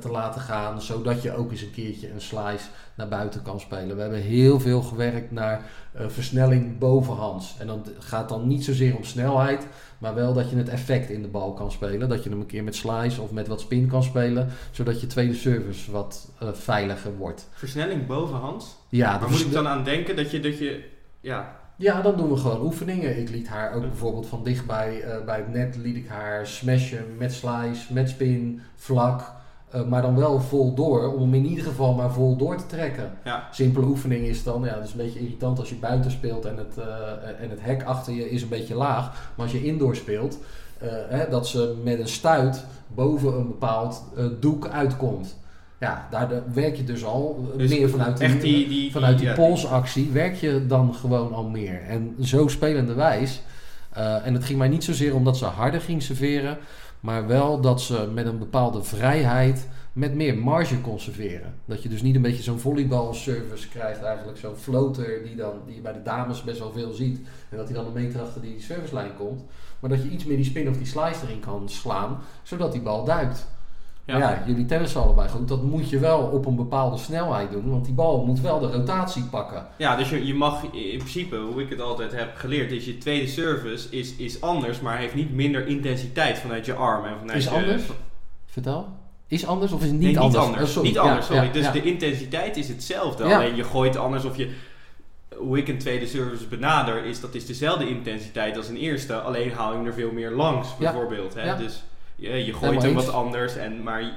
te 0.00 0.08
laten 0.10 0.40
gaan. 0.40 0.82
Zodat 0.82 1.22
je 1.22 1.36
ook 1.36 1.50
eens 1.50 1.62
een 1.62 1.70
keertje 1.70 2.12
een 2.12 2.20
slice 2.20 2.66
naar 2.94 3.08
buiten 3.08 3.42
kan 3.42 3.60
spelen. 3.60 3.96
We 3.96 4.02
hebben 4.02 4.20
heel 4.20 4.60
veel 4.60 4.82
gewerkt 4.82 5.30
naar 5.30 5.62
versnelling 6.06 6.78
bovenhands. 6.78 7.56
En 7.58 7.66
dat 7.66 7.90
gaat 7.98 8.28
dan 8.28 8.46
niet 8.46 8.64
zozeer 8.64 8.96
om 8.96 9.04
snelheid. 9.04 9.66
Maar 10.02 10.14
wel 10.14 10.32
dat 10.32 10.50
je 10.50 10.56
het 10.56 10.68
effect 10.68 11.10
in 11.10 11.22
de 11.22 11.28
bal 11.28 11.52
kan 11.52 11.70
spelen. 11.70 12.08
Dat 12.08 12.24
je 12.24 12.30
hem 12.30 12.40
een 12.40 12.46
keer 12.46 12.64
met 12.64 12.74
slice 12.74 13.20
of 13.20 13.30
met 13.30 13.46
wat 13.46 13.60
spin 13.60 13.86
kan 13.86 14.02
spelen. 14.02 14.48
Zodat 14.70 15.00
je 15.00 15.06
tweede 15.06 15.34
service 15.34 15.90
wat 15.90 16.30
eh, 16.38 16.48
veiliger 16.52 17.16
wordt. 17.16 17.48
Versnelling 17.52 18.06
bovenhands? 18.06 18.76
Ja, 18.88 19.20
Waar 19.20 19.30
moet 19.30 19.40
ik 19.40 19.52
dan 19.52 19.68
aan 19.68 19.84
denken 19.84 20.16
dat 20.16 20.30
je, 20.30 20.40
dat 20.40 20.58
je 20.58 20.84
ja, 21.20 21.56
Ja, 21.76 22.02
dan 22.02 22.16
doen 22.16 22.28
we 22.30 22.36
gewoon 22.36 22.62
oefeningen. 22.62 23.18
Ik 23.18 23.30
liet 23.30 23.48
haar 23.48 23.74
ook 23.74 23.82
bijvoorbeeld 23.82 24.26
van 24.26 24.44
dichtbij 24.44 25.02
eh, 25.02 25.24
bij 25.24 25.36
het 25.36 25.52
net 25.52 25.76
liet 25.76 25.96
ik 25.96 26.08
haar 26.08 26.46
smashen 26.46 27.16
met 27.18 27.32
slice, 27.32 27.92
met 27.92 28.08
spin, 28.08 28.60
vlak. 28.76 29.32
Eh, 29.72 29.82
maar 29.84 30.02
dan 30.02 30.16
wel 30.16 30.40
vol 30.40 30.74
door, 30.74 31.12
om 31.12 31.20
hem 31.20 31.34
in 31.34 31.46
ieder 31.46 31.64
geval 31.64 31.94
maar 31.94 32.12
vol 32.12 32.36
door 32.36 32.56
te 32.56 32.66
trekken. 32.66 33.10
ja, 33.24 33.48
Simpele 33.52 33.86
oefening 33.86 34.26
is 34.26 34.42
dan, 34.42 34.64
ja, 34.64 34.74
dat 34.74 34.84
is 34.84 34.90
een 34.90 34.96
beetje 34.96 35.20
irritant 35.20 35.58
als 35.58 35.68
je 35.68 35.74
buiten 35.74 36.10
speelt 36.10 36.44
en 36.44 36.56
het, 36.56 36.78
eh, 36.78 37.42
en 37.42 37.50
het 37.50 37.58
hek 37.62 37.82
achter 37.82 38.12
je 38.12 38.30
is 38.30 38.42
een 38.42 38.48
beetje 38.48 38.74
laag. 38.74 39.32
Maar 39.34 39.46
als 39.46 39.52
je 39.52 39.64
indoor 39.64 39.96
speelt, 39.96 40.38
eh, 40.78 40.88
hè, 41.08 41.28
dat 41.28 41.48
ze 41.48 41.74
met 41.82 41.98
een 41.98 42.08
stuit 42.08 42.64
boven 42.94 43.34
een 43.34 43.46
bepaald 43.46 44.04
doek 44.40 44.68
uitkomt. 44.68 45.36
Ja, 45.80 46.08
daar 46.10 46.42
werk 46.54 46.76
je 46.76 46.84
dus 46.84 47.04
al 47.04 47.52
Dus 47.56 47.70
meer 47.70 47.90
vanuit 47.90 48.20
echt 48.20 48.40
die, 48.40 48.68
die, 48.68 48.92
Vanuit 48.92 49.18
die 49.18 49.26
ja, 49.26 49.34
polsactie 49.34 50.10
werk 50.10 50.34
je 50.34 50.66
dan 50.66 50.94
gewoon 50.94 51.32
al 51.32 51.44
meer. 51.44 51.80
En 51.88 52.16
zo 52.22 52.48
spelende 52.48 52.94
wijs. 52.94 53.42
en 54.24 54.34
het 54.34 54.44
ging 54.44 54.58
mij 54.58 54.68
niet 54.68 54.84
zozeer 54.84 55.14
omdat 55.14 55.36
ze 55.36 55.44
harder 55.44 55.80
ging 55.80 56.02
serveren. 56.02 56.58
Maar 57.02 57.26
wel 57.26 57.60
dat 57.60 57.80
ze 57.80 58.10
met 58.12 58.26
een 58.26 58.38
bepaalde 58.38 58.82
vrijheid 58.82 59.68
met 59.92 60.14
meer 60.14 60.38
marge 60.38 60.80
kon 60.80 61.00
serveren. 61.00 61.54
Dat 61.64 61.82
je 61.82 61.88
dus 61.88 62.02
niet 62.02 62.14
een 62.14 62.22
beetje 62.22 62.42
zo'n 62.42 62.58
volleybalservice 62.58 63.68
krijgt 63.68 64.02
eigenlijk. 64.02 64.38
Zo'n 64.38 64.56
floater 64.56 65.22
die, 65.22 65.36
dan, 65.36 65.52
die 65.66 65.74
je 65.74 65.80
bij 65.80 65.92
de 65.92 66.02
dames 66.02 66.42
best 66.42 66.58
wel 66.58 66.72
veel 66.72 66.92
ziet. 66.92 67.20
En 67.48 67.56
dat 67.56 67.68
hij 67.68 67.76
dan 67.76 67.86
een 67.86 67.92
meter 67.92 68.20
achter 68.20 68.40
die 68.40 68.60
servicelijn 68.60 69.16
komt. 69.16 69.42
Maar 69.80 69.90
dat 69.90 70.02
je 70.02 70.08
iets 70.08 70.24
meer 70.24 70.36
die 70.36 70.44
spin 70.44 70.68
of 70.68 70.76
die 70.76 70.86
slice 70.86 71.26
erin 71.26 71.40
kan 71.40 71.68
slaan. 71.68 72.18
Zodat 72.42 72.72
die 72.72 72.82
bal 72.82 73.04
duikt. 73.04 73.46
Ja. 74.18 74.42
Jullie 74.46 74.64
tennissen 74.66 75.02
allebei 75.02 75.28
goed. 75.28 75.48
Dat 75.48 75.62
moet 75.62 75.90
je 75.90 75.98
wel 75.98 76.18
op 76.18 76.46
een 76.46 76.56
bepaalde 76.56 76.96
snelheid 76.98 77.50
doen. 77.50 77.70
Want 77.70 77.84
die 77.84 77.94
bal 77.94 78.24
moet 78.24 78.40
wel 78.40 78.58
de 78.60 78.66
rotatie 78.70 79.24
pakken. 79.24 79.66
Ja, 79.76 79.96
dus 79.96 80.10
je, 80.10 80.26
je 80.26 80.34
mag 80.34 80.62
in 80.72 80.98
principe, 80.98 81.36
hoe 81.36 81.62
ik 81.62 81.70
het 81.70 81.80
altijd 81.80 82.12
heb 82.12 82.36
geleerd, 82.36 82.70
is 82.72 82.84
je 82.84 82.98
tweede 82.98 83.26
service 83.26 83.90
is, 83.90 84.16
is 84.16 84.40
anders, 84.40 84.80
maar 84.80 84.98
heeft 84.98 85.14
niet 85.14 85.34
minder 85.34 85.66
intensiteit 85.66 86.38
vanuit 86.38 86.66
je 86.66 86.74
arm 86.74 87.04
en 87.04 87.18
vanuit 87.18 87.38
Is 87.38 87.44
je... 87.44 87.50
anders? 87.50 87.82
Vertel. 88.46 88.86
Is 89.26 89.46
anders 89.46 89.72
of 89.72 89.80
is 89.80 89.86
het 89.86 89.98
niet 89.98 90.02
Nee? 90.14 90.24
Niet 90.26 90.36
anders. 90.36 90.62
Oh, 90.62 90.68
sorry. 90.68 90.88
Niet 90.88 90.98
anders, 90.98 91.28
Ja, 91.28 91.34
sorry. 91.34 91.46
ja, 91.46 91.52
dus 91.52 91.70
de 91.72 91.82
intensiteit 91.82 92.56
is 92.56 92.68
hetzelfde. 92.68 93.24
Alleen 93.24 93.56
je 93.56 93.64
gooit 93.64 93.96
anders 93.96 94.24
of 94.24 94.36
je... 94.36 94.50
Hoe 95.36 95.58
ik 95.58 95.68
een 95.68 95.78
tweede 95.78 96.06
service 96.06 96.46
benader, 96.46 97.04
is 97.04 97.20
dat 97.20 97.34
is 97.34 97.46
dezelfde 97.46 97.88
intensiteit 97.88 98.56
als 98.56 98.68
een 98.68 98.76
eerste. 98.76 99.14
Alleen 99.20 99.52
haal 99.52 99.80
je 99.80 99.86
er 99.86 99.92
veel 99.94 100.12
meer 100.12 100.30
langs, 100.30 100.68
Ja. 100.68 100.74
bijvoorbeeld. 100.78 101.34
Hè? 101.34 101.44
Ja. 101.44 101.54
Dus 101.56 101.82
je, 102.16 102.28
je 102.44 102.52
gooit 102.52 102.82
hem 102.82 102.94
wat 102.94 103.12
anders. 103.12 103.56
En, 103.56 103.82
maar 103.82 104.02
ju- 104.02 104.10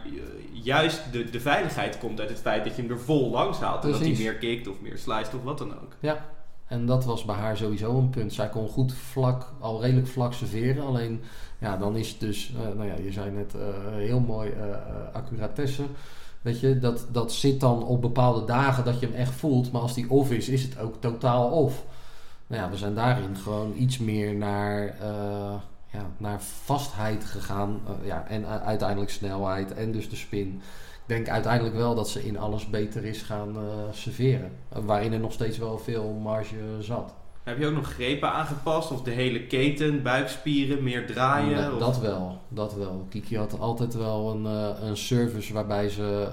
juist 0.51 1.01
de, 1.11 1.29
de 1.29 1.39
veiligheid 1.39 1.97
komt 1.97 2.19
uit 2.19 2.29
het 2.29 2.39
feit 2.39 2.63
dat 2.63 2.75
je 2.75 2.81
hem 2.81 2.91
er 2.91 2.99
vol 2.99 3.29
langs 3.29 3.59
haalt. 3.59 3.83
En 3.83 3.91
dat 3.91 3.99
hij 3.99 4.09
meer 4.17 4.35
kikt 4.35 4.67
of 4.67 4.81
meer 4.81 4.97
sliced 4.97 5.33
of 5.33 5.43
wat 5.43 5.57
dan 5.57 5.71
ook. 5.71 5.93
En 6.67 6.85
dat 6.85 7.05
was 7.05 7.25
bij 7.25 7.35
haar 7.35 7.57
sowieso 7.57 7.97
een 7.97 8.09
punt. 8.09 8.33
Zij 8.33 8.49
kon 8.49 8.67
goed 8.67 8.93
vlak, 8.93 9.53
al 9.59 9.81
redelijk 9.81 10.07
vlak 10.07 10.33
serveren. 10.33 10.85
Alleen, 10.85 11.21
ja, 11.59 11.77
dan 11.77 11.95
is 11.95 12.09
het 12.09 12.19
dus, 12.19 12.53
eh, 12.55 12.75
nou 12.77 12.87
ja, 12.89 12.95
je 13.03 13.11
zei 13.11 13.31
net 13.31 13.55
eh, 13.55 13.61
heel 13.95 14.19
mooi 14.19 14.51
eh, 14.51 14.69
eh, 14.69 14.77
accuratesse. 15.13 15.83
Weet 16.41 16.59
je, 16.59 16.79
dat, 16.79 17.07
dat 17.11 17.31
zit 17.33 17.59
dan 17.59 17.83
op 17.85 18.01
bepaalde 18.01 18.45
dagen 18.45 18.85
dat 18.85 18.99
je 18.99 19.05
hem 19.05 19.15
echt 19.15 19.33
voelt. 19.33 19.71
Maar 19.71 19.81
als 19.81 19.93
die 19.93 20.09
off 20.09 20.31
is, 20.31 20.49
is 20.49 20.63
het 20.63 20.79
ook 20.79 20.95
totaal 20.99 21.49
off. 21.49 21.83
Nou 22.47 22.61
ja, 22.61 22.69
we 22.69 22.77
zijn 22.77 22.95
daarin 22.95 23.35
gewoon 23.35 23.73
iets 23.77 23.97
meer 23.97 24.35
naar, 24.35 24.87
eh, 25.01 25.53
ja, 25.95 26.09
naar 26.17 26.41
vastheid 26.41 27.25
gegaan. 27.25 27.81
Eh, 27.87 28.07
ja, 28.07 28.25
en 28.27 28.45
uiteindelijk 28.45 29.11
snelheid 29.11 29.73
en 29.73 29.91
dus 29.91 30.09
de 30.09 30.15
spin. 30.15 30.61
Ik 30.93 31.15
denk 31.15 31.29
uiteindelijk 31.29 31.75
wel 31.75 31.95
dat 31.95 32.09
ze 32.09 32.25
in 32.25 32.37
alles 32.37 32.69
beter 32.69 33.05
is 33.05 33.21
gaan 33.21 33.55
eh, 33.55 33.63
serveren. 33.91 34.51
Eh, 34.69 34.79
waarin 34.85 35.13
er 35.13 35.19
nog 35.19 35.33
steeds 35.33 35.57
wel 35.57 35.77
veel 35.77 36.19
marge 36.23 36.55
zat. 36.79 37.13
Heb 37.43 37.59
je 37.59 37.67
ook 37.67 37.73
nog 37.73 37.93
grepen 37.93 38.31
aangepast? 38.31 38.91
Of 38.91 39.01
de 39.01 39.11
hele 39.11 39.47
keten, 39.47 40.03
buikspieren, 40.03 40.83
meer 40.83 41.07
draaien? 41.07 41.79
Dat 41.79 41.99
wel, 41.99 42.41
dat 42.47 42.73
wel. 42.73 43.05
Kiki 43.09 43.37
had 43.37 43.59
altijd 43.59 43.93
wel 43.93 44.31
een, 44.31 44.45
een 44.87 44.97
service 44.97 45.53
waarbij 45.53 45.89
ze 45.89 46.29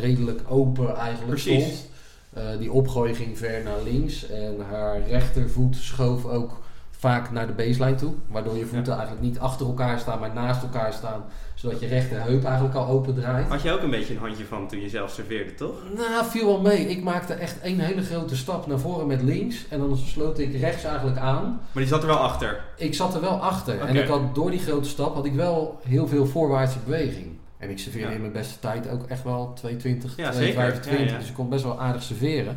redelijk 0.00 0.40
open 0.48 0.96
eigenlijk 0.96 1.30
Precies. 1.30 1.64
stond. 1.64 2.58
Die 2.58 2.72
opgooi 2.72 3.14
ging 3.14 3.38
ver 3.38 3.62
naar 3.62 3.82
links 3.84 4.28
en 4.28 4.60
haar 4.70 5.08
rechtervoet 5.08 5.76
schoof 5.76 6.24
ook 6.24 6.58
vaak 6.98 7.30
naar 7.30 7.46
de 7.46 7.52
baseline 7.52 7.94
toe. 7.94 8.14
Waardoor 8.28 8.56
je 8.56 8.66
voeten 8.66 8.92
eigenlijk 8.92 9.22
niet 9.22 9.38
achter 9.38 9.66
elkaar 9.66 9.98
staan, 9.98 10.18
maar 10.18 10.32
naast 10.34 10.62
elkaar 10.62 10.92
staan. 10.92 11.24
Zodat 11.54 11.80
je 11.80 11.86
rechterheup 11.86 12.44
eigenlijk 12.44 12.74
al 12.74 12.86
open 12.86 13.14
draait. 13.14 13.48
Had 13.48 13.62
je 13.62 13.72
ook 13.72 13.82
een 13.82 13.90
beetje 13.90 14.14
een 14.14 14.20
handje 14.20 14.44
van 14.44 14.68
toen 14.68 14.80
je 14.80 14.88
zelf 14.88 15.10
serveerde, 15.10 15.54
toch? 15.54 15.74
Nou, 15.96 16.24
viel 16.26 16.46
wel 16.46 16.60
mee. 16.60 16.88
Ik 16.88 17.02
maakte 17.02 17.32
echt 17.34 17.60
één 17.60 17.78
hele 17.78 18.02
grote 18.02 18.36
stap 18.36 18.66
naar 18.66 18.78
voren 18.78 19.06
met 19.06 19.22
links. 19.22 19.64
En 19.68 19.78
dan 19.78 19.96
sloot 19.96 20.38
ik 20.38 20.60
rechts 20.60 20.84
eigenlijk 20.84 21.18
aan. 21.18 21.42
Maar 21.44 21.82
die 21.82 21.86
zat 21.86 22.00
er 22.02 22.08
wel 22.08 22.16
achter. 22.16 22.60
Ik 22.76 22.94
zat 22.94 23.14
er 23.14 23.20
wel 23.20 23.42
achter. 23.42 23.80
En 23.80 23.96
ik 23.96 24.08
had 24.08 24.34
door 24.34 24.50
die 24.50 24.60
grote 24.60 24.88
stap 24.88 25.14
had 25.14 25.24
ik 25.24 25.34
wel 25.34 25.80
heel 25.88 26.06
veel 26.08 26.26
voorwaartse 26.26 26.78
beweging. 26.84 27.26
En 27.58 27.70
ik 27.70 27.78
serveerde 27.78 28.08
Ja. 28.08 28.14
in 28.14 28.20
mijn 28.20 28.32
beste 28.32 28.58
tijd 28.58 28.88
ook 28.90 29.02
echt 29.06 29.22
wel 29.22 29.52
220, 29.54 30.16
Ja, 30.16 30.30
225. 30.30 30.84
zeker. 30.92 31.06
Ja, 31.06 31.12
ja. 31.12 31.18
Dus 31.18 31.28
ik 31.28 31.34
kon 31.34 31.48
best 31.48 31.64
wel 31.64 31.80
aardig 31.80 32.02
serveren. 32.02 32.56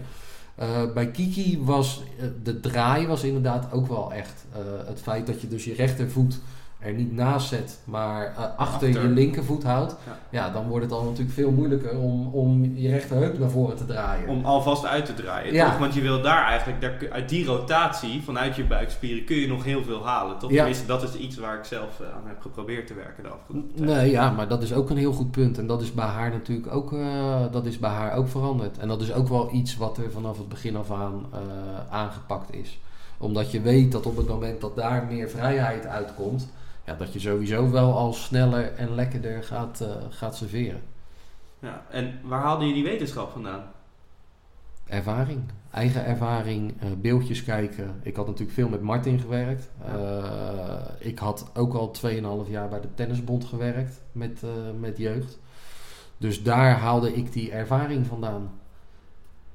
Eh, 0.59 0.91
bij 0.93 1.11
Kiki 1.11 1.59
was 1.63 2.03
eh, 2.19 2.25
de 2.43 2.59
draai 2.59 3.07
was 3.07 3.23
inderdaad 3.23 3.71
ook 3.71 3.87
wel 3.87 4.13
echt 4.13 4.45
eh, 4.51 4.59
het 4.87 5.01
feit 5.01 5.27
dat 5.27 5.41
je 5.41 5.47
dus 5.47 5.63
je 5.63 5.73
rechtervoet 5.73 6.39
er 6.79 6.93
niet 6.93 7.11
naast 7.13 7.47
zet, 7.47 7.79
maar 7.83 8.25
eh, 8.25 8.37
achter, 8.37 8.57
Achter. 8.57 8.89
je 8.89 8.99
linkervoet 9.07 9.63
houdt. 9.63 9.95
Ja. 10.05 10.17
Ja. 10.29 10.49
dan 10.53 10.67
wordt 10.67 10.85
het 10.85 10.93
al 10.93 11.03
natuurlijk 11.03 11.31
veel 11.31 11.51
moeilijker 11.51 11.97
om, 11.97 12.27
om 12.33 12.71
je 12.75 12.89
rechterheup 12.89 13.39
naar 13.39 13.49
voren 13.49 13.75
te 13.77 13.85
draaien. 13.85 14.27
Om 14.29 14.45
alvast 14.45 14.85
uit 14.85 15.05
te 15.05 15.13
draaien, 15.13 15.53
Ja. 15.53 15.69
toch? 15.69 15.77
Want 15.79 15.93
je 15.93 16.01
wil 16.01 16.21
daar 16.21 16.45
eigenlijk, 16.45 16.81
daar, 16.81 17.11
uit 17.11 17.29
die 17.29 17.45
rotatie, 17.45 18.21
vanuit 18.23 18.55
je 18.55 18.63
buikspieren, 18.63 19.25
kun 19.25 19.35
je 19.35 19.47
nog 19.47 19.63
heel 19.63 19.83
veel 19.83 20.05
halen, 20.05 20.37
toch? 20.37 20.49
Ja. 20.49 20.55
Tenminste, 20.57 20.85
dat 20.85 21.03
is 21.03 21.15
iets 21.15 21.37
waar 21.37 21.57
ik 21.57 21.63
zelf 21.63 21.99
eh, 21.99 22.05
aan 22.15 22.27
heb 22.27 22.41
geprobeerd 22.41 22.87
te 22.87 22.93
werken 22.93 23.23
de 23.23 23.29
afgelopen 23.29 23.71
tijd. 23.75 23.89
Nee, 23.89 24.11
ja, 24.11 24.29
maar 24.31 24.47
dat 24.47 24.63
is 24.63 24.73
ook 24.73 24.89
een 24.89 24.97
heel 24.97 25.13
goed 25.13 25.31
punt. 25.31 25.57
En 25.57 25.67
dat 25.67 25.81
is 25.81 25.93
bij 25.93 26.05
haar 26.05 26.29
natuurlijk 26.29 26.73
ook, 26.73 26.93
eh, 26.93 27.41
dat 27.51 27.65
is 27.65 27.79
bij 27.79 27.89
haar 27.89 28.13
ook 28.13 28.27
veranderd. 28.27 28.77
En 28.77 28.87
dat 28.87 29.01
is 29.01 29.13
ook 29.13 29.27
wel 29.27 29.49
iets 29.53 29.77
wat 29.77 29.97
er 29.97 30.11
vanaf 30.11 30.37
het 30.37 30.49
begin 30.49 30.75
af 30.75 30.91
aan 30.91 31.25
aangepakt 31.89 32.53
is. 32.53 32.79
Omdat 33.17 33.51
je 33.51 33.61
weet 33.61 33.91
dat 33.91 34.05
op 34.05 34.17
het 34.17 34.27
moment 34.27 34.61
dat 34.61 34.75
daar 34.75 35.05
meer 35.09 35.29
vrijheid 35.29 35.85
uitkomt, 35.85 36.49
ja, 36.89 36.95
dat 36.95 37.13
je 37.13 37.19
sowieso 37.19 37.71
wel 37.71 37.97
al 37.97 38.13
sneller 38.13 38.73
en 38.73 38.95
lekkerder 38.95 39.43
gaat, 39.43 39.81
eh, 39.81 39.89
gaat 40.09 40.35
serveren. 40.35 40.81
Ja. 41.59 41.85
En 41.89 42.19
waar 42.23 42.41
haalde 42.41 42.65
je 42.65 42.73
die 42.73 42.83
wetenschap 42.83 43.31
vandaan? 43.31 43.63
Ervaring, 44.85 45.41
eigen 45.71 46.05
ervaring, 46.05 46.81
eh, 46.81 46.89
beeldjes 46.97 47.43
kijken. 47.43 47.99
Ik 48.03 48.15
had 48.15 48.25
natuurlijk 48.25 48.53
veel 48.53 48.69
met 48.69 48.81
Martin 48.81 49.19
gewerkt. 49.19 49.69
Eh, 49.85 50.79
ik 50.99 51.19
had 51.19 51.51
ook 51.53 51.73
al 51.73 51.91
2,5 51.91 52.49
jaar 52.49 52.69
bij 52.69 52.81
de 52.81 52.93
Tennisbond 52.93 53.45
gewerkt 53.45 54.01
met, 54.11 54.41
met 54.79 54.97
jeugd. 54.97 55.39
Dus 56.17 56.43
daar 56.43 56.71
haalde 56.79 57.13
ik 57.13 57.33
die 57.33 57.51
ervaring 57.51 58.05
vandaan. 58.05 58.58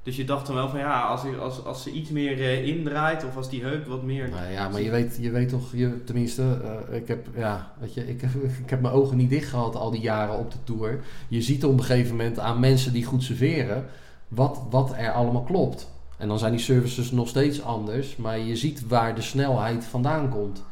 Dus 0.05 0.15
je 0.15 0.23
dacht 0.23 0.45
dan 0.45 0.55
wel 0.55 0.69
van 0.69 0.79
ja, 0.79 1.01
als, 1.01 1.21
als, 1.39 1.65
als 1.65 1.83
ze 1.83 1.91
iets 1.91 2.09
meer 2.09 2.39
eh, 2.39 2.67
indraait 2.67 3.25
of 3.25 3.35
als 3.35 3.49
die 3.49 3.63
heup 3.63 3.85
wat 3.85 4.03
meer... 4.03 4.29
Nou 4.29 4.51
ja, 4.51 4.69
maar 4.69 4.81
je 4.81 4.89
weet, 4.89 5.17
je 5.21 5.31
weet 5.31 5.49
toch, 5.49 5.71
je, 5.71 6.03
tenminste, 6.03 6.43
eh, 6.89 6.95
ik 6.95 7.07
heb, 7.07 7.27
ja, 7.35 7.71
weet 7.79 7.93
je, 7.93 8.07
ik 8.07 8.21
heb, 8.21 8.31
ik 8.63 8.69
heb 8.69 8.81
mijn 8.81 8.93
ogen 8.93 9.17
niet 9.17 9.29
dicht 9.29 9.49
gehad 9.49 9.75
al 9.75 9.91
die 9.91 10.01
jaren 10.01 10.37
op 10.37 10.51
de 10.51 10.57
tour. 10.63 10.99
Je 11.27 11.41
ziet 11.41 11.65
op 11.65 11.71
een 11.71 11.83
gegeven 11.83 12.15
moment 12.15 12.39
aan 12.39 12.59
mensen 12.59 12.93
die 12.93 13.05
goed 13.05 13.23
serveren, 13.23 13.85
wat, 14.27 14.61
wat 14.69 14.93
er 14.97 15.11
allemaal 15.11 15.43
klopt. 15.43 15.91
En 16.17 16.27
dan 16.27 16.39
zijn 16.39 16.51
die 16.51 16.61
services 16.61 17.11
nog 17.11 17.27
steeds 17.27 17.63
anders, 17.63 18.15
maar 18.15 18.39
je 18.39 18.55
ziet 18.55 18.87
waar 18.87 19.15
de 19.15 19.21
snelheid 19.21 19.85
vandaan 19.85 20.29
komt. 20.29 20.63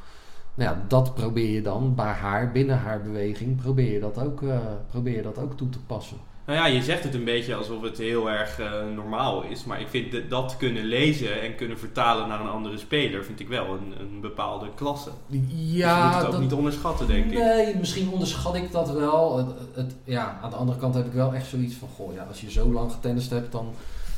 Nou 0.54 0.70
ja, 0.70 0.84
dat 0.88 1.14
probeer 1.14 1.50
je 1.50 1.62
dan 1.62 1.96
bij 1.96 2.12
haar, 2.12 2.52
binnen 2.52 2.78
haar 2.78 3.02
beweging, 3.02 3.56
probeer 3.56 3.92
je 3.92 4.00
dat 4.00 4.20
ook, 4.20 4.42
eh, 4.42 4.58
probeer 4.90 5.16
je 5.16 5.22
dat 5.22 5.40
ook 5.40 5.58
toe 5.58 5.70
te 5.70 5.80
passen. 5.80 6.18
Nou 6.46 6.58
ja, 6.60 6.66
je 6.68 6.84
zegt 6.84 7.04
het 7.04 7.14
een 7.14 7.24
beetje 7.24 7.56
alsof 7.56 7.82
het 7.82 7.98
heel 7.98 8.30
erg 8.32 8.60
eh, 8.60 8.72
normaal 8.96 9.44
is. 9.44 9.66
Maar 9.66 9.82
ik 9.82 9.88
vind 9.88 10.12
dat- 10.12 10.30
dat 10.30 10.56
kunnen 10.58 10.84
lezen 10.86 11.41
en 11.41 11.56
kunnen 11.56 11.80
vertalen 11.80 12.28
naar 12.28 12.39
een 12.39 12.50
andere 12.50 12.78
speler, 12.78 13.26
vind 13.26 13.39
ik 13.39 13.48
wel 13.48 13.66
een, 13.74 13.94
een 14.00 14.22
bepaalde 14.22 14.68
klasse. 14.76 15.10
dus 15.28 15.39
je 15.74 16.04
moet 16.06 16.16
het 16.16 16.26
ook 16.26 16.32
dat- 16.32 16.41
niet 16.41 16.54
onderschatten, 16.54 17.08
denk 17.08 17.26
ik. 17.26 17.38
Nee, 17.38 17.76
misschien 17.78 18.10
onderschat 18.10 18.56
ik 18.56 18.72
dat 18.72 18.91
wel. 18.91 19.38
Het, 19.38 19.48
het, 19.74 19.96
ja, 20.04 20.39
aan 20.41 20.50
de 20.50 20.56
andere 20.56 20.80
kant 20.80 20.96
heb 20.96 21.06
ik 21.06 21.14
wel 21.14 21.34
echt 21.34 21.48
zoiets 21.48 21.76
van: 21.76 21.88
goh, 21.96 22.14
ja, 22.14 22.24
als 22.24 22.41
je 22.41 22.52
zo 22.52 22.72
lang 22.72 22.91
getennist 22.91 23.30
hebt, 23.30 23.52
dan. 23.52 23.74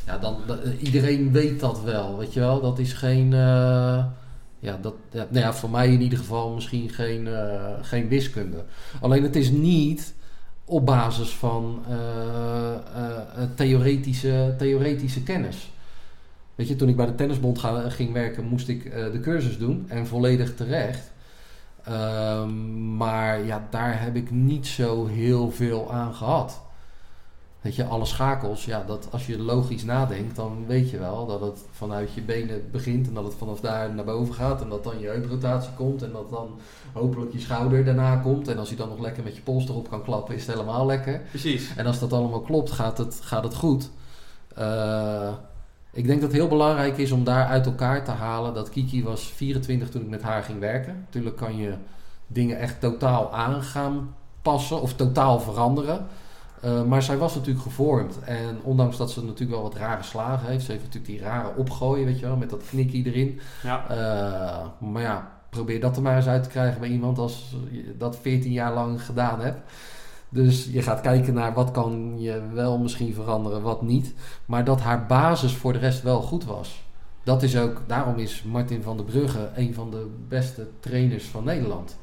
Ja, 0.06 0.18
dan 0.18 0.38
dat- 0.46 0.60
eh, 0.64 0.84
iedereen 0.84 1.32
weet 1.32 1.60
dat 1.60 1.82
wel, 1.82 2.18
weet 2.18 2.34
je 2.34 2.40
wel. 2.40 2.62
Dat 2.62 2.80
is 2.80 2.94
geen. 2.94 3.34
eh, 3.34 4.04
ja, 4.60 4.78
dat, 4.82 4.94
ja, 5.12 5.28
nou 5.30 5.46
ja, 5.46 5.54
voor 5.54 5.70
mij 5.70 5.88
in 5.92 6.02
ieder 6.02 6.18
geval 6.20 6.50
misschien 6.54 6.90
geen, 6.90 7.28
geen 7.82 8.08
wiskunde. 8.08 8.64
Alleen 9.02 9.24
het 9.24 9.36
is 9.36 9.50
niet 9.50 10.16
op 10.66 10.86
basis 10.86 11.30
van 11.30 11.84
eh, 11.88 11.96
eh, 11.96 13.18
eh, 13.36 13.50
theoretische, 13.56 14.56
theoretische 14.58 15.24
kennis. 15.24 15.72
Weet 16.56 16.68
je, 16.68 16.76
toen 16.76 16.90
ik 16.90 16.96
bij 16.96 17.06
de 17.06 17.16
tennisbond 17.16 17.60
ging 17.88 18.14
werken, 18.14 18.46
moest 18.46 18.68
ik 18.68 18.92
de 18.92 19.20
cursus 19.22 19.58
doen. 19.58 19.86
En 19.88 20.08
volledig 20.08 20.56
terecht. 20.56 21.12
Ehm, 21.84 22.96
maar 22.98 23.46
ja, 23.46 23.68
daar 23.70 24.02
heb 24.02 24.16
ik 24.16 24.32
niet 24.32 24.68
zo 24.68 25.06
heel 25.06 25.52
veel 25.52 25.94
aan 25.94 26.14
gehad. 26.14 26.62
Weet 27.66 27.76
je, 27.76 27.86
alle 27.86 28.06
schakels, 28.06 28.66
ja, 28.66 28.84
dat 28.88 29.08
als 29.12 29.26
je 29.26 29.40
logisch 29.40 29.84
nadenkt, 29.84 30.36
dan 30.36 30.66
weet 30.68 30.90
je 30.90 30.98
wel 30.98 31.26
dat 31.26 31.42
het 31.42 31.66
vanuit 31.72 32.14
je 32.14 32.22
benen 32.22 32.72
begint 32.72 33.08
en 33.08 33.14
dat 33.14 33.24
het 33.24 33.34
vanaf 33.34 33.60
daar 33.60 33.94
naar 33.94 34.06
boven 34.06 34.34
gaat 34.34 34.62
en 34.62 34.70
dat 34.70 34.84
dan 34.84 35.00
je 35.00 35.08
heuprotatie 35.08 35.72
komt 35.76 36.04
en 36.04 36.12
dat 36.12 36.30
dan 36.30 36.60
hopelijk 36.94 37.32
je 37.32 37.40
schouder 37.40 37.86
daarna 37.86 38.16
komt. 38.16 38.48
En 38.48 38.58
als 38.58 38.70
je 38.70 38.76
dan 38.76 38.90
nog 38.90 39.00
lekker 39.00 39.24
met 39.24 39.36
je 39.36 39.42
pols 39.42 39.70
erop 39.70 39.90
kan 39.90 40.04
klappen, 40.04 40.36
is 40.36 40.46
het 40.46 40.56
helemaal 40.56 40.86
lekker. 40.86 41.22
Precies. 41.30 41.76
En 41.76 41.86
als 41.86 42.00
dat 42.00 42.14
allemaal 42.14 42.42
klopt, 42.42 42.72
gaat 42.72 42.98
het, 42.98 43.20
gaat 43.22 43.44
het 43.44 43.56
goed. 43.56 43.90
Eh, 44.56 45.32
ik 45.92 46.06
denk 46.06 46.22
dat 46.22 46.30
het 46.32 46.40
heel 46.40 46.50
belangrijk 46.50 46.98
is 46.98 47.12
om 47.12 47.24
daar 47.24 47.46
uit 47.46 47.66
elkaar 47.66 48.04
te 48.04 48.12
halen 48.12 48.54
dat 48.54 48.70
Kiki 48.70 49.04
was 49.04 49.24
24 49.24 49.90
toen 49.90 50.02
ik 50.02 50.10
met 50.10 50.22
haar 50.22 50.44
ging 50.44 50.60
werken. 50.60 50.96
Natuurlijk 51.06 51.36
kan 51.36 51.58
je 51.58 51.74
dingen 52.28 52.60
echt 52.60 52.80
totaal 52.80 53.34
aan 53.34 53.62
gaan 53.64 54.16
passen 54.42 54.82
of 54.82 54.94
totaal 54.94 55.40
veranderen. 55.40 56.08
Eh, 56.66 56.84
maar 56.84 57.04
zij 57.04 57.18
was 57.18 57.36
natuurlijk 57.36 57.64
gevormd. 57.64 58.20
En 58.20 58.60
ondanks 58.64 58.98
dat 58.98 59.12
ze 59.12 59.24
natuurlijk 59.24 59.52
wel 59.52 59.62
wat 59.62 59.76
rare 59.76 60.04
slagen 60.04 60.48
heeft. 60.48 60.66
Ze 60.66 60.72
heeft 60.72 60.84
natuurlijk 60.84 61.14
die 61.14 61.22
rare 61.22 61.52
opgooien, 61.56 62.06
weet 62.06 62.20
je 62.20 62.26
wel, 62.26 62.36
met 62.36 62.50
dat 62.50 62.64
knikkie 62.70 63.06
erin. 63.06 63.40
Ja. 63.64 63.90
Eh, 63.90 64.90
maar 64.90 65.02
ja, 65.02 65.32
probeer 65.50 65.80
dat 65.80 65.96
er 65.96 66.02
maar 66.02 66.16
eens 66.16 66.28
uit 66.28 66.44
te 66.44 66.50
krijgen 66.50 66.80
bij 66.80 66.90
iemand 66.90 67.18
als 67.18 67.56
je 67.72 67.96
dat 67.98 68.18
14 68.22 68.52
jaar 68.52 68.74
lang 68.74 69.06
gedaan 69.06 69.40
hebt. 69.40 69.72
Dus 70.30 70.70
je 70.72 70.82
gaat 70.82 71.02
kijken 71.02 71.34
naar 71.34 71.54
wat 71.54 71.72
kan 71.72 72.16
je 72.18 72.42
wel 72.54 72.78
misschien 72.78 73.14
veranderen, 73.14 73.62
wat 73.62 73.82
niet. 73.82 74.14
Maar 74.46 74.64
dat 74.64 74.82
haar 74.82 75.06
basis 75.06 75.56
voor 75.56 75.74
de 75.74 75.80
rest 75.80 76.02
wel 76.02 76.22
goed 76.22 76.46
was. 76.46 76.84
Dat 77.24 77.44
is 77.44 77.58
ook, 77.58 77.82
daarom 77.88 78.18
is 78.18 78.44
Martin 78.44 78.84
van 78.84 78.98
der 78.98 79.06
Brugge 79.06 79.50
een 79.56 79.74
van 79.74 79.92
de 79.92 80.08
beste 80.28 80.68
trainers 80.80 81.26
van 81.26 81.44
Nederland. 81.44 81.98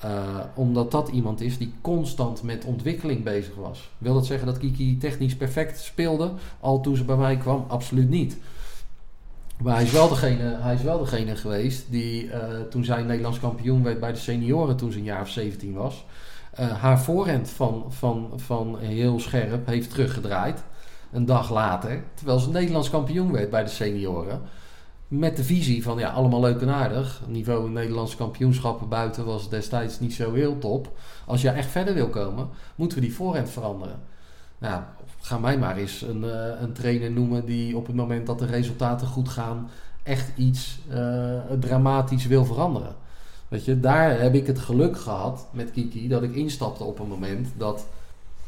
Eh, 0.00 0.38
omdat 0.54 0.90
dat 0.90 1.08
iemand 1.08 1.40
is 1.40 1.58
die 1.58 1.74
constant 1.80 2.42
met 2.42 2.64
ontwikkeling 2.64 3.22
bezig 3.24 3.54
was. 3.54 3.90
Wil 3.98 4.14
dat 4.14 4.26
zeggen 4.26 4.46
dat 4.46 4.58
Kiki 4.58 4.96
technisch 4.98 5.36
perfect 5.36 5.80
speelde? 5.80 6.32
Al 6.60 6.80
toen 6.80 6.96
ze 6.96 7.04
bij 7.04 7.16
mij 7.16 7.36
kwam? 7.36 7.64
Absoluut 7.68 8.08
niet. 8.08 8.36
Maar 9.62 9.74
hij 9.74 9.84
is 9.84 9.92
wel 9.92 10.08
degene, 10.08 10.56
hij 10.60 10.74
is 10.74 10.82
wel 10.82 10.98
degene 10.98 11.36
geweest 11.36 11.86
die 11.90 12.30
eh, 12.30 12.60
toen 12.70 12.84
zij 12.84 13.02
Nederlands 13.02 13.40
kampioen 13.40 13.82
werd 13.82 14.00
bij 14.00 14.12
de 14.12 14.18
senioren 14.18 14.76
toen 14.76 14.92
ze 14.92 14.98
een 14.98 15.04
jaar 15.04 15.20
of 15.20 15.28
17 15.28 15.72
was. 15.74 16.04
eh, 16.50 16.72
haar 16.72 17.00
voorhand 17.00 17.50
van, 17.50 17.84
van, 17.88 18.30
van 18.36 18.78
heel 18.78 19.20
scherp 19.20 19.66
heeft 19.66 19.90
teruggedraaid. 19.90 20.62
Een 21.12 21.24
dag 21.26 21.50
later. 21.50 22.02
Terwijl 22.14 22.38
ze 22.38 22.50
Nederlands 22.50 22.90
kampioen 22.90 23.32
werd 23.32 23.50
bij 23.50 23.62
de 23.64 23.70
senioren. 23.70 24.40
Met 25.10 25.36
de 25.36 25.44
visie 25.44 25.82
van 25.82 25.98
ja, 25.98 26.10
allemaal 26.10 26.40
leuk 26.40 26.60
en 26.60 26.68
aardig. 26.68 27.22
Niveau 27.26 27.70
Nederlandse 27.70 28.16
kampioenschappen 28.16 28.88
buiten 28.88 29.24
was 29.24 29.48
destijds 29.48 30.00
niet 30.00 30.14
zo 30.14 30.32
heel 30.32 30.58
top. 30.58 30.92
Als 31.26 31.42
je 31.42 31.48
echt 31.48 31.70
verder 31.70 31.94
wil 31.94 32.08
komen, 32.08 32.48
moeten 32.74 32.98
we 32.98 33.04
die 33.04 33.14
voorhand 33.14 33.50
veranderen. 33.50 34.00
Nou, 34.58 34.82
ga 35.20 35.38
mij 35.38 35.58
maar 35.58 35.76
eens 35.76 36.02
een, 36.02 36.24
eh, 36.24 36.60
een 36.60 36.72
trainer 36.72 37.10
noemen 37.10 37.44
die 37.44 37.76
op 37.76 37.86
het 37.86 37.96
moment 37.96 38.26
dat 38.26 38.38
de 38.38 38.46
resultaten 38.46 39.06
goed 39.06 39.28
gaan, 39.28 39.70
echt 40.02 40.30
iets 40.36 40.80
eh, 40.90 41.38
dramatisch 41.60 42.26
wil 42.26 42.44
veranderen. 42.44 42.94
Weet 43.48 43.64
je, 43.64 43.80
daar 43.80 44.20
heb 44.20 44.34
ik 44.34 44.46
het 44.46 44.58
geluk 44.58 44.98
gehad 44.98 45.46
met 45.52 45.70
Kiki 45.70 46.08
dat 46.08 46.22
ik 46.22 46.34
instapte 46.34 46.84
op 46.84 46.98
een 46.98 47.08
moment 47.08 47.48
dat 47.56 47.86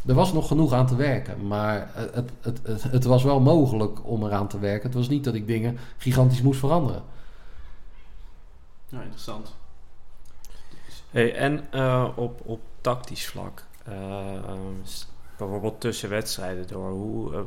er 0.06 0.14
was 0.14 0.32
nog 0.32 0.46
genoeg 0.48 0.72
aan 0.72 0.86
te 0.86 0.96
werken. 0.96 1.46
Maar 1.46 1.90
het, 1.94 2.30
het, 2.40 2.60
het, 2.62 2.82
het, 2.82 3.04
was 3.04 3.22
wel 3.22 3.40
mogelijk 3.40 4.06
om 4.06 4.24
eraan 4.24 4.48
te 4.48 4.58
werken. 4.58 4.86
Het 4.88 4.98
was 4.98 5.08
niet 5.08 5.24
dat 5.24 5.34
ik 5.34 5.46
dingen 5.46 5.78
gigantisch 5.96 6.42
moest 6.42 6.58
veranderen. 6.60 7.02
Nou, 8.88 9.02
interessant. 9.02 9.54
Hey, 11.10 11.34
en 11.34 11.72
eh, 11.72 12.08
op, 12.16 12.40
op 12.44 12.60
tactisch 12.80 13.26
vlak, 13.26 13.64
eh, 13.84 13.94
s- 14.82 15.06
bijvoorbeeld 15.38 15.80
tussen 15.80 16.08
wedstrijden 16.08 16.66
door, 16.66 16.90
hoe, 16.90 17.34
eh, 17.34 17.40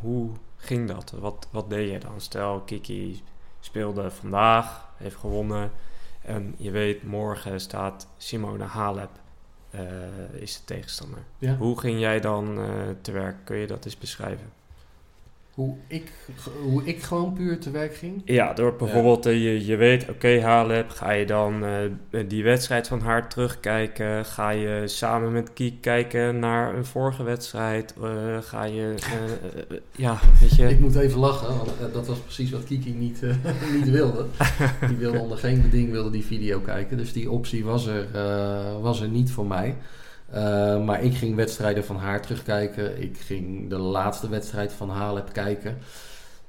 hoe 0.00 0.30
ging 0.56 0.88
dat? 0.88 1.10
Wat, 1.18 1.48
wat 1.50 1.70
deed 1.70 1.90
je 1.90 1.98
dan? 1.98 2.20
Stel, 2.20 2.60
Kiki 2.60 3.22
speelde 3.60 4.10
vandaag, 4.10 4.88
heeft 4.96 5.16
gewonnen 5.16 5.70
en 6.22 6.54
je 6.56 6.70
weet 6.70 7.02
morgen 7.02 7.60
staat 7.60 8.06
Simone 8.16 8.64
Halep 8.64 9.10
is 10.32 10.56
de 10.56 10.64
tegenstander. 10.64 11.18
Ja. 11.38 11.56
Hoe 11.56 11.80
ging 11.80 12.00
jij 12.00 12.20
dan 12.20 12.58
eh, 12.58 12.66
te 13.00 13.12
werk? 13.12 13.36
Kun 13.44 13.56
je 13.56 13.66
dat 13.66 13.84
eens 13.84 13.98
beschrijven? 13.98 14.52
Hoe, 15.54 15.74
ik, 15.86 16.12
hoe 16.62 16.84
ik 16.84 17.02
gewoon 17.02 17.32
puur 17.32 17.58
te 17.58 17.70
werk 17.70 17.94
ging. 17.94 18.22
Ja, 18.24 18.52
door 18.52 18.76
bijvoorbeeld, 18.76 19.26
eh, 19.26 19.32
je, 19.32 19.66
je 19.66 19.76
weet, 19.76 20.08
oké, 20.08 20.40
Halep, 20.40 20.90
ga 20.90 21.10
je 21.10 21.26
dan 21.26 21.64
eh, 21.64 22.24
die 22.28 22.44
wedstrijd 22.44 22.88
van 22.88 23.00
haar 23.00 23.28
terugkijken? 23.28 24.24
Ga 24.24 24.50
je 24.50 24.82
samen 24.84 25.32
met 25.32 25.52
Kiek 25.52 25.80
kijken 25.80 26.38
naar 26.38 26.74
een 26.74 26.84
vorige 26.84 27.22
wedstrijd? 27.22 27.94
Eh, 28.02 28.38
ga 28.40 28.64
je, 28.64 28.94
ja, 29.96 30.18
weet 30.40 30.50
Ik 30.50 30.58
je... 30.58 30.76
moet 30.80 30.96
even 30.96 31.18
lachen, 31.18 31.56
want 31.56 31.92
dat 31.92 32.06
was 32.06 32.18
precies 32.18 32.50
wat 32.50 32.64
Kiki 32.64 32.92
niet, 32.92 33.22
niet 33.74 33.90
wilde. 33.90 34.26
Die 34.88 34.96
wilde 34.96 35.18
onder 35.18 35.38
geen 35.38 35.62
beding 35.62 35.90
wilde 35.90 36.10
die 36.10 36.24
video 36.24 36.60
kijken. 36.60 36.96
Dus 36.96 37.12
die 37.12 37.30
optie 37.30 37.64
was 37.64 37.86
er, 37.86 38.06
eh, 38.12 38.80
was 38.80 39.00
er 39.00 39.08
niet 39.08 39.30
voor 39.30 39.46
mij. 39.46 39.76
Eh, 40.34 40.84
maar 40.84 41.02
ik 41.02 41.14
ging 41.14 41.36
wedstrijden 41.36 41.84
van 41.84 41.96
haar 41.96 42.22
terugkijken. 42.22 43.02
Ik 43.02 43.18
ging 43.18 43.70
de 43.70 43.78
laatste 43.78 44.28
wedstrijd 44.28 44.72
van 44.72 44.90
Halep 44.90 45.32
kijken. 45.32 45.78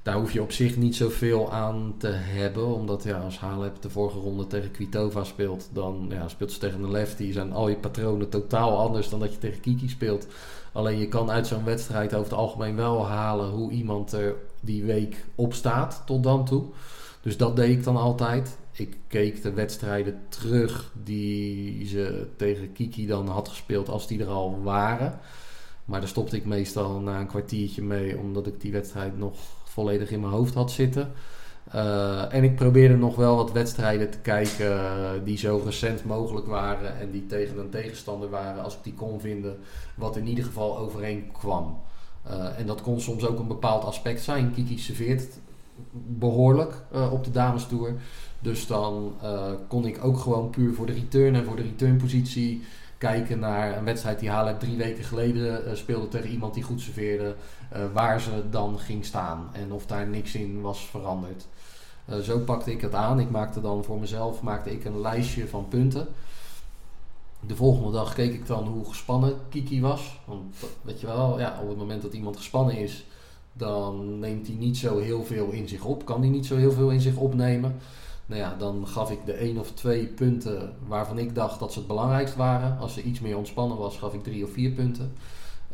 Daar 0.02 0.16
hoef 0.16 0.32
je 0.32 0.42
op 0.42 0.52
zich 0.52 0.78
niet 0.78 0.96
zoveel 0.96 1.52
aan 1.52 1.96
te 1.98 2.08
hebben. 2.08 2.66
Omdat 2.66 3.04
ja, 3.04 3.18
als 3.18 3.40
Halep 3.40 3.82
de 3.82 3.90
vorige 3.90 4.20
ronde 4.20 4.48
tegen 4.48 4.72
Kvitova 4.72 5.24
speelt... 5.24 5.70
dan 5.74 6.08
ja, 6.10 6.28
speelt 6.28 6.52
ze 6.52 6.60
tegen 6.60 6.84
een 6.84 6.92
lefty. 6.92 7.32
Zijn 7.32 7.54
al 7.54 7.68
je 7.68 7.76
patronen 7.76 8.30
totaal 8.30 8.78
anders 8.78 9.10
dan 9.10 9.20
dat 9.20 9.34
je 9.34 9.40
tegen 9.40 9.62
Kiki 9.62 9.90
speelt. 9.90 10.28
Alleen 10.72 11.00
je 11.00 11.08
kan 11.08 11.32
uit 11.32 11.48
zo'n 11.48 11.66
wedstrijd 11.66 12.14
over 12.14 12.32
het 12.32 12.40
algemeen 12.40 12.76
wel 12.76 13.06
halen... 13.06 13.50
hoe 13.50 13.72
iemand 13.72 14.12
er 14.12 14.36
die 14.62 14.84
week 14.84 15.26
op 15.36 15.54
staat 15.54 16.04
tot 16.06 16.24
dan 16.24 16.46
toe. 16.46 16.64
Dus 17.22 17.38
dat 17.38 17.56
deed 17.56 17.78
ik 17.78 17.84
dan 17.84 17.98
altijd. 17.98 18.58
Ik 18.78 18.98
keek 19.08 19.42
de 19.42 19.54
wedstrijden 19.54 20.20
terug 20.30 20.92
die 21.04 21.88
ze 21.88 22.28
tegen 22.36 22.74
Kiki 22.74 23.08
dan 23.08 23.28
had 23.28 23.50
gespeeld 23.50 23.90
als 23.90 24.08
die 24.08 24.20
er 24.20 24.28
al 24.28 24.62
waren. 24.64 25.20
Maar 25.86 26.00
daar 26.00 26.10
stopte 26.10 26.36
ik 26.36 26.46
meestal 26.46 27.00
na 27.00 27.20
een 27.20 27.28
kwartiertje 27.28 27.82
mee, 27.82 28.18
omdat 28.18 28.48
ik 28.48 28.62
die 28.62 28.72
wedstrijd 28.72 29.18
nog 29.18 29.40
volledig 29.64 30.12
in 30.12 30.20
mijn 30.20 30.34
hoofd 30.34 30.54
had 30.54 30.72
zitten. 30.72 31.12
Eh, 31.72 32.34
en 32.34 32.44
ik 32.44 32.56
probeerde 32.56 32.98
nog 32.98 33.16
wel 33.16 33.36
wat 33.36 33.52
wedstrijden 33.52 34.10
te 34.10 34.20
kijken 34.20 34.80
eh, 34.80 35.10
die 35.24 35.38
zo 35.38 35.62
recent 35.66 36.06
mogelijk 36.06 36.48
waren 36.48 37.00
en 37.00 37.12
die 37.12 37.26
tegen 37.26 37.58
een 37.58 37.70
tegenstander 37.70 38.30
waren, 38.30 38.64
als 38.64 38.74
ik 38.74 38.84
die 38.84 38.94
kon 38.94 39.20
vinden, 39.20 39.58
wat 39.96 40.18
in 40.18 40.28
ieder 40.28 40.44
geval 40.44 40.78
overeen 40.78 41.32
kwam. 41.32 41.82
Eh, 42.24 42.60
en 42.60 42.66
dat 42.66 42.82
kon 42.82 43.02
soms 43.02 43.26
ook 43.26 43.40
een 43.40 43.48
bepaald 43.48 43.84
aspect 43.84 44.22
zijn. 44.22 44.54
Kiki 44.54 44.78
serveert 44.78 45.40
behoorlijk 45.92 46.74
eh, 46.92 47.14
op 47.14 47.24
de 47.24 47.32
dames 47.32 47.68
tour. 47.68 47.94
Dus 48.46 48.68
dan 48.68 49.14
eh, 49.22 49.52
kon 49.68 49.86
ik 49.86 50.04
ook 50.04 50.20
gewoon 50.20 50.50
puur 50.50 50.74
voor 50.74 50.86
de 50.86 50.94
return 50.94 51.36
en 51.36 51.46
voor 51.46 51.56
de 51.56 51.62
returnpositie 51.62 52.64
kijken 52.98 53.40
naar 53.40 53.78
een 53.78 53.84
wedstrijd 53.84 54.20
die 54.20 54.30
Halep 54.30 54.60
drie 54.60 54.78
weken 54.78 55.04
geleden 55.04 55.66
eh, 55.66 55.76
speelde 55.76 56.08
tegen 56.08 56.30
iemand 56.30 56.54
die 56.54 56.64
goed 56.64 56.82
serveerde. 56.82 57.36
eh, 57.70 57.82
waar 57.94 58.22
ze 58.22 58.44
dan 58.50 58.80
ging 58.80 59.06
staan 59.06 59.50
en 59.52 59.72
of 59.72 59.86
daar 59.86 60.08
niks 60.08 60.36
in 60.36 60.62
was 60.62 60.86
veranderd. 60.86 61.48
Zo 62.24 62.40
pakte 62.40 62.72
ik 62.72 62.82
het 62.82 62.94
aan. 62.96 63.20
Ik 63.20 63.30
maakte 63.30 63.62
dan 63.62 63.84
voor 63.84 64.00
mezelf 64.00 64.42
maakte 64.42 64.72
ik 64.72 64.86
een 64.86 65.02
lijstje 65.02 65.48
van 65.48 65.68
punten. 65.68 66.08
De 67.40 67.56
volgende 67.56 67.92
dag 67.92 68.14
keek 68.14 68.34
ik 68.34 68.48
dan 68.48 68.68
hoe 68.68 68.86
gespannen 68.86 69.34
Kiki 69.50 69.82
was. 69.82 70.20
Want 70.26 70.56
weet 70.82 71.00
je 71.00 71.08
wel, 71.08 71.40
ja, 71.40 71.60
op 71.62 71.70
het 71.70 71.78
moment 71.78 72.02
dat 72.02 72.14
iemand 72.14 72.38
gespannen 72.38 72.78
is, 72.78 73.06
dan 73.54 74.20
neemt 74.20 74.48
hij 74.48 74.56
niet 74.56 74.78
zo 74.78 74.98
heel 75.00 75.24
veel 75.24 75.50
in 75.50 75.68
zich 75.68 75.84
op. 75.84 76.06
Kan 76.06 76.20
hij 76.22 76.30
niet 76.30 76.46
zo 76.46 76.56
heel 76.56 76.72
veel 76.72 76.90
in 76.90 77.02
zich 77.02 77.16
opnemen. 77.16 77.76
Nou 78.26 78.42
ja, 78.42 78.56
dan 78.58 78.88
gaf 78.88 79.12
ik 79.12 79.26
de 79.26 79.34
één 79.34 79.58
of 79.58 79.72
twee 79.72 80.08
punten 80.08 80.74
waarvan 80.88 81.18
ik 81.18 81.36
dacht 81.36 81.60
dat 81.60 81.74
ze 81.74 81.80
het 81.80 81.88
belangrijkst 81.88 82.36
waren. 82.36 82.78
Als 82.80 82.94
ze 82.94 83.04
iets 83.04 83.20
meer 83.20 83.38
ontspannen 83.38 83.78
was, 83.78 83.98
gaf 83.98 84.14
ik 84.14 84.24
drie 84.24 84.44
of 84.44 84.52
vier 84.52 84.72
punten. 84.72 85.14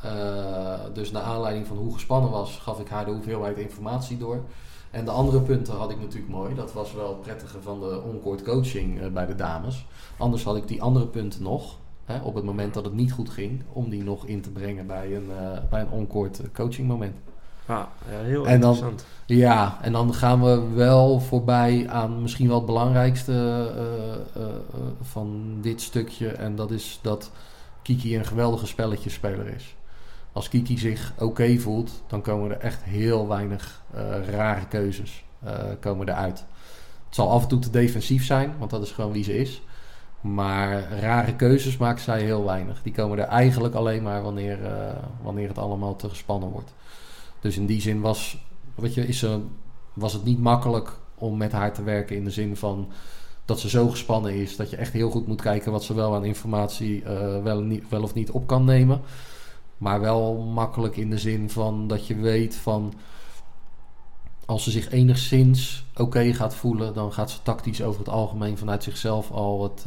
Eh, 0.02 0.80
dus 0.94 1.12
naar 1.12 1.22
aanleiding 1.22 1.68
van 1.68 1.78
hoe 1.78 1.94
gespannen 1.94 2.32
was, 2.32 2.58
gaf 2.58 2.80
ik 2.80 2.88
haar 2.88 3.06
de 3.06 3.12
hoeveelheid 3.12 3.58
informatie 3.58 4.18
door. 4.18 4.44
En 4.92 5.06
de 5.06 5.12
andere 5.12 5.42
punten 5.42 5.74
had 5.74 5.92
ik 5.92 6.00
natuurlijk 6.00 6.32
mooi. 6.32 6.56
Dat 6.56 6.74
was 6.74 6.94
wel 6.94 7.10
het 7.10 7.22
prettige 7.22 7.62
van 7.62 7.80
de 7.80 8.02
oncourt 8.02 8.44
coaching 8.44 9.02
eh, 9.02 9.08
bij 9.08 9.26
de 9.26 9.36
dames. 9.36 9.86
Anders 10.18 10.44
had 10.44 10.56
ik 10.56 10.68
die 10.68 10.82
andere 10.82 11.08
punten 11.08 11.44
nog. 11.44 11.78
Hè, 12.06 12.22
op 12.22 12.36
het 12.36 12.44
moment 12.44 12.74
dat 12.74 12.86
het 12.86 12.94
niet 12.94 13.12
goed 13.12 13.30
ging, 13.30 13.64
om 13.74 13.90
die 13.90 14.04
nog 14.04 14.26
in 14.26 14.42
te 14.42 14.52
brengen 14.52 14.88
bij 14.88 15.16
een, 15.16 15.32
eh 15.32 15.58
bij 15.70 15.82
een 15.82 15.92
oncourt 15.92 16.42
coaching 16.54 16.88
moment. 16.88 17.16
Ja, 17.68 17.90
heel 18.06 18.48
En 18.48 18.60
dan- 18.62 18.70
interessant. 18.74 19.06
Ja, 19.26 19.78
en 19.82 19.92
dan 19.92 20.14
gaan 20.14 20.44
we 20.44 20.70
wel 20.74 21.20
voorbij 21.20 21.90
aan 21.90 22.22
misschien 22.22 22.48
wel 22.48 22.58
het 22.58 22.66
belangrijkste 22.66 23.32
eh, 23.76 24.42
eh, 24.42 24.46
eh, 24.46 24.52
van 25.02 25.58
dit 25.62 25.82
stukje. 25.82 26.28
En 26.28 26.56
dat 26.56 26.72
is 26.72 27.00
dat 27.02 27.32
Kiki 27.82 28.18
een 28.18 28.26
geweldige 28.26 28.68
spelletjespeler 28.68 29.48
is. 29.48 29.76
Als 30.32 30.50
Kiki 30.50 30.78
zich 30.78 31.14
oké 31.20 31.58
voelt, 31.58 32.04
dan 32.08 32.22
komen 32.22 32.52
er 32.52 32.58
echt 32.58 32.84
heel 32.84 33.28
weinig 33.28 33.82
rare 34.30 34.68
keuzes 34.68 35.24
komen 35.80 36.10
eruit. 36.10 36.46
Het 37.06 37.16
zal 37.16 37.30
af 37.30 37.42
en 37.42 37.48
toe 37.48 37.60
te 37.60 37.70
defensief 37.70 38.26
zijn, 38.26 38.54
want 38.60 38.72
dat 38.72 38.82
is 38.82 38.92
gewoon 38.92 39.12
wie 39.12 39.24
ze 39.24 39.38
is. 39.38 39.62
Maar 40.22 41.00
rare 41.00 41.36
keuzes 41.36 41.78
maakt 41.78 42.02
zij 42.02 42.22
heel 42.22 42.46
weinig. 42.46 42.82
Die 42.84 42.94
komen 42.94 43.18
er 43.20 43.26
eigenlijk 43.26 43.74
alleen 43.74 44.04
maar 44.04 44.22
wanneer, 44.22 44.60
wanneer 45.22 45.48
het 45.48 45.58
allemaal 45.58 45.96
te 45.96 46.10
gespannen 46.10 46.50
wordt. 46.50 46.74
Dus 47.42 47.58
in 47.58 47.66
die 47.66 47.82
zin 47.82 48.02
was, 48.02 48.38
weet 48.76 48.94
je, 48.94 49.08
is 49.08 49.26
was 49.94 50.14
het 50.14 50.24
niet 50.24 50.40
makkelijk 50.40 51.00
om 51.16 51.38
met 51.38 51.52
haar 51.52 51.74
te 51.74 51.84
werken 51.84 52.16
in 52.16 52.24
de 52.24 52.32
zin 52.32 52.56
van 52.56 52.92
dat 53.46 53.60
ze 53.60 53.70
zo 53.70 53.88
gespannen 53.88 54.34
is 54.36 54.56
dat 54.56 54.70
je 54.70 54.76
echt 54.76 54.94
heel 54.94 55.10
goed 55.10 55.28
moet 55.28 55.42
kijken 55.42 55.72
wat 55.72 55.84
ze 55.84 55.94
wel 55.94 56.16
aan 56.16 56.26
informatie 56.26 57.04
eh, 57.04 57.44
wel, 57.90 58.02
of 58.02 58.14
niet 58.14 58.32
op 58.32 58.48
kan 58.48 58.66
nemen. 58.66 59.02
Maar 59.78 60.00
wel 60.00 60.36
makkelijk 60.36 60.98
in 60.98 61.10
de 61.10 61.18
zin 61.18 61.50
van 61.50 61.88
dat 61.88 62.08
je 62.08 62.16
weet 62.16 62.56
van 62.56 62.94
als 64.46 64.64
ze 64.64 64.72
zich 64.72 64.92
enigszins 64.92 65.86
oké 65.96 66.34
gaat 66.34 66.56
voelen, 66.56 66.94
dan 66.94 67.14
gaat 67.14 67.32
ze 67.32 67.42
tactisch 67.42 67.82
over 67.84 68.00
het 68.00 68.10
algemeen 68.10 68.58
vanuit 68.58 68.84
zichzelf 68.84 69.32
al 69.32 69.64
het. 69.64 69.86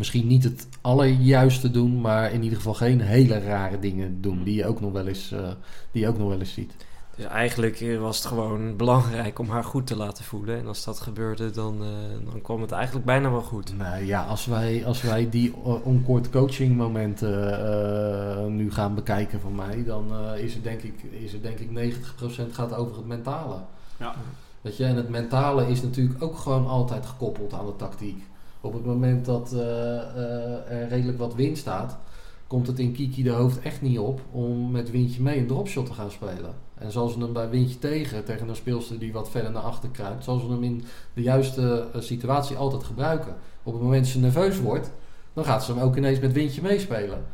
Misschien 0.00 0.26
niet 0.26 0.44
het 0.44 0.68
allerjuiste 0.80 1.70
doen, 1.70 2.00
maar 2.00 2.32
in 2.32 2.42
ieder 2.42 2.56
geval 2.56 2.74
geen 2.74 3.00
hele 3.00 3.38
rare 3.38 3.78
dingen 3.78 4.20
doen 4.20 4.42
die 4.42 4.54
je 4.54 4.66
ook 4.66 4.80
nog 4.80 4.92
wel 4.92 5.06
eens, 5.06 5.32
eh, 5.32 5.50
die 5.92 6.02
je 6.02 6.08
ook 6.08 6.18
nog 6.18 6.28
wel 6.28 6.38
eens 6.38 6.52
ziet. 6.52 6.72
Dus 7.20 7.28
eigenlijk 7.28 7.80
eh, 7.80 7.98
was 7.98 8.16
het 8.16 8.26
gewoon 8.26 8.76
belangrijk 8.76 9.38
om 9.38 9.48
haar 9.48 9.64
goed 9.64 9.86
te 9.86 9.96
laten 9.96 10.24
voelen. 10.24 10.58
En 10.58 10.66
als 10.66 10.84
dat 10.84 11.00
gebeurde, 11.00 11.50
dan, 11.50 11.82
eh, 11.82 12.30
dan 12.30 12.42
kwam 12.42 12.60
het 12.60 12.72
eigenlijk 12.72 13.06
bijna 13.06 13.30
wel 13.30 13.42
goed. 13.42 13.76
Nou 13.76 14.04
ja, 14.04 14.24
als 14.24 14.46
wij, 14.46 14.86
als 14.86 15.02
wij 15.02 15.28
die 15.30 15.54
onkort 15.82 16.30
coaching 16.30 16.76
momenten 16.76 17.60
eh, 18.38 18.46
nu 18.46 18.72
gaan 18.72 18.94
bekijken 18.94 19.40
van 19.40 19.54
mij, 19.54 19.84
dan 19.84 20.12
eh, 20.12 20.44
is, 20.44 20.54
het 20.54 20.64
denk 20.64 20.82
ik, 20.82 21.02
is 21.02 21.32
het 21.32 21.42
denk 21.42 21.58
ik 21.58 21.70
90% 21.70 22.52
gaat 22.52 22.74
over 22.74 22.96
het 22.96 23.06
mentale. 23.06 23.56
Ja. 23.96 24.14
Weet 24.60 24.76
je, 24.76 24.84
en 24.84 24.96
het 24.96 25.08
mentale 25.08 25.68
is 25.68 25.82
natuurlijk 25.82 26.22
ook 26.22 26.38
gewoon 26.38 26.66
altijd 26.66 27.06
gekoppeld 27.06 27.52
aan 27.52 27.66
de 27.66 27.76
tactiek. 27.76 28.22
Op 28.60 28.72
het 28.72 28.84
moment 28.84 29.24
dat 29.24 29.52
eh, 29.52 29.60
eh, 29.60 30.70
er 30.70 30.88
redelijk 30.88 31.18
wat 31.18 31.34
wind 31.34 31.58
staat, 31.58 31.98
komt 32.46 32.66
het 32.66 32.78
in 32.78 32.92
Kiki 32.92 33.22
de 33.22 33.30
hoofd 33.30 33.60
echt 33.60 33.82
niet 33.82 33.98
op 33.98 34.20
om 34.30 34.70
met 34.70 34.90
windje 34.90 35.22
mee 35.22 35.38
een 35.38 35.46
dropshot 35.46 35.86
te 35.86 35.92
gaan 35.92 36.10
spelen. 36.10 36.54
En 36.74 36.92
zal 36.92 37.08
ze 37.08 37.18
hem 37.18 37.32
bij 37.32 37.50
windje 37.50 37.78
tegen, 37.78 38.24
tegen 38.24 38.48
een 38.48 38.56
speelster 38.56 38.98
die 38.98 39.12
wat 39.12 39.30
verder 39.30 39.50
naar 39.50 39.62
achter 39.62 39.88
kruipt, 39.88 40.24
zal 40.24 40.38
ze 40.38 40.48
hem 40.50 40.62
in 40.62 40.84
de 41.14 41.22
juiste 41.22 41.86
eh, 41.92 42.00
situatie 42.00 42.56
altijd 42.56 42.84
gebruiken. 42.84 43.34
Op 43.62 43.72
het 43.72 43.82
moment 43.82 44.02
dat 44.02 44.12
ze 44.12 44.18
nerveus 44.18 44.60
wordt, 44.60 44.90
dan 45.32 45.44
gaat 45.44 45.64
ze 45.64 45.72
hem 45.72 45.82
ook 45.82 45.96
ineens 45.96 46.20
met 46.20 46.32
windje 46.32 46.62
meespelen. 46.62 47.24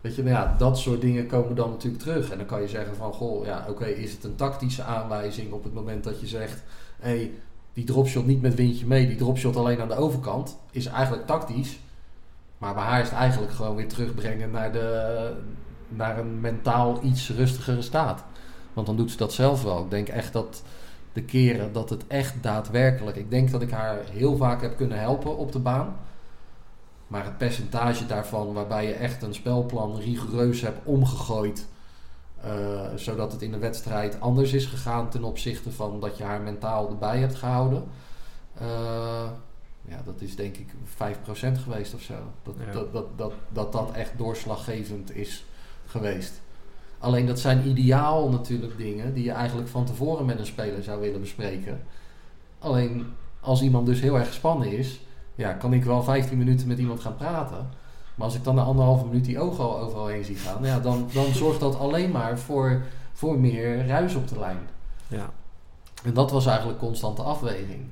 Weet 0.00 0.14
je, 0.14 0.22
nou 0.22 0.34
ja, 0.34 0.54
dat 0.58 0.78
soort 0.78 1.00
dingen 1.00 1.26
komen 1.26 1.56
dan 1.56 1.70
natuurlijk 1.70 2.02
terug. 2.02 2.30
En 2.30 2.38
dan 2.38 2.46
kan 2.46 2.60
je 2.60 2.68
zeggen 2.68 2.96
van, 2.96 3.12
goh, 3.12 3.44
ja, 3.44 3.66
oké, 3.68 3.86
is 3.86 4.12
het 4.12 4.24
een 4.24 4.36
tactische 4.36 4.82
aanwijzing 4.82 5.52
op 5.52 5.64
het 5.64 5.74
moment 5.74 6.04
dat 6.04 6.20
je 6.20 6.26
zegt, 6.26 6.62
hé, 6.98 7.08
hey, 7.08 7.32
die 7.74 7.84
dropshot 7.84 8.26
niet 8.26 8.42
met 8.42 8.54
windje 8.54 8.86
mee, 8.86 9.06
die 9.06 9.16
dropshot 9.16 9.56
alleen 9.56 9.80
aan 9.80 9.88
de 9.88 9.96
overkant, 9.96 10.58
is 10.70 10.86
eigenlijk 10.86 11.26
tactisch. 11.26 11.78
Maar 12.58 12.74
bij 12.74 12.82
haar 12.82 13.00
is 13.00 13.08
het 13.08 13.18
eigenlijk 13.18 13.52
gewoon 13.52 13.76
weer 13.76 13.88
terugbrengen 13.88 14.50
naar, 14.50 14.72
de, 14.72 15.32
naar 15.88 16.18
een 16.18 16.40
mentaal 16.40 16.98
iets 17.02 17.30
rustigere 17.30 17.82
staat. 17.82 18.24
Want 18.72 18.86
dan 18.86 18.96
doet 18.96 19.10
ze 19.10 19.16
dat 19.16 19.32
zelf 19.32 19.62
wel. 19.62 19.82
Ik 19.84 19.90
denk 19.90 20.08
echt 20.08 20.32
dat 20.32 20.62
de 21.12 21.22
keren 21.22 21.72
dat 21.72 21.90
het 21.90 22.06
echt 22.06 22.34
daadwerkelijk... 22.40 23.16
Ik 23.16 23.30
denk 23.30 23.50
dat 23.50 23.62
ik 23.62 23.70
haar 23.70 23.98
heel 24.10 24.36
vaak 24.36 24.62
heb 24.62 24.76
kunnen 24.76 24.98
helpen 24.98 25.36
op 25.36 25.52
de 25.52 25.58
baan. 25.58 25.96
Maar 27.06 27.24
het 27.24 27.38
percentage 27.38 28.06
daarvan 28.06 28.52
waarbij 28.52 28.86
je 28.86 28.92
echt 28.92 29.22
een 29.22 29.34
spelplan 29.34 29.96
rigoureus 29.96 30.60
hebt 30.60 30.86
omgegooid... 30.86 31.66
eh, 32.44 32.86
zodat 32.96 33.32
het 33.32 33.42
in 33.42 33.50
de 33.50 33.58
wedstrijd 33.58 34.20
anders 34.20 34.52
is 34.52 34.66
gegaan 34.66 35.08
ten 35.10 35.24
opzichte 35.24 35.70
van 35.72 36.00
dat 36.00 36.16
je 36.16 36.24
haar 36.24 36.40
mentaal 36.40 36.88
erbij 36.88 37.18
hebt 37.18 37.34
gehouden... 37.34 37.84
eh, 38.58 39.28
ja, 39.88 40.02
dat 40.04 40.20
is 40.20 40.36
denk 40.36 40.56
ik 40.56 40.66
5% 40.72 41.58
geweest 41.62 41.94
of 41.94 42.00
zo. 42.00 42.14
Dat, 42.42 42.54
Ja. 42.66 42.72
dat, 42.72 42.92
dat, 42.92 43.18
dat, 43.18 43.32
dat 43.48 43.72
dat 43.72 43.92
echt 43.92 44.12
doorslaggevend 44.16 45.16
is 45.16 45.44
geweest. 45.86 46.40
Alleen 46.98 47.26
dat 47.26 47.40
zijn 47.40 47.68
ideaal 47.68 48.28
natuurlijk 48.30 48.76
dingen 48.76 49.14
die 49.14 49.24
je 49.24 49.32
eigenlijk 49.32 49.68
van 49.68 49.84
tevoren 49.84 50.26
met 50.26 50.38
een 50.38 50.46
speler 50.46 50.82
zou 50.82 51.00
willen 51.00 51.20
bespreken. 51.20 51.80
Alleen 52.58 53.06
als 53.40 53.62
iemand 53.62 53.86
dus 53.86 54.00
heel 54.00 54.18
erg 54.18 54.26
gespannen 54.26 54.72
is, 54.72 55.00
ja, 55.34 55.52
kan 55.52 55.72
ik 55.72 55.84
wel 55.84 56.02
15 56.02 56.38
minuten 56.38 56.68
met 56.68 56.78
iemand 56.78 57.00
gaan 57.00 57.16
praten. 57.16 57.68
Maar 58.14 58.26
als 58.26 58.36
ik 58.36 58.44
dan 58.44 58.54
na 58.54 58.62
anderhalve 58.62 59.06
minuut 59.06 59.24
die 59.24 59.40
ogen 59.40 59.64
al 59.64 59.78
overal 59.78 60.06
heen 60.06 60.24
zie 60.24 60.36
gaan, 60.36 60.64
ja, 60.64 60.80
dan, 60.80 61.08
dan 61.12 61.32
zorgt 61.32 61.60
dat 61.60 61.78
alleen 61.78 62.10
maar 62.10 62.38
voor, 62.38 62.82
voor 63.12 63.38
meer 63.38 63.86
ruis 63.86 64.14
op 64.14 64.28
de 64.28 64.38
lijn. 64.38 64.68
Ja, 65.08 65.30
En 66.04 66.14
dat 66.14 66.30
was 66.30 66.46
eigenlijk 66.46 66.78
constante 66.78 67.22
afweging. 67.22 67.86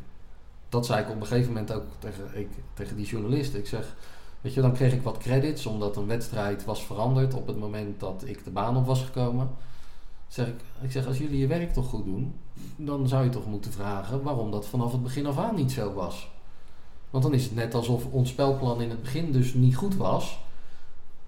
Dat 0.69 0.87
zei 0.87 1.03
ik 1.03 1.11
op 1.11 1.21
een 1.21 1.27
gegeven 1.27 1.53
moment 1.53 1.73
ook 1.73 1.85
tegen, 1.99 2.25
ik, 2.33 2.49
tegen 2.75 2.97
die 2.97 3.07
journalist. 3.07 3.55
Ik 3.55 3.67
zeg, 3.67 3.95
weet 4.41 4.55
je, 4.55 4.61
dan 4.61 4.73
kreeg 4.73 4.93
ik 4.93 5.03
wat 5.03 5.19
credits 5.19 5.67
omdat 5.67 5.97
een 5.97 6.07
wedstrijd 6.07 6.65
was 6.65 6.85
veranderd 6.85 7.35
op 7.35 7.47
het 7.47 7.59
moment 7.59 8.01
dat 8.01 8.23
ik 8.27 8.45
de 8.45 8.51
baan 8.51 8.77
op 8.77 8.87
was 8.87 9.03
gekomen. 9.03 9.51
Zeg 10.29 10.47
ik, 10.47 10.61
ik 10.81 10.93
zeg, 10.93 11.07
als 11.07 11.19
jullie 11.19 11.39
je 11.39 11.47
werk 11.47 11.73
toch 11.73 11.89
goed 11.89 12.05
doen, 12.05 12.35
dan 12.77 13.09
zou 13.09 13.25
je 13.25 13.31
toch 13.31 13.47
moeten 13.47 13.73
vragen 13.73 14.23
waarom 14.23 14.51
dat 14.51 14.67
vanaf 14.67 14.93
het 14.93 15.03
begin 15.03 15.27
af 15.27 15.39
aan 15.39 15.55
niet 15.55 15.73
zo 15.73 15.93
was. 15.93 16.31
Want 17.13 17.25
dan 17.25 17.35
is 17.35 17.45
het 17.45 17.55
net 17.55 17.75
alsof 17.75 18.05
ons 18.11 18.31
spelplan 18.31 18.83
in 18.83 18.91
het 18.91 19.03
begin 19.03 19.33
dus 19.33 19.55
niet 19.55 19.77
goed 19.77 19.97
was. 19.97 20.39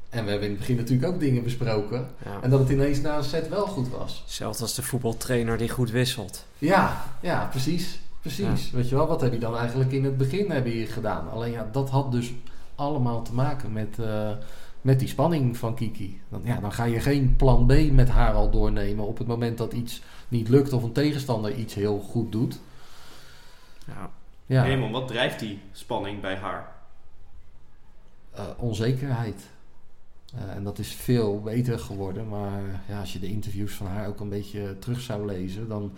En 0.08 0.24
we 0.24 0.30
hebben 0.30 0.48
in 0.48 0.54
het 0.54 0.60
begin 0.64 0.76
natuurlijk 0.76 1.12
ook 1.12 1.20
dingen 1.20 1.42
besproken. 1.42 2.08
ja. 2.24 2.42
En 2.42 2.50
dat 2.50 2.60
het 2.60 2.68
ineens 2.68 3.00
na 3.00 3.16
een 3.16 3.24
set 3.24 3.48
wel 3.48 3.66
goed 3.66 3.88
was. 3.88 4.22
Zelfs 4.26 4.60
als 4.60 4.74
de 4.74 4.82
voetbaltrainer 4.82 5.58
die 5.58 5.68
goed 5.68 5.90
wisselt. 5.90 6.44
Ja, 6.58 7.04
ja, 7.20 7.46
precies. 7.50 7.98
Precies. 8.20 8.70
Weet 8.70 8.88
je 8.88 8.94
wel, 8.94 9.06
wat 9.06 9.20
heb 9.20 9.32
je 9.32 9.38
dan 9.38 9.56
eigenlijk 9.56 9.92
in 9.92 10.04
het 10.04 10.16
begin 10.16 10.50
heb 10.50 10.66
je 10.66 10.86
gedaan? 10.86 11.30
Alleen 11.30 11.52
ja, 11.52 11.68
dat 11.72 11.90
had 11.90 12.12
dus 12.12 12.32
allemaal 12.74 13.22
te 13.22 13.34
maken 13.34 13.72
met, 13.72 13.98
eh, 13.98 14.30
met 14.80 14.98
die 14.98 15.08
spanning 15.08 15.56
van 15.56 15.74
Kiki. 15.74 16.20
Dan, 16.28 16.40
ja, 16.44 16.60
dan 16.60 16.72
ga 16.72 16.84
je 16.84 17.00
geen 17.00 17.36
plan 17.36 17.66
B 17.66 17.92
met 17.92 18.08
haar 18.08 18.32
al 18.32 18.50
doornemen 18.50 19.06
op 19.06 19.18
het 19.18 19.26
moment 19.26 19.58
dat 19.58 19.72
iets 19.72 20.02
niet 20.28 20.48
lukt 20.48 20.72
of 20.72 20.82
een 20.82 20.92
tegenstander 20.92 21.54
iets 21.54 21.74
heel 21.74 21.98
goed 21.98 22.32
doet. 22.32 22.58
Ja, 23.86 24.10
Ja, 24.46 24.62
Raymond, 24.62 24.92
wat 24.92 25.08
drijft 25.08 25.38
die 25.38 25.60
spanning 25.72 26.20
bij 26.20 26.36
haar? 26.36 26.74
eh, 28.34 28.44
onzekerheid. 28.56 29.50
Eh, 30.34 30.54
en 30.54 30.64
dat 30.64 30.78
is 30.78 30.94
veel 30.94 31.40
beter 31.40 31.78
geworden. 31.78 32.28
Maar 32.28 32.82
ja, 32.88 33.00
als 33.00 33.12
je 33.12 33.18
de 33.18 33.26
interviews 33.26 33.72
van 33.72 33.86
haar 33.86 34.08
ook 34.08 34.20
een 34.20 34.28
beetje 34.28 34.78
terug 34.78 35.00
zou 35.00 35.26
lezen, 35.26 35.68
dan, 35.68 35.92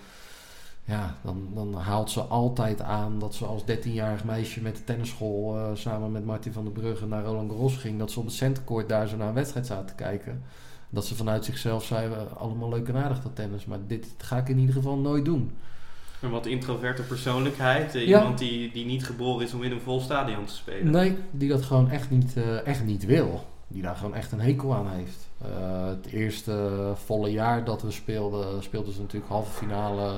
ja, 0.84 1.16
dan, 1.22 1.48
dan 1.54 1.74
haalt 1.74 2.10
ze 2.10 2.20
altijd 2.20 2.80
aan 2.80 3.18
dat 3.18 3.34
ze 3.34 3.44
als 3.44 3.62
13-jarig 3.62 4.24
meisje 4.24 4.62
met 4.62 4.76
de 4.76 4.84
tennisschool 4.84 5.56
eh, 5.56 5.70
samen 5.74 6.12
met 6.12 6.24
Martin 6.24 6.52
van 6.52 6.64
der 6.64 6.72
Brugge 6.72 7.06
naar 7.06 7.24
Roland 7.24 7.50
Garros 7.50 7.76
ging. 7.76 7.98
Dat 7.98 8.10
ze 8.10 8.18
op 8.18 8.24
het 8.24 8.34
centercourt 8.34 8.88
daar 8.88 9.08
zo 9.08 9.16
naar 9.16 9.28
een 9.28 9.34
wedstrijd 9.34 9.66
zaten 9.66 9.86
te 9.86 9.94
kijken. 9.94 10.42
Dat 10.90 11.06
ze 11.06 11.14
vanuit 11.14 11.44
zichzelf 11.44 11.84
zei, 11.84 12.14
allemaal 12.36 12.68
leuk 12.68 12.88
en 12.88 12.96
aardig 12.96 13.22
dat 13.22 13.36
tennis, 13.36 13.64
maar 13.64 13.78
dit 13.86 14.06
ga 14.18 14.36
ik 14.36 14.48
in 14.48 14.58
ieder 14.58 14.74
geval 14.74 14.96
nooit 14.96 15.24
doen. 15.24 15.52
Een 16.26 16.32
wat 16.32 16.46
introverte 16.46 17.02
persoonlijkheid. 17.02 17.94
eh, 17.94 18.06
Ja. 18.06 18.18
Iemand 18.18 18.38
die, 18.38 18.72
die 18.72 18.84
niet 18.86 19.04
geboren 19.06 19.46
is 19.46 19.54
om 19.54 19.62
in 19.62 19.72
een 19.72 19.80
vol 19.80 20.00
stadion 20.00 20.44
te 20.44 20.54
spelen. 20.54 20.90
Nee, 20.92 21.16
die 21.30 21.48
dat 21.48 21.62
gewoon 21.62 21.90
echt 21.90 22.10
niet, 22.10 22.36
eh, 22.36 22.66
echt 22.66 22.84
niet 22.84 23.04
wil. 23.04 23.44
Die 23.68 23.82
daar 23.82 23.96
gewoon 23.96 24.14
echt 24.14 24.32
een 24.32 24.40
hekel 24.40 24.74
aan 24.74 24.88
heeft. 24.90 25.28
Eh, 25.42 25.86
het 25.86 26.06
eerste 26.06 26.92
volle 26.94 27.30
jaar 27.32 27.64
dat 27.64 27.82
we 27.82 27.90
speelden, 27.90 28.62
speelden 28.62 28.92
ze 28.92 29.00
natuurlijk 29.00 29.32
halve 29.32 29.50
finale 29.52 30.12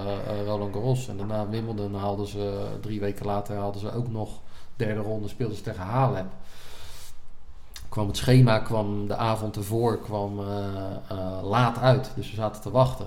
Roland 0.44 0.74
Garros. 0.74 1.08
En 1.08 1.16
daarna 1.16 1.48
Wimbledon 1.48 1.94
haalden 1.94 2.26
ze, 2.26 2.66
drie 2.80 3.00
weken 3.00 3.26
later 3.26 3.56
haalden 3.56 3.80
ze 3.80 3.92
ook 3.92 4.08
nog 4.10 4.40
derde 4.76 5.00
ronde, 5.00 5.28
speelden 5.28 5.56
ze 5.56 5.62
tegen 5.62 5.82
Halep. 5.84 6.26
kwam 7.88 8.06
het 8.06 8.16
schema 8.16 8.58
kwam 8.58 9.06
de 9.06 9.16
avond 9.16 9.56
ervoor 9.56 9.98
kwam, 10.00 10.40
laat 11.42 11.78
uit. 11.78 12.10
Dus 12.16 12.30
we 12.30 12.36
zaten 12.36 12.62
te 12.62 12.70
wachten. 12.70 13.06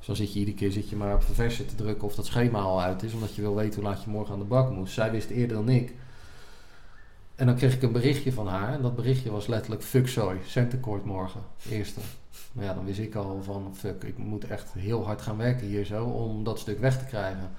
Dus 0.00 0.08
dan 0.08 0.16
zit 0.16 0.32
je 0.32 0.38
iedere 0.38 0.56
keer 0.56 0.70
zit 0.70 0.88
je 0.88 0.96
maar 0.96 1.14
op 1.14 1.22
verversen 1.22 1.66
te 1.66 1.74
drukken 1.74 2.08
of 2.08 2.14
dat 2.14 2.26
schema 2.26 2.60
al 2.60 2.82
uit 2.82 3.02
is. 3.02 3.12
Omdat 3.12 3.34
je 3.34 3.42
wil 3.42 3.54
weten 3.54 3.80
hoe 3.80 3.90
laat 3.90 4.02
je 4.02 4.10
morgen 4.10 4.32
aan 4.32 4.40
de 4.40 4.44
bak 4.44 4.70
moest. 4.70 4.94
Zij 4.94 5.10
wist 5.10 5.30
eerder 5.30 5.56
dan 5.56 5.68
ik. 5.68 5.94
En 7.34 7.46
dan 7.46 7.54
kreeg 7.54 7.74
ik 7.74 7.82
een 7.82 7.92
berichtje 7.92 8.32
van 8.32 8.46
haar. 8.46 8.72
En 8.72 8.82
dat 8.82 8.96
berichtje 8.96 9.30
was 9.30 9.46
letterlijk 9.46 9.82
fuck 9.82 10.08
sorry, 10.08 10.38
centercourt 10.46 11.04
morgen. 11.04 11.40
Eerste. 11.70 12.00
Nou 12.52 12.66
ja, 12.66 12.74
dan 12.74 12.84
wist 12.84 12.98
ik 12.98 13.14
al 13.14 13.42
van 13.42 13.74
fuck, 13.76 14.02
ik 14.04 14.18
moet 14.18 14.44
echt 14.44 14.72
heel 14.72 15.04
hard 15.04 15.22
gaan 15.22 15.36
werken 15.36 15.66
hier 15.66 15.84
zo 15.84 16.04
om 16.04 16.44
dat 16.44 16.58
stuk 16.58 16.80
weg 16.80 16.98
te 16.98 17.04
krijgen. 17.04 17.50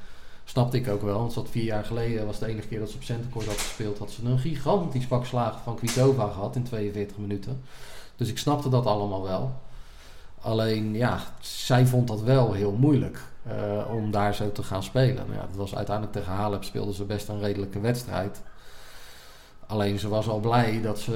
Snapte 0.44 0.78
ik 0.78 0.88
ook 0.88 1.02
wel, 1.02 1.20
want 1.20 1.34
dat 1.34 1.50
vier 1.50 1.64
jaar 1.64 1.86
geleden 1.86 2.26
was 2.26 2.40
de 2.40 2.46
enige 2.46 2.68
keer 2.68 2.80
dat 2.80 2.90
ze 2.90 2.96
op 2.96 3.04
centercourt 3.04 3.46
had 3.46 3.58
gespeeld. 3.58 3.98
Had 3.98 4.12
ze 4.12 4.26
een 4.26 4.40
gigantisch 4.40 5.06
pak 5.06 5.26
slagen 5.26 5.62
van 5.62 5.76
Kvitova 5.76 6.28
gehad 6.28 6.56
in 6.56 6.64
42 6.64 7.18
minuten. 7.18 7.62
Dus 8.16 8.30
ik 8.30 8.38
snapte 8.38 8.70
dat 8.70 8.86
allemaal 8.86 9.24
wel. 9.24 9.62
Alleen 10.42 10.94
ja, 10.94 11.20
zij 11.40 11.86
vond 11.86 12.08
dat 12.08 12.22
wel 12.22 12.54
heel 12.54 12.76
moeilijk 12.80 13.20
eh, 13.48 13.94
om 13.94 14.12
daar 14.12 14.36
zo 14.36 14.52
te 14.52 14.64
gaan 14.64 14.84
spelen. 14.84 15.16
Nou 15.16 15.34
ja, 15.34 15.40
dat 15.48 15.56
was 15.56 15.76
uiteindelijk 15.76 16.16
tegen 16.18 16.34
Halep 16.34 16.64
speelden 16.64 16.94
ze 16.94 17.04
best 17.04 17.28
een 17.28 17.40
redelijke 17.40 17.80
wedstrijd. 17.80 18.42
Alleen 19.68 20.00
ze 20.00 20.08
was 20.10 20.28
al 20.28 20.40
blij 20.40 20.80
dat 20.84 21.00
ze... 21.00 21.14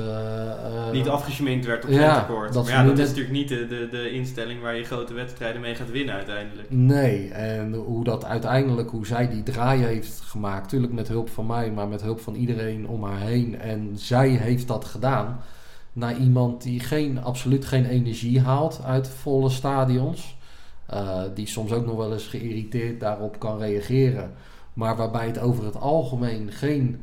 eh, 0.63 0.91
Niet 0.91 1.09
afgesminkt 1.09 1.65
werd 1.65 1.83
op 1.83 1.89
Ja, 1.89 2.13
centercourt. 2.13 2.53
dat 2.53 2.63
Maar 2.63 2.73
ja, 2.73 2.83
dat 2.83 2.97
is 2.97 3.07
natuurlijk 3.07 3.33
niet 3.35 3.47
de, 3.47 3.67
de, 3.67 3.87
de 3.91 4.11
instelling 4.11 4.61
waar 4.61 4.75
je 4.75 4.83
grote 4.83 5.13
wedstrijden 5.13 5.61
mee 5.61 5.75
gaat 5.75 5.91
winnen 5.91 6.15
uiteindelijk. 6.15 6.67
Nee, 6.71 7.29
en 7.31 7.73
hoe 7.73 8.03
dat 8.03 8.25
uiteindelijk, 8.25 8.89
hoe 8.89 9.05
zij 9.07 9.29
die 9.29 9.43
draai 9.43 9.83
heeft 9.83 10.21
gemaakt, 10.21 10.61
natuurlijk 10.63 10.93
met 10.93 11.07
hulp 11.07 11.29
van 11.29 11.45
mij, 11.45 11.71
maar 11.71 11.87
met 11.87 12.01
hulp 12.01 12.19
van 12.19 12.35
iedereen 12.35 12.87
om 12.87 13.03
haar 13.03 13.19
heen. 13.19 13.59
En 13.59 13.91
zij 13.95 14.29
heeft 14.29 14.67
dat 14.67 14.85
gedaan 14.85 15.39
naar 15.95 16.17
iemand 16.17 16.63
die 16.63 16.79
geen, 16.79 17.23
absoluut 17.23 17.65
geen 17.65 17.85
energie 17.85 18.41
haalt 18.41 18.81
uit 18.83 19.07
volle 19.07 19.49
stadions. 19.49 20.37
Eh, 20.85 21.21
die 21.33 21.47
soms 21.47 21.71
ook 21.71 21.85
nog 21.85 21.95
wel 21.95 22.13
eens 22.13 22.27
geïrriteerd 22.27 22.99
daarop 22.99 23.39
kan 23.39 23.57
reageren. 23.57 24.33
Maar 24.73 24.95
waarbij 24.95 25.25
het 25.25 25.39
over 25.39 25.65
het 25.65 25.79
algemeen 25.79 26.51
geen 26.51 27.01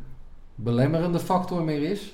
belemmerende 0.55 1.19
factor 1.19 1.63
meer 1.63 1.91
is. 1.91 2.13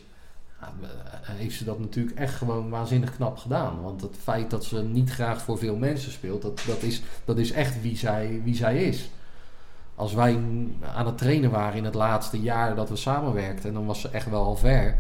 ja, 0.60 0.72
eh, 0.82 0.88
heeft 1.28 1.56
ze 1.56 1.64
dat 1.64 1.78
natuurlijk 1.78 2.18
echt 2.18 2.34
gewoon 2.34 2.70
waanzinnig 2.70 3.16
knap 3.16 3.36
gedaan. 3.36 3.82
Want 3.82 4.00
het 4.00 4.16
feit 4.22 4.50
dat 4.50 4.64
ze 4.64 4.82
niet 4.82 5.10
graag 5.10 5.42
voor 5.42 5.58
veel 5.58 5.76
mensen 5.76 6.12
speelt, 6.12 6.42
dat, 6.42 6.62
dat, 6.66 6.82
is, 6.82 7.02
dat 7.24 7.38
is 7.38 7.52
echt 7.52 7.82
wie 7.82 7.96
zij, 7.96 8.40
wie 8.44 8.54
zij 8.54 8.84
is. 8.84 9.10
Als 9.94 10.14
wij 10.14 10.38
aan 10.94 11.06
het 11.06 11.18
trainen 11.18 11.50
waren 11.50 11.76
in 11.76 11.84
het 11.84 11.94
laatste 11.94 12.40
jaar 12.40 12.74
dat 12.74 12.88
we 12.88 12.96
samenwerkten, 12.96 13.68
en 13.68 13.74
dan 13.74 13.86
was 13.86 14.00
ze 14.00 14.08
echt 14.08 14.30
wel 14.30 14.44
al 14.44 14.56
ver. 14.56 14.98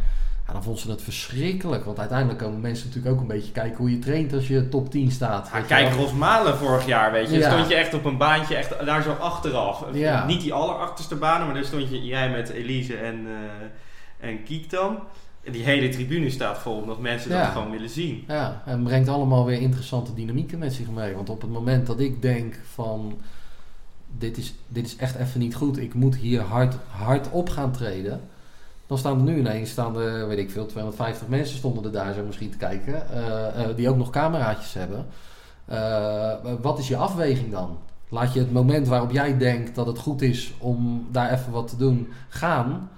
Ja, 0.48 0.54
dan 0.54 0.62
vond 0.62 0.78
ze 0.78 0.90
het 0.90 1.02
verschrikkelijk. 1.02 1.84
Want 1.84 1.98
uiteindelijk 1.98 2.38
komen 2.38 2.60
mensen 2.60 2.86
natuurlijk 2.86 3.14
ook 3.14 3.20
een 3.20 3.26
beetje 3.26 3.52
kijken 3.52 3.76
hoe 3.76 3.90
je 3.90 3.98
traint 3.98 4.32
als 4.32 4.48
je 4.48 4.68
top 4.68 4.90
10 4.90 5.10
staat. 5.10 5.50
Ja, 5.52 5.60
kijk, 5.60 5.88
wel. 5.88 5.98
Rosmalen 5.98 6.56
vorig 6.56 6.86
jaar, 6.86 7.12
weet 7.12 7.30
je. 7.30 7.38
Ja. 7.38 7.50
Stond 7.50 7.68
je 7.68 7.74
echt 7.74 7.94
op 7.94 8.04
een 8.04 8.16
baantje, 8.16 8.56
echt 8.56 8.86
daar 8.86 9.02
zo 9.02 9.12
achteraf. 9.12 9.84
Ja. 9.92 10.26
Niet 10.26 10.40
die 10.40 10.52
allerachterste 10.52 11.16
banen, 11.16 11.46
maar 11.46 11.54
daar 11.54 11.64
stond 11.64 11.90
je, 11.90 12.04
jij 12.04 12.30
met 12.30 12.48
Elise 12.48 12.96
en, 12.96 13.26
eh 13.26 14.28
en 14.28 14.42
Kiek 14.42 14.70
dan. 14.70 14.98
En 15.44 15.52
die 15.52 15.62
hele 15.62 15.88
tribune 15.88 16.30
staat 16.30 16.58
vol, 16.58 16.76
omdat 16.76 16.98
mensen 16.98 17.30
dat 17.30 17.46
gewoon 17.46 17.70
willen 17.70 17.88
zien. 17.88 18.24
Ja, 18.28 18.62
en 18.66 18.82
brengt 18.82 19.08
allemaal 19.08 19.44
weer 19.44 19.60
interessante 19.60 20.14
dynamieken 20.14 20.58
met 20.58 20.72
zich 20.72 20.90
mee. 20.90 21.14
Want 21.14 21.28
op 21.28 21.40
het 21.40 21.50
moment 21.50 21.86
dat 21.86 22.00
ik 22.00 22.22
denk 22.22 22.58
van... 22.72 23.20
Dit 24.18 24.36
is, 24.36 24.54
dit 24.68 24.86
is 24.86 24.96
echt 24.96 25.14
even 25.14 25.40
niet 25.40 25.54
goed. 25.54 25.78
Ik 25.78 25.94
moet 25.94 26.16
hier 26.16 26.40
hard, 26.40 26.74
hard 26.88 27.30
op 27.30 27.48
gaan 27.48 27.72
treden. 27.72 28.20
Dan 28.88 28.98
staan 28.98 29.16
er 29.16 29.22
nu 29.22 29.38
ineens, 29.38 29.70
staan 29.70 29.96
er, 29.96 30.28
weet 30.28 30.38
ik 30.38 30.50
veel, 30.50 30.66
250 30.66 31.28
mensen 31.28 31.56
stonden 31.56 31.84
er 31.84 31.92
daar 31.92 32.14
zo 32.14 32.22
misschien 32.24 32.50
te 32.50 32.56
kijken. 32.56 33.10
eh, 33.10 33.64
eh, 33.64 33.76
die 33.76 33.88
ook 33.88 33.96
nog 33.96 34.10
cameraatjes 34.10 34.74
hebben. 34.74 35.06
Eh, 35.64 36.32
wat 36.60 36.78
is 36.78 36.88
je 36.88 36.96
afweging 36.96 37.50
dan? 37.50 37.78
Laat 38.08 38.32
je 38.32 38.38
het 38.38 38.52
moment 38.52 38.88
waarop 38.88 39.10
jij 39.10 39.38
denkt 39.38 39.74
dat 39.74 39.86
het 39.86 39.98
goed 39.98 40.22
is 40.22 40.54
om 40.58 41.06
daar 41.10 41.32
even 41.32 41.52
wat 41.52 41.68
te 41.68 41.76
doen, 41.76 42.08
gaan. 42.28 42.90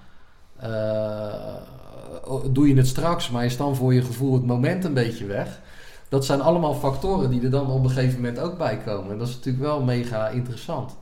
Doe 2.52 2.68
je 2.68 2.76
het 2.76 2.86
straks, 2.86 3.30
maar 3.30 3.44
is 3.44 3.56
dan 3.56 3.76
voor 3.76 3.94
je 3.94 4.02
gevoel 4.02 4.34
het 4.34 4.46
moment 4.46 4.84
een 4.84 4.94
beetje 4.94 5.26
weg. 5.26 5.60
Dat 6.08 6.24
zijn 6.24 6.40
allemaal 6.40 6.74
factoren 6.74 7.30
die 7.30 7.42
er 7.42 7.50
dan 7.50 7.70
op 7.70 7.84
een 7.84 7.90
gegeven 7.90 8.20
moment 8.20 8.38
ook 8.38 8.58
bij 8.58 8.78
komen. 8.78 9.12
En 9.12 9.18
dat 9.18 9.28
is 9.28 9.34
natuurlijk 9.34 9.64
wel 9.64 9.82
mega 9.82 10.28
interessant. 10.28 10.96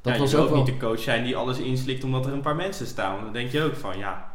Dat 0.00 0.12
ja, 0.12 0.18
was 0.18 0.30
je 0.30 0.36
ook 0.36 0.42
ook 0.42 0.48
wel... 0.48 0.58
niet 0.58 0.66
de 0.66 0.76
coach 0.76 1.00
zijn 1.00 1.24
die 1.24 1.36
alles 1.36 1.58
inslikt 1.58 2.04
omdat 2.04 2.26
er 2.26 2.32
een 2.32 2.40
paar 2.40 2.56
mensen 2.56 2.86
staan. 2.86 3.24
Dan 3.24 3.32
denk 3.32 3.50
je 3.50 3.62
ook 3.62 3.74
van, 3.74 3.98
ja, 3.98 4.28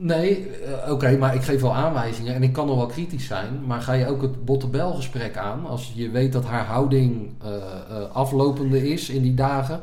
Nee, 0.00 0.48
eh, 0.48 0.92
oké, 0.92 1.16
maar 1.16 1.34
ik 1.34 1.42
geef 1.42 1.60
wel 1.60 1.74
aanwijzingen 1.74 2.34
en 2.34 2.42
ik 2.42 2.52
kan 2.52 2.66
nog 2.66 2.76
wel 2.76 2.86
kritisch 2.86 3.26
zijn. 3.26 3.66
Maar 3.66 3.80
ga 3.80 3.92
je 3.92 4.06
ook 4.06 4.22
het 4.22 4.44
bottebelgesprek 4.44 5.36
aan 5.36 5.66
als 5.66 5.92
je 5.94 6.10
weet 6.10 6.32
dat 6.32 6.44
haar 6.44 6.64
houding 6.64 7.34
eh, 7.42 7.54
eh, 7.56 8.10
aflopende 8.12 8.90
is 8.90 9.08
in 9.08 9.22
die 9.22 9.34
dagen. 9.34 9.80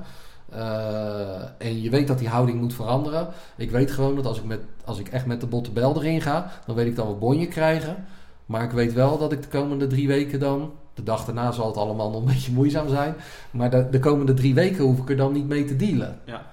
en 1.57 1.81
je 1.81 1.89
weet 1.89 2.07
dat 2.07 2.19
die 2.19 2.27
houding 2.27 2.59
moet 2.59 2.73
veranderen. 2.73 3.27
Ik 3.57 3.71
weet 3.71 3.91
gewoon 3.91 4.15
dat 4.15 4.25
als 4.25 4.37
ik, 4.37 4.43
met, 4.43 4.59
als 4.85 4.99
ik 4.99 5.07
echt 5.07 5.25
met 5.25 5.41
de 5.41 5.47
bottebel 5.47 5.95
erin 5.95 6.21
ga, 6.21 6.51
dan 6.65 6.75
weet 6.75 6.87
ik 6.87 6.95
dat 6.95 7.07
we 7.07 7.13
bonje 7.13 7.47
krijgen. 7.47 8.05
Maar 8.45 8.63
ik 8.63 8.71
weet 8.71 8.93
wel 8.93 9.17
dat 9.17 9.31
ik 9.31 9.41
de 9.41 9.47
komende 9.47 9.87
drie 9.87 10.07
weken 10.07 10.39
dan. 10.39 10.71
De 10.95 11.03
dag 11.03 11.25
daarna 11.25 11.51
zal 11.51 11.67
het 11.67 11.77
allemaal 11.77 12.09
nog 12.09 12.19
een 12.19 12.33
beetje 12.33 12.51
moeizaam 12.51 12.89
zijn. 12.89 13.15
Maar 13.51 13.69
de, 13.69 13.87
de 13.89 13.99
komende 13.99 14.33
drie 14.33 14.53
weken 14.53 14.83
hoef 14.83 14.99
ik 14.99 15.09
er 15.09 15.17
dan 15.17 15.33
niet 15.33 15.47
mee 15.47 15.65
te 15.65 15.75
dealen. 15.75 16.19
Ja. 16.25 16.45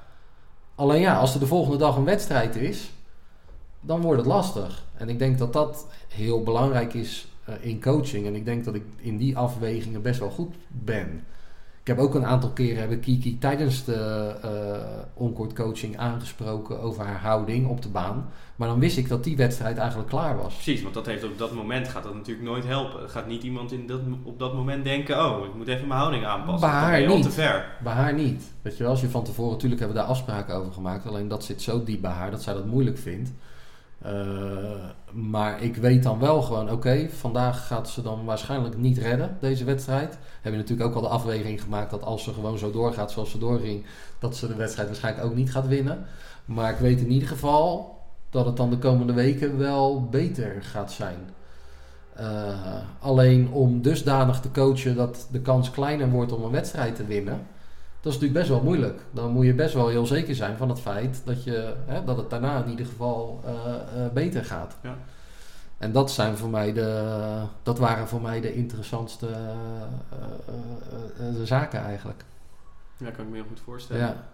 Alleen 0.74 1.00
ja, 1.00 1.16
als 1.16 1.34
er 1.34 1.40
de 1.40 1.46
volgende 1.46 1.78
dag 1.78 1.96
een 1.96 2.04
wedstrijd 2.04 2.56
is, 2.56 2.92
dan 3.80 4.00
wordt 4.00 4.18
het 4.18 4.28
lastig. 4.28 4.84
En 4.96 5.08
ik 5.08 5.18
denk 5.18 5.38
dat 5.38 5.52
dat 5.52 5.86
heel 6.08 6.42
belangrijk 6.42 6.94
is 6.94 7.28
eh, 7.44 7.54
in 7.60 7.80
coaching. 7.80 8.26
En 8.26 8.34
ik 8.34 8.44
denk 8.44 8.64
dat 8.64 8.74
ik 8.74 8.84
in 8.96 9.16
die 9.16 9.36
afwegingen 9.36 10.02
best 10.02 10.20
wel 10.20 10.30
goed 10.30 10.54
ben. 10.68 11.24
Ik 11.82 11.88
heb 11.88 11.98
ook 11.98 12.14
een 12.14 12.26
aantal 12.26 12.50
keren 12.50 12.80
heb 12.80 12.90
ik 12.90 13.00
Kiki 13.00 13.38
tijdens 13.38 13.84
de 13.84 14.34
onkort 15.14 15.52
coaching 15.52 15.96
aangesproken 15.96 16.80
over 16.80 17.04
haar 17.04 17.20
houding 17.20 17.68
op 17.68 17.82
de 17.82 17.88
baan. 17.88 18.30
Maar 18.56 18.68
dan 18.68 18.78
wist 18.78 18.96
ik 18.96 19.08
dat 19.08 19.24
die 19.24 19.36
wedstrijd 19.36 19.76
eigenlijk 19.78 20.08
klaar 20.08 20.36
was. 20.36 20.54
precies. 20.54 20.82
Want 20.82 20.94
dat 20.94 21.06
heeft 21.06 21.24
op 21.24 21.38
dat 21.38 21.52
moment 21.52 21.88
gaat 21.88 22.02
dat 22.02 22.14
natuurlijk 22.14 22.46
nooit 22.46 22.64
helpen. 22.64 23.10
Gaat 23.10 23.26
niet 23.26 23.42
iemand 23.42 23.72
in 23.72 23.86
dat, 23.86 24.00
op 24.22 24.38
dat 24.38 24.54
moment 24.54 24.84
denken, 24.84 25.24
oh, 25.26 25.46
ik 25.46 25.54
moet 25.54 25.68
even 25.68 25.88
mijn 25.88 26.00
houding 26.00 26.24
aanpassen. 26.24 26.70
Bij 26.70 26.78
haar 26.78 27.06
niet. 27.06 27.22
te 27.22 27.30
ver. 27.30 27.76
Bij 27.82 27.92
haar 27.92 28.14
niet. 28.14 28.52
Weet 28.62 28.76
je 28.76 28.82
wel, 28.82 28.92
als 28.92 29.00
je 29.00 29.08
van 29.08 29.24
tevoren, 29.24 29.52
natuurlijk 29.52 29.80
hebben 29.80 29.98
we 29.98 30.02
daar 30.02 30.12
afspraken 30.12 30.54
over 30.54 30.72
gemaakt. 30.72 31.06
Alleen 31.06 31.28
dat 31.28 31.44
zit 31.44 31.62
zo 31.62 31.84
diep 31.84 32.00
bij 32.00 32.10
haar 32.10 32.30
dat 32.30 32.42
zij 32.42 32.54
dat 32.54 32.66
moeilijk 32.66 32.98
vindt. 32.98 33.30
Eh, 34.02 34.12
maar 35.12 35.62
ik 35.62 35.76
weet 35.76 36.02
dan 36.02 36.18
wel 36.18 36.42
gewoon, 36.42 36.70
oké, 36.70 37.08
vandaag 37.08 37.66
gaat 37.66 37.88
ze 37.88 38.02
dan 38.02 38.24
waarschijnlijk 38.24 38.76
niet 38.76 38.98
redden, 38.98 39.36
deze 39.40 39.64
wedstrijd. 39.64 40.18
Hebben 40.40 40.60
natuurlijk 40.60 40.88
ook 40.88 40.94
al 40.94 41.02
de 41.02 41.08
afweging 41.08 41.62
gemaakt 41.62 41.90
dat 41.90 42.02
als 42.02 42.24
ze 42.24 42.32
gewoon 42.32 42.58
zo 42.58 42.70
doorgaat 42.70 43.10
zoals 43.10 43.30
ze 43.30 43.38
doorging, 43.38 43.84
dat 44.18 44.36
ze 44.36 44.46
de 44.46 44.54
wedstrijd 44.54 44.88
waarschijnlijk 44.88 45.26
ook 45.26 45.34
niet 45.34 45.52
gaat 45.52 45.66
winnen. 45.66 46.04
Maar 46.44 46.70
ik 46.72 46.78
weet 46.78 47.00
in 47.00 47.10
ieder 47.10 47.28
geval 47.28 47.98
dat 48.30 48.46
het 48.46 48.56
dan 48.56 48.70
de 48.70 48.78
komende 48.78 49.12
weken 49.12 49.58
wel 49.58 50.08
beter 50.08 50.62
gaat 50.62 50.92
zijn. 50.92 51.18
Eh, 52.14 52.76
alleen 53.00 53.48
om 53.52 53.82
dusdanig 53.82 54.40
te 54.40 54.50
coachen 54.50 54.96
dat 54.96 55.28
de 55.30 55.40
kans 55.40 55.70
kleiner 55.70 56.10
wordt 56.10 56.32
om 56.32 56.44
een 56.44 56.50
wedstrijd 56.50 56.96
te 56.96 57.04
winnen. 57.04 57.46
Dat 58.02 58.12
is 58.12 58.18
natuurlijk 58.18 58.46
best 58.46 58.48
wel 58.48 58.62
moeilijk. 58.62 59.00
Dan 59.10 59.30
moet 59.30 59.44
je 59.44 59.54
best 59.54 59.74
wel 59.74 59.88
heel 59.88 60.06
zeker 60.06 60.34
zijn 60.34 60.56
van 60.56 60.68
het 60.68 60.80
feit 60.80 61.22
dat, 61.24 61.44
je, 61.44 61.74
hè, 61.86 62.04
dat 62.04 62.16
het 62.16 62.30
daarna 62.30 62.64
in 62.64 62.70
ieder 62.70 62.86
geval 62.86 63.42
eh, 63.44 63.54
eh, 64.04 64.12
beter 64.12 64.44
gaat. 64.44 64.76
Ja. 64.82 64.98
En 65.78 65.92
dat, 65.92 66.10
zijn 66.10 66.36
voor 66.36 66.48
mij 66.48 66.72
de, 66.72 67.42
dat 67.62 67.78
waren 67.78 68.08
voor 68.08 68.20
mij 68.20 68.40
de 68.40 68.54
interessantste 68.54 69.28
eh, 71.18 71.26
zaken 71.44 71.80
eigenlijk. 71.80 72.24
Ja, 72.96 73.10
kan 73.10 73.24
ik 73.24 73.30
me 73.30 73.36
heel 73.36 73.46
goed 73.48 73.60
voorstellen. 73.60 74.02
Ja. 74.02 74.24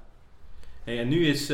Hey, 0.85 1.01
en 1.01 1.09
nu 1.09 1.27
is 1.27 1.53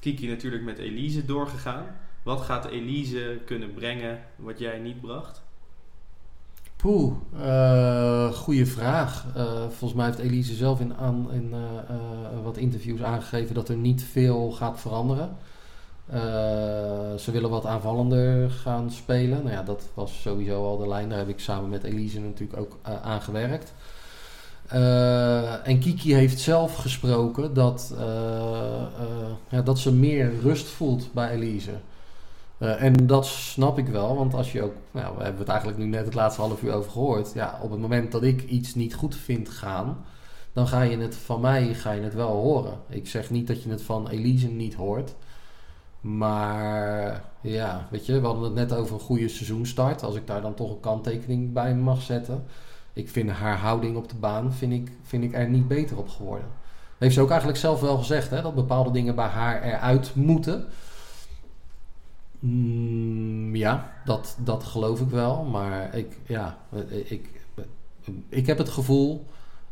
Kiki 0.00 0.28
natuurlijk 0.28 0.62
met 0.62 0.78
Elise 0.78 1.24
doorgegaan. 1.24 1.84
Wat 2.22 2.40
gaat 2.40 2.64
Elise 2.64 3.40
kunnen 3.44 3.74
brengen 3.74 4.20
wat 4.36 4.58
jij 4.58 4.78
niet 4.78 5.00
bracht? 5.00 5.42
Poeh, 6.76 7.12
eh 7.42 8.32
goede 8.32 8.66
vraag. 8.66 9.26
Eh, 9.34 9.44
volgens 9.60 9.94
mij 9.94 10.06
heeft 10.06 10.18
Elise 10.18 10.54
zelf 10.54 10.80
in, 10.80 10.94
aan, 10.96 11.28
in 11.32 11.52
eh, 11.52 12.44
wat 12.44 12.56
interviews 12.56 13.02
aangegeven 13.02 13.54
dat 13.54 13.68
er 13.68 13.76
niet 13.76 14.02
veel 14.02 14.50
gaat 14.50 14.80
veranderen. 14.80 15.36
Ze 17.18 17.30
willen 17.32 17.50
wat 17.50 17.66
aanvallender 17.66 18.50
gaan 18.50 18.90
spelen. 18.90 19.42
Nou 19.42 19.50
ja, 19.50 19.62
dat 19.62 19.82
was 19.94 20.20
sowieso 20.22 20.64
al 20.64 20.76
de 20.76 20.88
lijn. 20.88 21.08
Daar 21.08 21.18
heb 21.18 21.28
ik 21.28 21.40
samen 21.40 21.70
met 21.70 21.84
Elise 21.84 22.20
natuurlijk 22.20 22.60
ook 22.60 22.78
aan 23.02 23.22
gewerkt. 23.22 23.72
En 25.64 25.78
Kiki 25.78 26.14
heeft 26.14 26.40
zelf 26.40 26.76
gesproken 26.76 27.54
dat, 27.54 27.94
ja, 29.48 29.62
dat 29.62 29.78
ze 29.78 29.92
meer 29.92 30.32
rust 30.42 30.66
voelt 30.66 31.12
bij 31.12 31.30
Elise. 31.30 31.74
Eh, 32.58 32.82
en 32.82 33.06
dat 33.06 33.26
snap 33.26 33.78
ik 33.78 33.86
wel, 33.86 34.16
want 34.16 34.34
als 34.34 34.52
je 34.52 34.62
ook, 34.62 34.74
nou, 34.90 35.16
we 35.16 35.22
hebben 35.22 35.40
het 35.40 35.48
eigenlijk 35.48 35.78
nu 35.78 35.86
net 35.86 36.04
het 36.04 36.14
laatste 36.14 36.40
half 36.40 36.62
uur 36.62 36.72
over 36.72 36.90
gehoord. 36.90 37.32
Ja, 37.32 37.58
op 37.62 37.70
het 37.70 37.80
moment 37.80 38.12
dat 38.12 38.22
ik 38.22 38.42
iets 38.42 38.74
niet 38.74 38.94
goed 38.94 39.16
vind 39.16 39.48
gaan, 39.48 40.04
dan 40.52 40.68
ga 40.68 40.82
je 40.82 40.98
het 40.98 41.16
van 41.16 41.40
mij 41.40 41.74
ga 41.74 41.92
je 41.92 42.02
het 42.02 42.14
wel 42.14 42.30
horen. 42.30 42.78
Ik 42.88 43.06
zeg 43.06 43.30
niet 43.30 43.46
dat 43.46 43.62
je 43.62 43.70
het 43.70 43.82
van 43.82 44.08
Elise 44.08 44.48
niet 44.48 44.74
hoort. 44.74 45.14
Maar 46.00 47.24
ja, 47.40 47.86
weet 47.90 48.06
je, 48.06 48.20
we 48.20 48.26
hadden 48.26 48.44
het 48.44 48.54
net 48.54 48.72
over 48.72 48.94
een 48.94 49.00
goede 49.00 49.28
seizoenstart. 49.28 50.02
Als 50.02 50.14
ik 50.14 50.26
daar 50.26 50.40
dan 50.40 50.54
toch 50.54 50.70
een 50.70 50.80
kanttekening 50.80 51.52
bij 51.52 51.74
mag 51.74 52.02
zetten. 52.02 52.44
Ik 52.92 53.08
vind 53.08 53.30
haar 53.30 53.56
houding 53.58 53.96
op 53.96 54.08
de 54.08 54.16
baan 54.16 54.52
vind 54.52 54.72
ik, 54.72 54.92
vind 55.02 55.24
ik 55.24 55.34
er 55.34 55.48
niet 55.48 55.68
beter 55.68 55.98
op 55.98 56.08
geworden. 56.08 56.46
Heeft 56.98 57.14
ze 57.14 57.20
ook 57.20 57.28
eigenlijk 57.28 57.58
zelf 57.58 57.80
wel 57.80 57.98
gezegd, 57.98 58.30
hè, 58.30 58.42
dat 58.42 58.54
bepaalde 58.54 58.90
dingen 58.90 59.14
bij 59.14 59.26
haar 59.26 59.62
eruit 59.62 60.14
moeten. 60.14 60.66
Mm, 62.46 63.54
ja, 63.56 63.92
dat, 64.04 64.36
dat 64.44 64.64
geloof 64.64 65.00
ik 65.00 65.08
wel. 65.08 65.44
Maar 65.44 65.94
ik, 65.94 66.18
ja, 66.26 66.58
ik, 67.04 67.30
ik 68.28 68.46
heb 68.46 68.58
het 68.58 68.68
gevoel 68.68 69.26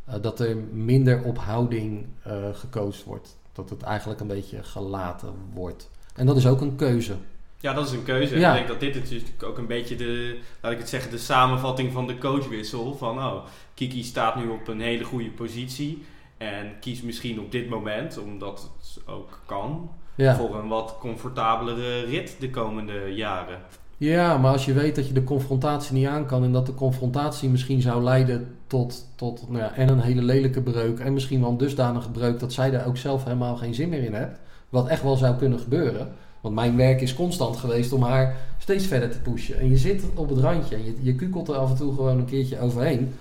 eh, 0.04 0.14
dat 0.22 0.40
er 0.40 0.56
minder 0.72 1.22
op 1.22 1.38
houding 1.38 2.06
eh 2.22 2.48
gecoacht 2.52 3.04
wordt. 3.04 3.36
Dat 3.52 3.70
het 3.70 3.82
eigenlijk 3.82 4.20
een 4.20 4.26
beetje 4.26 4.62
gelaten 4.62 5.34
wordt. 5.52 5.90
En 6.14 6.26
dat 6.26 6.36
is 6.36 6.46
ook 6.46 6.60
een 6.60 6.76
keuze. 6.76 7.14
Ja, 7.60 7.72
dat 7.72 7.86
is 7.86 7.92
een 7.92 8.02
keuze. 8.02 8.38
Ja. 8.38 8.50
Ik 8.50 8.56
denk 8.56 8.68
dat 8.68 8.80
dit 8.80 8.94
natuurlijk 8.94 9.42
ook 9.42 9.58
een 9.58 9.66
beetje 9.66 9.96
de, 9.96 10.38
laat 10.60 10.72
ik 10.72 10.78
het 10.78 10.88
zeggen, 10.88 11.10
de 11.10 11.18
samenvatting 11.18 11.92
van 11.92 12.06
de 12.06 12.18
coachwissel. 12.18 12.96
Van, 12.96 13.18
oh, 13.18 13.44
Kiki 13.74 14.02
staat 14.02 14.36
nu 14.36 14.48
op 14.48 14.68
een 14.68 14.80
hele 14.80 15.04
goede 15.04 15.30
positie. 15.30 16.04
En 16.36 16.78
kies 16.80 17.02
misschien 17.02 17.40
op 17.40 17.52
dit 17.52 17.68
moment, 17.68 18.18
omdat 18.18 18.70
het 18.78 19.02
ook 19.06 19.40
kan, 19.46 19.90
Ja. 20.14 20.36
voor 20.36 20.56
een 20.58 20.68
wat 20.68 20.96
comfortabelere 21.00 22.04
rit 22.04 22.36
de 22.40 22.50
komende 22.50 23.14
jaren. 23.14 23.58
Ja, 23.96 24.38
maar 24.38 24.52
als 24.52 24.64
je 24.64 24.72
weet 24.72 24.94
dat 24.94 25.06
je 25.06 25.12
de 25.12 25.24
confrontatie 25.24 25.94
niet 25.94 26.06
aan 26.06 26.26
kan 26.26 26.44
en 26.44 26.52
dat 26.52 26.66
de 26.66 26.74
confrontatie 26.74 27.48
misschien 27.48 27.82
zou 27.82 28.02
leiden 28.02 28.56
tot, 28.66 29.06
tot 29.14 29.50
nou 29.50 29.62
ja, 29.62 29.74
en 29.74 29.88
een 29.88 30.00
hele 30.00 30.22
lelijke 30.22 30.60
breuk 30.60 30.98
en 30.98 31.12
misschien 31.12 31.40
wel 31.40 31.50
een 31.50 31.56
dusdanige 31.56 32.10
breuk 32.10 32.40
dat 32.40 32.52
zij 32.52 32.70
daar 32.70 32.86
ook 32.86 32.96
zelf 32.96 33.24
helemaal 33.24 33.56
geen 33.56 33.74
zin 33.74 33.88
meer 33.88 34.04
in 34.04 34.14
hebt, 34.14 34.38
wat 34.68 34.88
echt 34.88 35.02
wel 35.02 35.16
zou 35.16 35.36
kunnen 35.36 35.58
gebeuren. 35.58 36.12
Want 36.40 36.54
mijn 36.54 36.76
werk 36.76 37.00
is 37.00 37.14
constant 37.14 37.56
geweest 37.56 37.92
om 37.92 38.02
haar 38.02 38.36
steeds 38.58 38.86
verder 38.86 39.10
te 39.10 39.20
pushen. 39.20 39.58
En 39.58 39.68
je 39.68 39.76
zit 39.76 40.04
op 40.14 40.28
het 40.28 40.38
randje 40.38 40.74
en 40.74 40.84
je, 40.84 40.94
je 41.00 41.14
kukelt 41.14 41.48
er 41.48 41.54
af 41.54 41.70
en 41.70 41.76
toe 41.76 41.94
gewoon 41.94 42.18
een 42.18 42.24
keertje 42.24 42.60
overheen. 42.60 43.14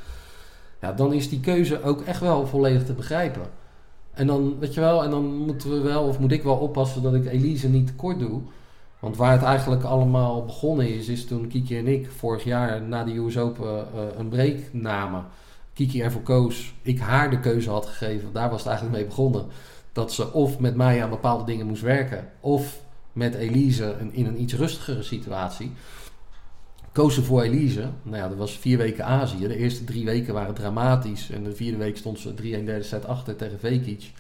Ja, 0.82 0.94
dan 0.94 1.14
is 1.14 1.30
die 1.30 1.40
keuze 1.40 1.84
ook 1.84 2.02
echt 2.02 2.20
wel 2.20 2.48
volledig 2.48 2.86
te 2.86 2.94
begrijpen. 2.94 3.42
En 4.14 4.28
dan, 4.28 4.60
weet 4.60 4.74
je 4.74 4.80
wel, 4.80 5.04
en 5.04 5.10
dan 5.10 5.36
moeten 5.36 5.72
we 5.72 5.80
wel, 5.80 6.04
of 6.04 6.20
moet 6.20 6.32
ik 6.32 6.44
wel 6.44 6.56
oppassen 6.56 7.02
dat 7.02 7.14
ik 7.14 7.26
Elise 7.26 7.70
niet 7.70 7.88
tekort 7.88 8.20
doe. 8.20 8.42
Want 9.00 9.18
waar 9.18 9.32
het 9.32 9.44
eigenlijk 9.44 9.84
allemaal 9.84 10.46
begonnen 10.46 10.96
is, 10.96 11.08
is 11.08 11.26
toen 11.26 11.48
Kiki 11.48 11.78
en 11.78 11.88
ik 11.88 12.12
vorig 12.12 12.44
jaar 12.44 12.82
na 12.82 13.04
de 13.04 13.18
US 13.18 13.38
Open 13.38 13.88
eh, 13.94 14.02
een 14.18 14.30
break 14.30 14.58
namen. 14.72 15.26
Kiki 15.74 16.02
ervoor 16.02 16.22
koos, 16.22 16.74
ik 16.82 17.00
haar 17.00 17.30
de 17.30 17.40
keuze 17.40 17.70
had 17.70 17.86
gegeven. 17.86 18.30
Daar 18.34 18.50
was 18.50 18.60
het 18.60 18.68
eigenlijk 18.68 18.98
mee 18.98 19.08
begonnen. 19.08 19.46
Dat 19.92 20.12
ze 20.12 20.34
of 20.34 20.60
met 20.60 20.76
mij 20.76 21.04
aan 21.04 21.10
bepaalde 21.10 21.44
dingen 21.44 21.68
moest 21.68 21.82
werken, 21.82 22.30
of 22.40 22.82
met 23.12 23.34
Elise 23.34 23.96
in 24.12 24.26
een 24.26 24.42
iets 24.42 24.54
rustigere 24.54 25.04
situatie. 25.04 25.72
Koos 26.94 27.14
ze 27.14 27.24
voor 27.24 27.42
Elise. 27.42 27.90
Nou 28.04 28.18
ja, 28.18 28.28
dat 28.28 28.38
was 28.38 28.58
vier 28.58 28.78
weken 28.78 29.06
Azië. 29.06 29.48
De 29.48 29.58
eerste 29.58 29.84
drie 29.84 30.06
weken 30.06 30.34
waren 30.34 30.54
dramatisch. 30.54 31.30
En 31.30 31.44
de 31.44 31.56
vierde 31.56 31.78
week 31.78 31.98
stond 31.98 32.20
ze 32.20 32.34
3-1 32.34 32.34
derde 32.42 32.84
set 32.84 33.06
achter 33.08 33.36
tegen 33.36 33.60
Vekic. 33.60 34.12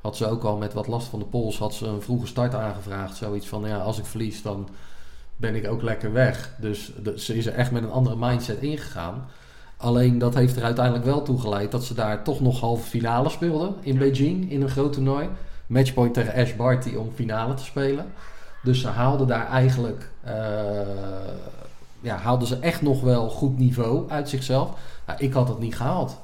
Had 0.00 0.16
ze 0.16 0.26
ook 0.26 0.42
al 0.44 0.56
met 0.56 0.72
wat 0.72 0.86
last 0.86 1.06
van 1.08 1.18
de 1.18 1.24
pols, 1.24 1.58
had 1.58 1.74
ze 1.74 1.86
een 1.86 2.02
vroege 2.02 2.26
start 2.26 2.54
aangevraagd. 2.54 3.16
Zoiets 3.16 3.46
van, 3.48 3.68
ja, 3.68 3.76
als 3.78 3.98
ik 3.98 4.04
verlies, 4.04 4.42
dan 4.42 4.68
ben 5.36 5.54
ik 5.54 5.68
ook 5.70 5.82
lekker 5.82 6.12
weg. 6.12 6.54
Dus 6.60 6.92
de- 7.02 7.20
ze 7.20 7.36
is 7.36 7.46
er 7.46 7.52
echt 7.54 7.70
met 7.70 7.82
een 7.82 7.90
andere 7.90 8.16
mindset 8.18 8.58
ingegaan. 8.62 9.28
Alleen 9.76 10.18
dat 10.18 10.34
heeft 10.34 10.56
er 10.56 10.62
uiteindelijk 10.62 11.04
wel 11.04 11.22
toe 11.22 11.40
geleid 11.40 11.70
dat 11.70 11.84
ze 11.84 11.94
daar 11.94 12.22
toch 12.24 12.40
nog 12.40 12.60
halve 12.60 12.88
finale 12.88 13.28
speelde 13.28 13.72
in 13.80 13.92
Ja. 13.92 13.98
Beijing 13.98 14.50
in 14.50 14.62
een 14.62 14.68
groot 14.70 14.92
toernooi. 14.92 15.28
Matchpoint 15.66 16.14
tegen 16.14 16.34
Ash 16.34 16.52
Barty 16.54 16.94
om 16.94 17.10
finale 17.14 17.54
te 17.54 17.64
spelen. 17.64 18.06
Dus 18.62 18.80
ze 18.80 18.88
haalde 18.88 19.24
daar 19.24 19.46
eigenlijk, 19.48 20.10
eh, 20.22 20.34
ja, 22.06 22.16
haalde 22.16 22.46
ze 22.46 22.56
echt 22.56 22.82
nog 22.82 23.00
wel 23.00 23.28
goed 23.28 23.58
niveau 23.58 24.10
uit 24.10 24.28
zichzelf. 24.28 24.70
Nou, 25.06 25.18
ik 25.18 25.32
had 25.32 25.46
dat 25.46 25.58
niet 25.58 25.76
gehaald. 25.76 26.16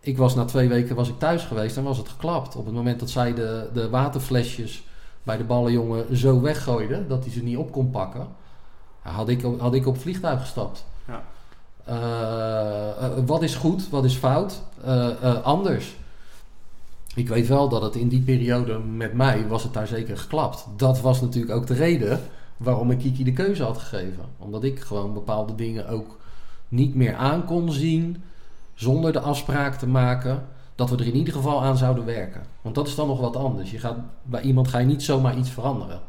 Ik 0.00 0.16
was 0.16 0.34
na 0.34 0.44
twee 0.44 0.68
weken 0.68 0.96
was 0.96 1.08
ik 1.08 1.18
thuis 1.18 1.44
geweest 1.44 1.76
en 1.76 1.82
was 1.82 1.98
het 1.98 2.08
geklapt. 2.08 2.56
Op 2.56 2.64
het 2.64 2.74
moment 2.74 3.00
dat 3.00 3.10
zij 3.10 3.34
de, 3.34 3.70
de 3.72 3.90
waterflesjes 3.90 4.84
bij 5.22 5.36
de 5.36 5.44
ballenjongen 5.44 6.16
zo 6.16 6.40
weggooide 6.40 7.06
dat 7.06 7.24
hij 7.24 7.32
ze 7.32 7.42
niet 7.42 7.56
op 7.56 7.72
kon 7.72 7.90
pakken, 7.90 8.28
had, 9.00 9.28
ik, 9.28 9.42
had 9.58 9.74
ik 9.74 9.86
op 9.86 9.98
vliegtuig 9.98 10.40
gestapt. 10.40 10.84
Ja. 11.06 11.22
Eh, 11.84 13.04
eh, 13.04 13.26
wat 13.26 13.42
is 13.42 13.54
goed, 13.54 13.88
wat 13.88 14.04
is 14.04 14.14
fout? 14.14 14.62
Eh, 14.84 15.42
anders. 15.42 15.96
Ik 17.14 17.28
weet 17.28 17.46
wel 17.46 17.68
dat 17.68 17.82
het 17.82 17.94
in 17.94 18.08
die 18.08 18.22
periode 18.22 18.78
met 18.78 19.12
mij 19.12 19.48
was 19.48 19.62
het 19.62 19.72
daar 19.72 19.86
zeker 19.86 20.18
geklapt. 20.18 20.66
Dat 20.76 21.00
was 21.00 21.20
natuurlijk 21.20 21.54
ook 21.54 21.66
de 21.66 21.74
reden 21.74 22.20
waarom 22.56 22.90
ik 22.90 22.98
Kiki 22.98 23.24
de 23.24 23.32
keuze 23.32 23.62
had 23.62 23.78
gegeven. 23.78 24.24
Omdat 24.38 24.64
ik 24.64 24.80
gewoon 24.80 25.14
bepaalde 25.14 25.54
dingen 25.54 25.88
ook 25.88 26.18
niet 26.68 26.94
meer 26.94 27.14
aan 27.14 27.44
kon 27.44 27.72
zien 27.72 28.22
zonder 28.74 29.12
de 29.12 29.20
afspraak 29.20 29.74
te 29.74 29.86
maken 29.86 30.44
dat 30.74 30.90
we 30.90 30.96
er 30.96 31.06
in 31.06 31.16
ieder 31.16 31.34
geval 31.34 31.62
aan 31.62 31.76
zouden 31.76 32.04
werken. 32.04 32.42
Want 32.62 32.74
dat 32.74 32.86
is 32.86 32.94
dan 32.94 33.06
nog 33.06 33.20
wat 33.20 33.36
anders. 33.36 33.70
Je 33.70 33.78
gaat, 33.78 33.96
bij 34.22 34.42
iemand 34.42 34.68
ga 34.68 34.78
je 34.78 34.86
niet 34.86 35.02
zomaar 35.02 35.36
iets 35.36 35.50
veranderen. 35.50 36.00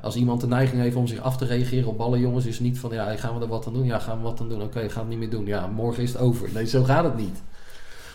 Als 0.00 0.16
iemand 0.16 0.40
de 0.40 0.46
neiging 0.46 0.82
heeft 0.82 0.96
om 0.96 1.06
zich 1.06 1.20
af 1.20 1.36
te 1.36 1.44
reageren 1.44 1.88
op 1.88 1.98
ballenjongens, 1.98 2.46
is 2.46 2.54
het 2.54 2.64
niet 2.64 2.78
van 2.78 2.90
ja, 2.90 3.16
gaan 3.16 3.34
we 3.34 3.40
er 3.40 3.48
wat 3.48 3.66
aan 3.66 3.72
doen? 3.72 3.84
Ja, 3.84 3.98
gaan 3.98 4.16
we 4.16 4.22
wat 4.22 4.40
aan 4.40 4.48
doen? 4.48 4.62
Oké, 4.62 4.78
gaan 4.78 4.88
we 4.88 4.98
het 4.98 5.08
niet 5.08 5.18
meer 5.18 5.30
doen. 5.30 5.46
Ja, 5.46 5.66
morgen 5.66 6.02
is 6.02 6.12
het 6.12 6.20
over. 6.20 6.48
Nee, 6.52 6.66
zo 6.66 6.82
gaat 6.84 7.04
het 7.04 7.16
niet. 7.16 7.42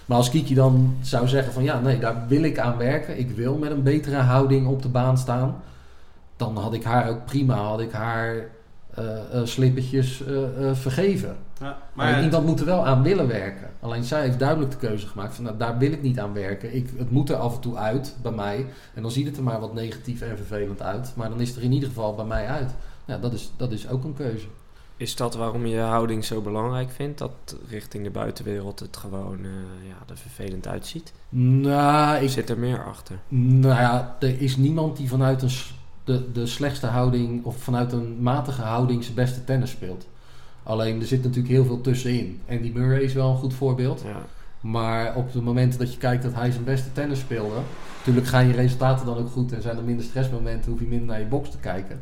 Maar 0.06 0.18
als 0.18 0.30
Kiki 0.30 0.54
dan 0.54 0.96
zou 1.02 1.28
zeggen 1.28 1.54
van 1.54 1.64
ja, 1.64 1.80
nee, 1.80 2.00
daar 2.00 2.28
wil 2.28 2.44
ik 2.44 2.60
aan 2.60 2.78
werken. 2.78 3.20
Ik 3.20 3.32
wil 3.32 3.58
met 3.58 3.72
een 3.72 3.84
betere 3.84 4.16
houding 4.16 4.68
op 4.68 4.82
de 4.82 4.90
baan 4.90 5.18
staan. 5.18 5.56
Dan 6.54 6.64
had 6.64 6.74
ik 6.74 6.84
haar 6.84 7.10
ook 7.10 7.26
prima, 7.26 7.56
had 7.56 7.80
ik 7.80 7.92
haar 7.92 8.50
eh, 8.94 9.40
eh, 9.40 9.46
slippertjes 9.46 10.26
eh, 10.26 10.70
eh, 10.70 10.76
vergeven. 10.76 11.36
Ja, 11.60 11.78
Maar 11.94 12.12
maar 12.12 12.24
iemand 12.24 12.46
moet 12.46 12.60
er 12.60 12.66
wel 12.66 12.86
aan 12.86 13.04
willen 13.04 13.28
werken. 13.28 13.70
Alleen 13.80 14.04
zij 14.04 14.22
heeft 14.22 14.40
duidelijk 14.40 14.72
de 14.72 14.78
keuze 14.78 15.08
gemaakt 15.08 15.36
van 15.36 15.44
nou, 15.44 15.58
daar 15.58 15.78
wil 15.78 15.92
ik 15.92 16.02
niet 16.02 16.20
aan 16.20 16.34
werken. 16.34 16.76
Ik, 16.76 16.90
het 16.98 17.12
moet 17.12 17.30
er 17.30 17.36
af 17.36 17.56
en 17.56 17.62
toe 17.62 17.76
uit 17.78 18.16
bij 18.22 18.32
mij. 18.32 18.66
En 18.94 19.02
dan 19.02 19.12
ziet 19.12 19.26
het 19.26 19.38
er 19.38 19.44
maar 19.44 19.60
wat 19.60 19.74
negatief 19.74 20.22
en 20.22 20.38
vervelend 20.38 20.82
uit. 20.82 21.14
Maar 21.16 21.30
dan 21.30 21.40
is 21.42 21.48
het 21.48 21.58
er 21.58 21.64
in 21.64 21.72
ieder 21.72 21.90
geval 21.90 22.16
bij 22.16 22.26
mij 22.26 22.48
uit. 22.48 22.72
Ja, 23.06 23.18
dat 23.18 23.34
is, 23.34 23.52
dat 23.58 23.72
is 23.72 23.90
ook 23.90 24.04
een 24.04 24.14
keuze. 24.14 24.48
Is 24.98 25.16
dat 25.16 25.36
waarom 25.36 25.66
je 25.66 25.80
houding 25.80 26.26
zo 26.26 26.42
belangrijk 26.42 26.92
vindt? 26.92 27.18
Dat 27.18 27.56
richting 27.70 28.04
de 28.04 28.10
buitenwereld 28.10 28.80
het 28.80 28.98
gewoon 28.98 29.38
eh, 29.38 29.88
ja, 29.88 29.96
er 30.10 30.18
vervelend 30.18 30.68
uitziet? 30.68 31.14
Nou, 31.30 32.24
ik, 32.24 32.30
Zit 32.30 32.50
er 32.50 32.58
meer 32.58 32.84
achter? 32.86 33.18
nou 33.28 33.82
ja, 33.82 34.16
er 34.20 34.42
is 34.42 34.58
niemand 34.58 34.98
die 34.98 35.08
vanuit 35.10 35.42
een, 35.42 35.50
de, 36.04 36.32
de 36.32 36.46
slechtste 36.46 36.88
houding 36.88 37.46
of 37.46 37.58
vanuit 37.58 37.92
een 37.92 38.22
matige 38.22 38.62
houding 38.62 39.04
zijn 39.04 39.16
beste 39.16 39.44
tennis 39.44 39.70
speelt. 39.70 40.08
Alleen 40.64 41.00
er 41.00 41.08
zit 41.08 41.24
natuurlijk 41.24 41.54
heel 41.54 41.66
veel 41.66 41.82
tussenin. 41.82 42.42
Andy 42.50 42.72
Murray 42.74 43.02
is 43.02 43.14
wel 43.14 43.30
een 43.30 43.38
goed 43.38 43.54
voorbeeld. 43.54 44.04
Ja. 44.06 44.26
Maar 44.62 45.16
op 45.16 45.32
de 45.32 45.42
momenten 45.42 45.80
dat 45.80 45.94
je 45.94 46.00
kijkt 46.00 46.24
dat 46.24 46.34
hij 46.34 46.52
zijn 46.52 46.64
beste 46.64 46.92
tennis 46.92 47.20
speelde, 47.20 47.60
natuurlijk 47.98 48.28
gaan 48.28 48.48
je 48.48 48.54
resultaten 48.54 49.06
dan 49.06 49.18
ook 49.18 49.30
goed 49.30 49.54
en 49.54 49.62
zijn 49.62 49.78
er 49.78 49.84
minder 49.84 50.06
stressmomenten, 50.06 50.72
hoef 50.72 50.80
je 50.80 50.88
minder 50.88 51.08
naar 51.08 51.20
je 51.20 51.26
box 51.26 51.50
te 51.50 51.58
kijken. 51.58 52.02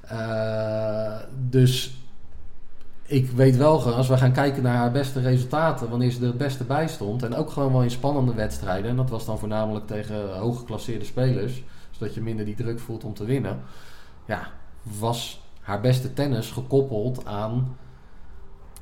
Eh, 0.00 1.16
dus 1.48 1.94
ik 3.06 3.30
weet 3.30 3.56
wel 3.56 3.78
gewoon, 3.78 3.96
als 3.96 4.08
we 4.08 4.16
gaan 4.16 4.32
kijken 4.32 4.62
naar 4.62 4.76
haar 4.76 4.92
beste 4.92 5.20
resultaten, 5.20 5.88
wanneer 5.88 6.10
ze 6.10 6.20
er 6.20 6.26
het 6.26 6.38
beste 6.38 6.64
bij 6.64 6.88
stond, 6.88 7.22
en 7.22 7.34
ook 7.34 7.50
gewoon 7.50 7.72
wel 7.72 7.82
in 7.82 7.90
spannende 7.90 8.34
wedstrijden, 8.34 8.90
en 8.90 8.96
dat 8.96 9.10
was 9.10 9.26
dan 9.26 9.38
voornamelijk 9.38 9.86
tegen 9.86 10.38
hooggeklasseerde 10.38 11.04
spelers, 11.04 11.62
zodat 12.00 12.14
je 12.14 12.20
minder 12.20 12.44
die 12.44 12.54
druk 12.54 12.80
voelt 12.80 13.04
om 13.04 13.14
te 13.14 13.24
winnen, 13.24 13.60
ja, 14.24 14.50
was 14.82 15.42
haar 15.60 15.80
beste 15.80 16.12
tennis 16.12 16.50
gekoppeld 16.50 17.26
aan 17.26 17.76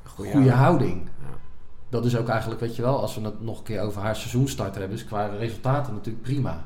goede 0.03 0.31
houding. 0.31 0.55
houding. 0.55 1.09
Ja. 1.21 1.37
Dat 1.89 2.05
is 2.05 2.17
ook 2.17 2.27
eigenlijk, 2.27 2.61
weet 2.61 2.75
je 2.75 2.81
wel, 2.81 3.01
als 3.01 3.15
we 3.15 3.21
het 3.21 3.41
nog 3.41 3.57
een 3.57 3.63
keer 3.63 3.81
over 3.81 4.01
haar 4.01 4.15
seizoenstart 4.15 4.75
hebben, 4.75 4.97
is 4.97 5.05
qua 5.05 5.25
resultaten 5.25 5.93
natuurlijk 5.93 6.23
prima. 6.23 6.63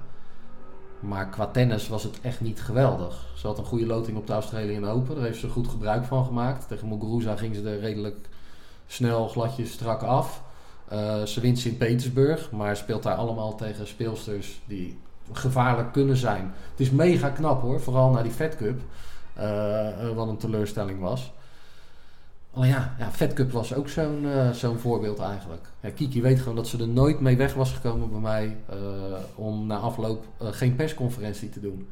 Maar 0.99 1.29
qua 1.29 1.47
tennis 1.47 1.87
was 1.87 2.03
het 2.03 2.21
echt 2.21 2.41
niet 2.41 2.61
geweldig. 2.61 3.25
Ze 3.35 3.47
had 3.47 3.57
een 3.57 3.65
goede 3.65 3.85
loting 3.85 4.17
op 4.17 4.27
de 4.27 4.33
Australian 4.33 4.85
Open. 4.85 5.15
Daar 5.15 5.23
heeft 5.23 5.39
ze 5.39 5.49
goed 5.49 5.67
gebruik 5.67 6.05
van 6.05 6.25
gemaakt. 6.25 6.67
Tegen 6.67 6.87
Muguruza 6.87 7.35
ging 7.35 7.55
ze 7.55 7.69
er 7.69 7.79
redelijk 7.79 8.29
snel, 8.87 9.27
gladjes, 9.27 9.71
strak 9.71 10.01
af. 10.01 10.43
Eh, 10.87 11.23
ze 11.23 11.41
wint 11.41 11.59
Sint-Petersburg, 11.59 12.51
maar 12.51 12.77
speelt 12.77 13.03
daar 13.03 13.15
allemaal 13.15 13.55
tegen 13.55 13.87
speelsters 13.87 14.61
die 14.65 14.99
gevaarlijk 15.37 15.91
kunnen 15.91 16.17
zijn. 16.17 16.53
Het 16.71 16.79
is 16.79 16.89
mega 16.89 17.29
knap 17.29 17.61
hoor, 17.61 17.81
vooral 17.81 18.11
na 18.11 18.21
die 18.21 18.31
Fed 18.31 18.55
Cup. 18.55 18.81
eh, 19.33 19.87
eh, 19.87 20.15
wat 20.15 20.27
een 20.27 20.37
teleurstelling 20.37 20.99
was. 20.99 21.31
Oh 22.51 22.65
ja, 22.65 22.95
ja 22.97 23.27
Cup 23.33 23.51
was 23.51 23.73
ook 23.73 23.89
zo'n 23.89 24.25
eh, 24.25 24.49
zo'n 24.49 24.77
voorbeeld 24.77 25.19
eigenlijk. 25.19 25.67
Kiki 25.95 26.21
weet 26.21 26.39
gewoon 26.39 26.55
dat 26.55 26.67
ze 26.67 26.79
er 26.79 26.87
nooit 26.87 27.19
mee 27.19 27.37
weg 27.37 27.53
was 27.53 27.71
gekomen 27.71 28.09
bij 28.09 28.19
mij 28.19 28.57
om 29.35 29.67
na 29.67 29.77
afloop 29.77 30.25
geen 30.39 30.75
persconferentie 30.75 31.49
te 31.49 31.59
doen. 31.59 31.89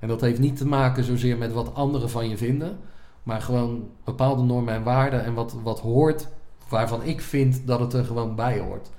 En 0.00 0.08
dat 0.08 0.20
heeft 0.20 0.38
niet 0.38 0.56
te 0.56 0.66
maken 0.66 1.04
zozeer 1.04 1.38
met 1.38 1.52
wat 1.52 1.74
anderen 1.74 2.10
van 2.10 2.28
je 2.28 2.36
vinden, 2.36 2.78
maar 3.22 3.42
gewoon 3.42 3.88
bepaalde 4.04 4.42
normen 4.42 4.74
en 4.74 4.82
waarden 4.82 5.24
en 5.24 5.34
wat, 5.34 5.56
wat 5.62 5.80
hoort 5.80 6.28
waarvan 6.68 7.02
ik 7.02 7.20
vind 7.20 7.66
dat 7.66 7.80
het 7.80 7.92
er 7.92 8.04
gewoon 8.04 8.34
bij 8.34 8.58
hoort. 8.58 8.90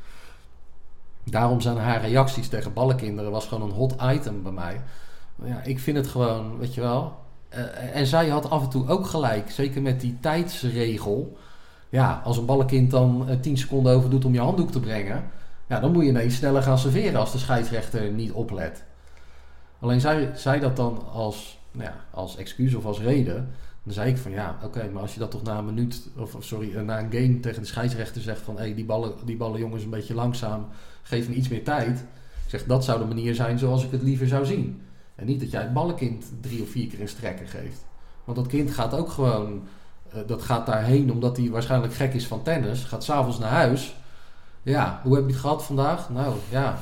Daarom 1.26 1.62
zijn 1.62 1.78
haar 1.78 2.02
reacties 2.02 2.48
tegen 2.48 2.74
ballenkinderen 2.74 3.32
was 3.32 3.48
gewoon 3.48 3.70
een 3.70 3.76
hot 3.76 3.96
item 4.02 4.44
bij 4.44 4.52
mij. 4.52 4.82
Ja, 5.44 5.62
ik 5.64 5.80
vind 5.80 5.98
het 5.98 6.08
gewoon, 6.08 6.58
weet 6.58 6.74
je 6.74 6.82
wel. 6.82 7.16
eh, 7.50 7.96
en 7.96 8.06
zij 8.06 8.30
had 8.30 8.50
af 8.50 8.64
en 8.64 8.70
toe 8.70 8.88
ook 8.88 9.08
gelijk, 9.08 9.52
zeker 9.52 9.82
met 9.82 10.02
die 10.02 10.18
tijdsregel. 10.22 11.38
Ja, 11.90 12.22
als 12.24 12.38
een 12.38 12.46
ballenkind 12.46 12.92
dan 12.92 13.26
eh, 13.30 13.40
10 13.40 13.58
seconden 13.58 13.96
over 13.96 14.10
doet 14.10 14.26
om 14.26 14.34
je 14.34 14.40
handdoek 14.40 14.72
te 14.72 14.80
brengen, 14.80 15.24
ja, 15.68 15.80
dan 15.80 15.92
moet 15.92 16.04
je 16.04 16.10
ineens 16.10 16.36
sneller 16.36 16.64
gaan 16.64 16.78
serveren 16.78 17.20
als 17.20 17.32
de 17.32 17.38
scheidsrechter 17.38 18.12
niet 18.12 18.32
oplet. 18.32 18.84
Alleen 19.80 20.02
zij, 20.02 20.32
zij 20.36 20.60
dat 20.60 20.76
dan 20.76 21.04
als, 21.14 21.60
nou 21.72 21.84
ja, 21.90 21.96
als 22.12 22.38
excuus 22.38 22.74
of 22.74 22.86
als 22.86 23.00
reden. 23.00 23.50
Dan 23.84 23.94
zei 23.94 24.10
ik 24.10 24.18
van 24.18 24.32
ja, 24.32 24.58
oké, 24.64 24.90
maar 24.94 25.02
als 25.02 25.14
je 25.14 25.20
dat 25.20 25.32
toch 25.32 25.44
na 25.44 25.58
een 25.58 25.66
minuut, 25.66 26.08
of 26.18 26.36
of 26.36 26.44
sorry, 26.44 26.76
eh, 26.76 26.82
na 26.82 27.00
een 27.00 27.12
game 27.12 27.40
tegen 27.40 27.62
de 27.62 27.68
scheidsrechter 27.68 28.22
zegt 28.22 28.42
van 28.42 28.56
hé, 28.56 28.62
hey, 28.62 28.76
die, 28.76 28.86
ballen, 28.86 29.14
die 29.26 29.38
ballen 29.38 29.60
jongens 29.60 29.84
een 29.84 29.90
beetje 29.90 30.14
langzaam, 30.14 30.68
geef 31.08 31.30
me 31.30 31.36
iets 31.36 31.48
meer 31.48 31.64
tijd. 31.64 32.00
Ik 32.44 32.50
zeg, 32.50 32.66
dat 32.66 32.84
zou 32.84 33.00
de 33.00 33.06
manier 33.06 33.36
zijn 33.36 33.60
zoals 33.60 33.84
ik 33.84 33.92
het 33.92 34.02
liever 34.02 34.28
zou 34.28 34.46
zien. 34.46 34.82
En 35.16 35.26
niet 35.26 35.40
dat 35.40 35.52
jij 35.52 35.62
het 35.62 35.74
ballenkind 35.74 36.26
drie 36.42 36.62
of 36.62 36.70
vier 36.70 36.88
keer 36.88 37.02
een 37.02 37.08
strekker 37.08 37.48
geeft. 37.48 37.86
Want 38.24 38.38
dat 38.38 38.48
kind 38.48 38.72
gaat 38.72 38.94
ook 38.94 39.10
gewoon, 39.10 39.64
eh, 40.12 40.20
dat 40.28 40.42
gaat 40.42 40.66
daarheen 40.66 41.12
omdat 41.12 41.38
hij 41.38 41.50
waarschijnlijk 41.50 41.94
gek 41.94 42.14
is 42.14 42.28
van 42.28 42.44
tennis. 42.44 42.84
Gaat 42.84 43.04
s'avonds 43.04 43.40
naar 43.40 43.52
huis. 43.52 43.96
Ja, 44.64 45.00
hoe 45.04 45.16
heb 45.16 45.26
je 45.26 45.32
het 45.32 45.42
gehad 45.42 45.64
vandaag? 45.64 46.10
Nou 46.10 46.36
ja. 46.50 46.78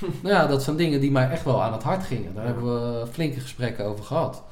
nou 0.22 0.34
ja, 0.34 0.46
dat 0.46 0.62
zijn 0.62 0.76
dingen 0.76 1.00
die 1.00 1.10
mij 1.10 1.30
echt 1.30 1.44
wel 1.44 1.62
aan 1.62 1.72
het 1.72 1.82
hart 1.82 2.04
gingen. 2.04 2.34
Daar 2.34 2.44
hebben 2.44 2.64
we 2.64 3.06
flinke 3.06 3.40
gesprekken 3.40 3.84
over 3.84 4.04
gehad. 4.04 4.42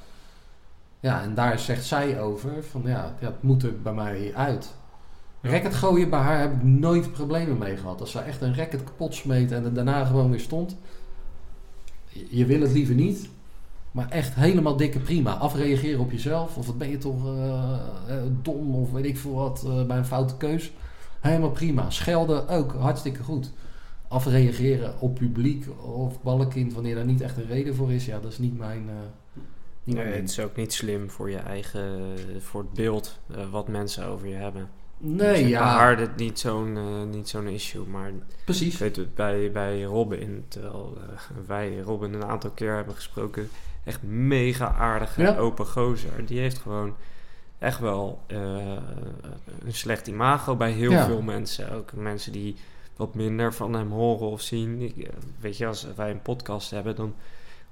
Ja, 1.00 1.22
en 1.22 1.34
daar 1.34 1.58
zegt 1.58 1.84
zij 1.84 2.20
over 2.20 2.64
van 2.70 2.82
ja, 2.84 3.14
ja 3.18 3.26
het 3.26 3.42
moet 3.42 3.62
er 3.62 3.82
bij 3.82 3.92
mij 3.92 4.32
uit. 4.34 4.74
Racket 5.42 5.74
gooien 5.74 6.10
bij 6.10 6.18
haar 6.18 6.40
heb 6.40 6.52
ik 6.52 6.62
nooit 6.62 7.12
problemen 7.12 7.58
mee 7.58 7.76
gehad. 7.76 8.00
Als 8.00 8.10
ze 8.10 8.18
echt 8.18 8.40
een 8.40 8.54
racket 8.56 8.84
kapot 8.84 9.14
smeet 9.14 9.52
en 9.52 9.64
er 9.64 9.74
daarna 9.74 10.04
gewoon 10.04 10.30
weer 10.30 10.40
stond. 10.40 10.76
Je- 12.28 12.46
wil 12.46 12.60
het 12.60 12.72
liever 12.72 12.94
niet. 12.94 13.28
Maar 13.90 14.08
echt 14.10 14.34
helemaal 14.34 14.76
dikke 14.76 14.98
prima. 14.98 15.32
Afreageren 15.32 16.00
op 16.00 16.10
jezelf. 16.10 16.56
Of 16.56 16.66
wat 16.66 16.78
ben 16.78 16.90
je 16.90 16.98
toch 16.98 17.26
eh, 17.26 17.72
eh, 18.08 18.22
dom 18.42 18.74
of 18.74 18.92
weet 18.92 19.04
ik 19.04 19.18
veel 19.18 19.34
wat 19.34 19.64
eh, 19.66 19.86
bij 19.86 19.96
een 19.96 20.04
foute 20.06 20.36
keus. 20.36 20.72
Helemaal 21.20 21.50
prima. 21.50 21.90
Schelden 21.90 22.48
ook 22.48 22.72
hartstikke 22.74 23.22
goed. 23.22 23.50
Afreageren 24.08 25.00
op 25.00 25.14
publiek 25.14 25.66
of 25.82 26.22
ballenkind 26.22 26.72
wanneer 26.72 26.94
daar 26.94 27.04
niet 27.04 27.20
echt 27.20 27.36
een 27.36 27.46
reden 27.46 27.74
voor 27.74 27.92
is. 27.92 28.04
Ja, 28.06 28.20
dat 28.20 28.32
is 28.32 28.38
niet 28.38 28.58
mijn... 28.58 28.84
niet 29.84 29.96
Nee, 29.96 30.04
mijn 30.04 30.20
het 30.20 30.30
is 30.30 30.40
ook 30.40 30.56
niet 30.56 30.72
slim 30.72 31.10
voor 31.10 31.30
je 31.30 31.36
eigen, 31.36 32.00
voor 32.38 32.60
het 32.60 32.72
beeld 32.72 33.18
wat 33.50 33.68
mensen 33.68 34.06
over 34.06 34.28
je 34.28 34.34
hebben. 34.34 34.68
Nee, 35.04 35.48
ja. 35.48 35.58
Bij 35.58 35.68
haar 35.68 35.96
dit 35.96 36.16
niet 36.16 36.38
zo'n 36.38 36.76
eh, 36.76 37.02
niet 37.10 37.28
zo'n 37.28 37.46
issue, 37.48 37.86
maar 37.86 38.08
ik 38.08 38.14
Precies. 38.44 38.78
weet 38.78 38.96
het 38.96 39.14
bij, 39.14 39.50
bij 39.52 39.82
Robin, 39.82 40.44
terwijl 40.48 40.96
eh, 41.00 41.18
wij 41.46 41.78
Robin 41.78 42.12
een 42.12 42.24
aantal 42.24 42.50
keer 42.50 42.74
hebben 42.74 42.94
gesproken, 42.94 43.48
echt 43.84 44.02
mega 44.02 44.74
aardige, 44.74 45.22
Ja. 45.22 45.36
open 45.36 45.66
gozer. 45.66 46.26
Die 46.26 46.38
heeft 46.38 46.58
gewoon 46.58 46.94
echt 47.58 47.78
wel 47.78 48.22
eh, 48.26 48.38
een 49.64 49.74
slecht 49.74 50.06
imago 50.06 50.56
bij 50.56 50.70
heel 50.70 50.90
Ja. 50.90 51.04
veel 51.04 51.22
mensen. 51.22 51.70
Ook 51.72 51.92
mensen 51.92 52.32
die 52.32 52.56
wat 52.96 53.14
minder 53.14 53.54
van 53.54 53.72
hem 53.72 53.90
horen 53.90 54.26
of 54.30 54.40
zien. 54.40 54.80
Ik, 54.80 55.08
weet 55.40 55.56
je, 55.56 55.66
als 55.66 55.86
wij 55.96 56.10
een 56.10 56.22
podcast 56.22 56.70
hebben, 56.70 56.96
dan 56.96 57.14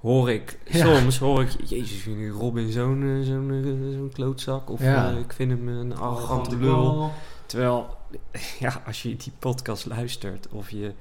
hoor 0.01 0.31
ik 0.31 0.59
Ja. 0.65 0.85
soms 0.99 1.19
hoor 1.19 1.43
ik, 1.43 1.57
jezus, 1.65 1.99
vind 1.99 2.19
ik 2.21 2.33
Robin 2.33 2.73
zo'n 2.73 3.03
eh, 3.03 3.27
zo'n 3.27 3.51
eh, 3.51 3.97
zo'n 3.99 4.11
klootzak 4.13 4.71
of 4.71 4.81
Ja. 4.83 5.11
eh, 5.11 5.19
ik 5.19 5.33
vind 5.33 5.51
hem 5.51 5.69
een 5.69 5.97
arrogante 5.97 6.57
lul. 6.57 7.11
Terwijl, 7.47 7.87
ja, 8.61 8.83
als 8.87 9.03
je 9.03 9.17
die 9.17 9.33
podcast 9.39 9.87
luistert 9.87 10.49
of 10.51 10.71
je 10.71 10.93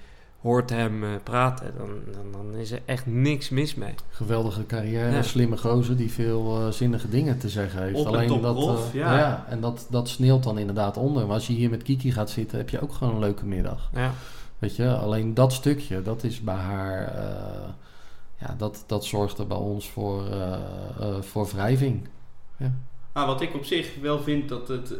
hoort 0.41 0.69
hem 0.69 1.03
praten, 1.23 1.73
dan, 1.77 1.89
dan, 2.13 2.31
dan 2.31 2.59
is 2.59 2.71
er 2.71 2.81
echt 2.85 3.05
niks 3.05 3.49
mis 3.49 3.75
mee. 3.75 3.93
Geweldige 4.09 4.65
carrière, 4.65 5.11
Ja. 5.15 5.21
slimme 5.21 5.57
gozer 5.57 5.97
die 5.97 6.11
veel 6.11 6.71
zinnige 6.71 7.09
dingen 7.09 7.37
te 7.39 7.49
zeggen 7.49 7.83
heeft. 7.83 7.95
Op 7.99 8.05
en 8.05 8.11
Alleen 8.11 8.27
top 8.27 8.41
dat, 8.41 8.55
prof, 8.55 8.93
ja. 8.93 9.45
en 9.49 9.59
dat, 9.61 9.87
dat 9.89 10.09
sneeuwt 10.09 10.43
dan 10.43 10.57
inderdaad 10.57 10.97
onder. 10.97 11.25
Maar 11.25 11.33
als 11.35 11.47
je 11.47 11.53
hier 11.53 11.69
met 11.69 11.83
Kiki 11.83 12.11
gaat 12.11 12.29
zitten, 12.29 12.57
heb 12.57 12.69
je 12.69 12.81
ook 12.81 12.93
gewoon 12.93 13.13
een 13.13 13.19
leuke 13.19 13.45
middag. 13.45 13.89
Ja, 13.93 14.11
Weet 14.59 14.75
je, 14.75 14.95
alleen 14.95 15.33
dat 15.33 15.53
stukje, 15.53 16.01
dat 16.01 16.23
is 16.23 16.39
bij 16.41 16.55
haar, 16.55 17.13
ja, 18.39 18.55
dat, 18.57 18.83
dat 18.87 19.05
zorgt 19.05 19.37
er 19.37 19.47
bij 19.47 19.57
ons 19.57 19.89
voor, 19.89 20.27
eh, 20.27 20.53
eh, 20.99 21.21
voor 21.21 21.47
wrijving. 21.47 22.07
Ah, 23.13 23.27
wat 23.27 23.41
ik 23.41 23.53
op 23.55 23.65
zich 23.65 23.91
wel 24.01 24.19
vind 24.19 24.49
dat 24.49 24.67
het, 24.67 24.93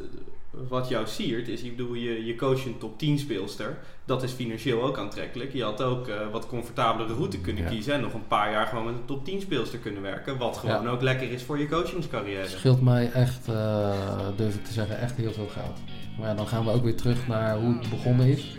wat 0.68 0.88
jou 0.90 1.08
siert, 1.08 1.48
is, 1.48 1.62
ik 1.62 1.76
bedoel, 1.78 1.94
je, 1.94 2.26
je 2.26 2.36
coach 2.36 2.66
een 2.66 2.78
top 2.78 2.98
10 3.00 3.20
speelster. 3.20 3.78
Dat 4.06 4.24
is 4.24 4.32
financieel 4.32 4.84
ook 4.84 4.98
aantrekkelijk. 4.98 5.54
Je 5.54 5.64
had 5.64 5.82
ook 5.82 6.08
eh, 6.08 6.16
wat 6.32 6.48
comfortabelere 6.48 7.14
route 7.14 7.40
kunnen 7.40 7.64
Ja. 7.64 7.70
kiezen 7.70 7.94
en 7.94 8.02
nog 8.02 8.14
een 8.14 8.28
paar 8.28 8.52
jaar 8.52 8.68
gewoon 8.68 8.86
met 8.86 8.94
een 8.94 9.06
top 9.06 9.26
10 9.26 9.42
speelster 9.42 9.80
kunnen 9.80 10.02
werken. 10.02 10.38
Wat 10.38 10.58
gewoon 10.58 10.88
ook 10.90 11.02
lekker 11.02 11.32
is 11.32 11.44
voor 11.44 11.60
je 11.60 11.68
coachingscarrière. 11.68 12.48
Scheelt 12.48 12.82
mij 12.82 13.12
echt, 13.12 13.48
eh, 13.48 14.28
durf 14.36 14.56
ik 14.56 14.66
te 14.66 14.74
zeggen, 14.74 15.00
echt 15.00 15.16
heel 15.16 15.32
veel 15.32 15.48
geld. 15.48 15.78
Maar 16.20 16.28
ja, 16.28 16.34
dan 16.36 16.48
gaan 16.48 16.66
we 16.66 16.72
ook 16.72 16.84
weer 16.84 16.98
terug 16.98 17.28
naar 17.28 17.60
hoe 17.60 17.78
het 17.78 17.90
begonnen 17.90 18.28
is. 18.28 18.56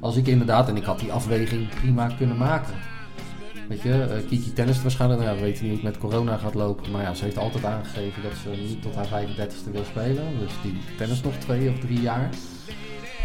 Als 0.00 0.16
ik 0.16 0.26
inderdaad, 0.26 0.68
en 0.68 0.76
ik 0.76 0.84
had 0.84 0.98
die 0.98 1.12
afweging 1.12 1.68
prima 1.68 2.08
kunnen 2.08 2.36
maken. 2.36 2.74
Weet 3.68 3.82
je, 3.82 4.02
eh, 4.02 4.28
Kiki 4.28 4.52
tennis 4.52 4.82
waarschijnlijk, 4.82 5.22
nou 5.22 5.40
we 5.40 5.46
niet 5.46 5.60
hoe 5.60 5.70
het 5.70 5.82
met 5.82 5.98
corona 5.98 6.36
gaat 6.36 6.54
lopen. 6.54 6.90
Maar 6.90 7.02
ja, 7.02 7.14
ze 7.14 7.24
heeft 7.24 7.38
altijd 7.38 7.64
aangegeven 7.64 8.22
dat 8.22 8.32
ze 8.42 8.48
niet 8.48 8.82
tot 8.82 8.94
haar 8.94 9.06
35ste 9.06 9.70
wil 9.72 9.84
spelen. 9.84 10.38
Dus 10.38 10.52
die 10.62 10.78
tennis 10.96 11.22
nog 11.22 11.34
twee 11.34 11.70
of 11.70 11.78
drie 11.78 12.00
jaar. 12.00 12.28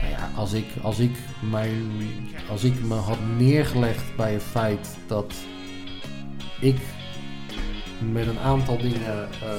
Nou 0.01 0.11
ja, 0.11 0.29
als 0.35 0.53
ik, 0.53 0.65
als 0.81 0.99
ik, 0.99 1.17
mijn, 1.49 1.91
als 2.49 2.63
ik 2.63 2.83
me 2.83 2.95
had 2.95 3.17
neergelegd 3.37 4.15
bij 4.15 4.33
het 4.33 4.43
feit 4.43 4.97
dat 5.07 5.33
ik 6.59 6.77
met 8.11 8.27
een 8.27 8.39
aantal 8.39 8.77
dingen, 8.77 9.29
eh, 9.31 9.49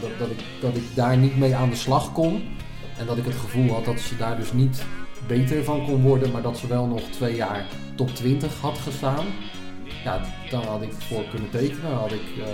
dat, 0.00 0.10
dat, 0.18 0.30
ik, 0.30 0.44
dat 0.60 0.76
ik 0.76 0.84
daar 0.94 1.16
niet 1.16 1.36
mee 1.36 1.54
aan 1.54 1.70
de 1.70 1.76
slag 1.76 2.12
kon. 2.12 2.42
En 2.98 3.06
dat 3.06 3.18
ik 3.18 3.24
het 3.24 3.34
gevoel 3.34 3.72
had 3.72 3.84
dat 3.84 4.00
ze 4.00 4.16
daar 4.16 4.36
dus 4.36 4.52
niet 4.52 4.84
beter 5.26 5.64
van 5.64 5.84
kon 5.84 6.02
worden, 6.02 6.30
maar 6.30 6.42
dat 6.42 6.58
ze 6.58 6.66
wel 6.66 6.86
nog 6.86 7.00
twee 7.00 7.36
jaar 7.36 7.66
top 7.94 8.08
20 8.14 8.60
had 8.60 8.78
gestaan. 8.78 9.26
Ja, 10.06 10.20
dan 10.50 10.64
had 10.64 10.82
ik 10.82 10.92
voor 10.92 11.24
kunnen 11.30 11.50
tekenen. 11.50 11.92
Had 11.92 12.12
ik, 12.12 12.44
eh, 12.44 12.48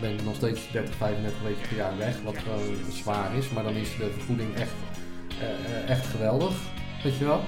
ben 0.00 0.12
ik 0.12 0.24
nog 0.24 0.34
steeds 0.34 0.70
30, 0.70 0.94
35 0.94 1.42
weken 1.42 1.68
per 1.68 1.76
jaar 1.76 1.96
weg, 1.96 2.14
wat 2.24 2.38
gewoon 2.38 2.76
zwaar 2.92 3.34
is. 3.34 3.48
Maar 3.48 3.62
dan 3.62 3.74
is 3.74 3.96
de 3.96 4.10
vergoeding 4.16 4.54
echt, 4.54 4.74
eh, 5.40 5.48
eh, 5.48 5.90
echt 5.90 6.06
geweldig, 6.06 6.54
weet 7.02 7.16
je 7.18 7.24
wel. 7.24 7.44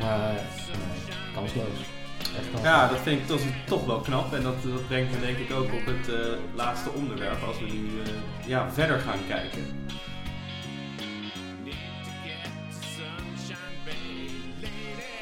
Maar 0.00 0.32
nee, 0.32 1.14
kansloos. 1.34 1.96
Echt. 2.38 2.62
Ja, 2.62 2.88
dat 2.88 2.98
vind 2.98 3.20
ik 3.20 3.26
toch, 3.26 3.40
toch 3.66 3.84
wel 3.84 4.00
knap. 4.00 4.32
En 4.34 4.42
dat, 4.42 4.62
dat 4.62 4.86
brengt 4.86 5.12
me 5.12 5.20
denk 5.20 5.38
ik 5.38 5.52
ook 5.52 5.72
op 5.72 5.86
het 5.86 6.14
eh, 6.14 6.32
laatste 6.54 6.90
onderwerp 6.90 7.42
als 7.42 7.58
we 7.58 7.64
nu 7.64 8.00
eh, 8.04 8.48
ja, 8.48 8.70
verder 8.72 8.98
gaan 8.98 9.18
kijken. 9.28 9.64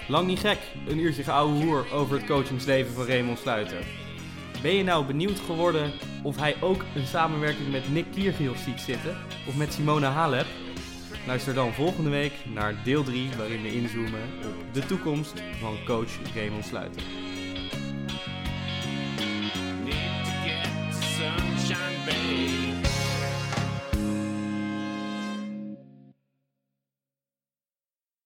Lang 0.08 0.26
niet 0.26 0.38
gek, 0.38 0.58
een 0.86 0.98
uurtje 0.98 1.22
geouwe 1.22 1.64
hoer 1.64 1.92
over 1.92 2.16
het 2.16 2.26
coachingsleven 2.26 2.94
van 2.94 3.06
Raymond 3.06 3.38
Sluiter. 3.38 3.86
Ben 4.62 4.74
je 4.74 4.82
nou 4.82 5.06
benieuwd 5.06 5.40
geworden 5.40 5.92
of 6.22 6.36
hij 6.36 6.56
ook 6.60 6.84
een 6.94 7.06
samenwerking 7.06 7.70
met 7.70 7.92
Nick 7.92 8.04
Kiergiel 8.12 8.54
ziet 8.54 8.80
zitten? 8.80 9.16
Of 9.48 9.56
met 9.56 9.72
Simona 9.72 10.10
Halep? 10.10 10.46
Luister 11.26 11.54
dan 11.54 11.72
volgende 11.72 12.10
week 12.10 12.32
naar 12.54 12.74
deel 12.84 13.04
3 13.04 13.28
waarin 13.36 13.62
we 13.62 13.74
inzoomen 13.74 14.22
op 14.42 14.74
de 14.74 14.86
toekomst 14.86 15.42
van 15.60 15.76
coach 15.84 16.34
Raymond 16.34 16.64
Sluiter. 16.64 17.02
Need 19.84 20.24
to 20.24 20.30
get. 20.44 20.74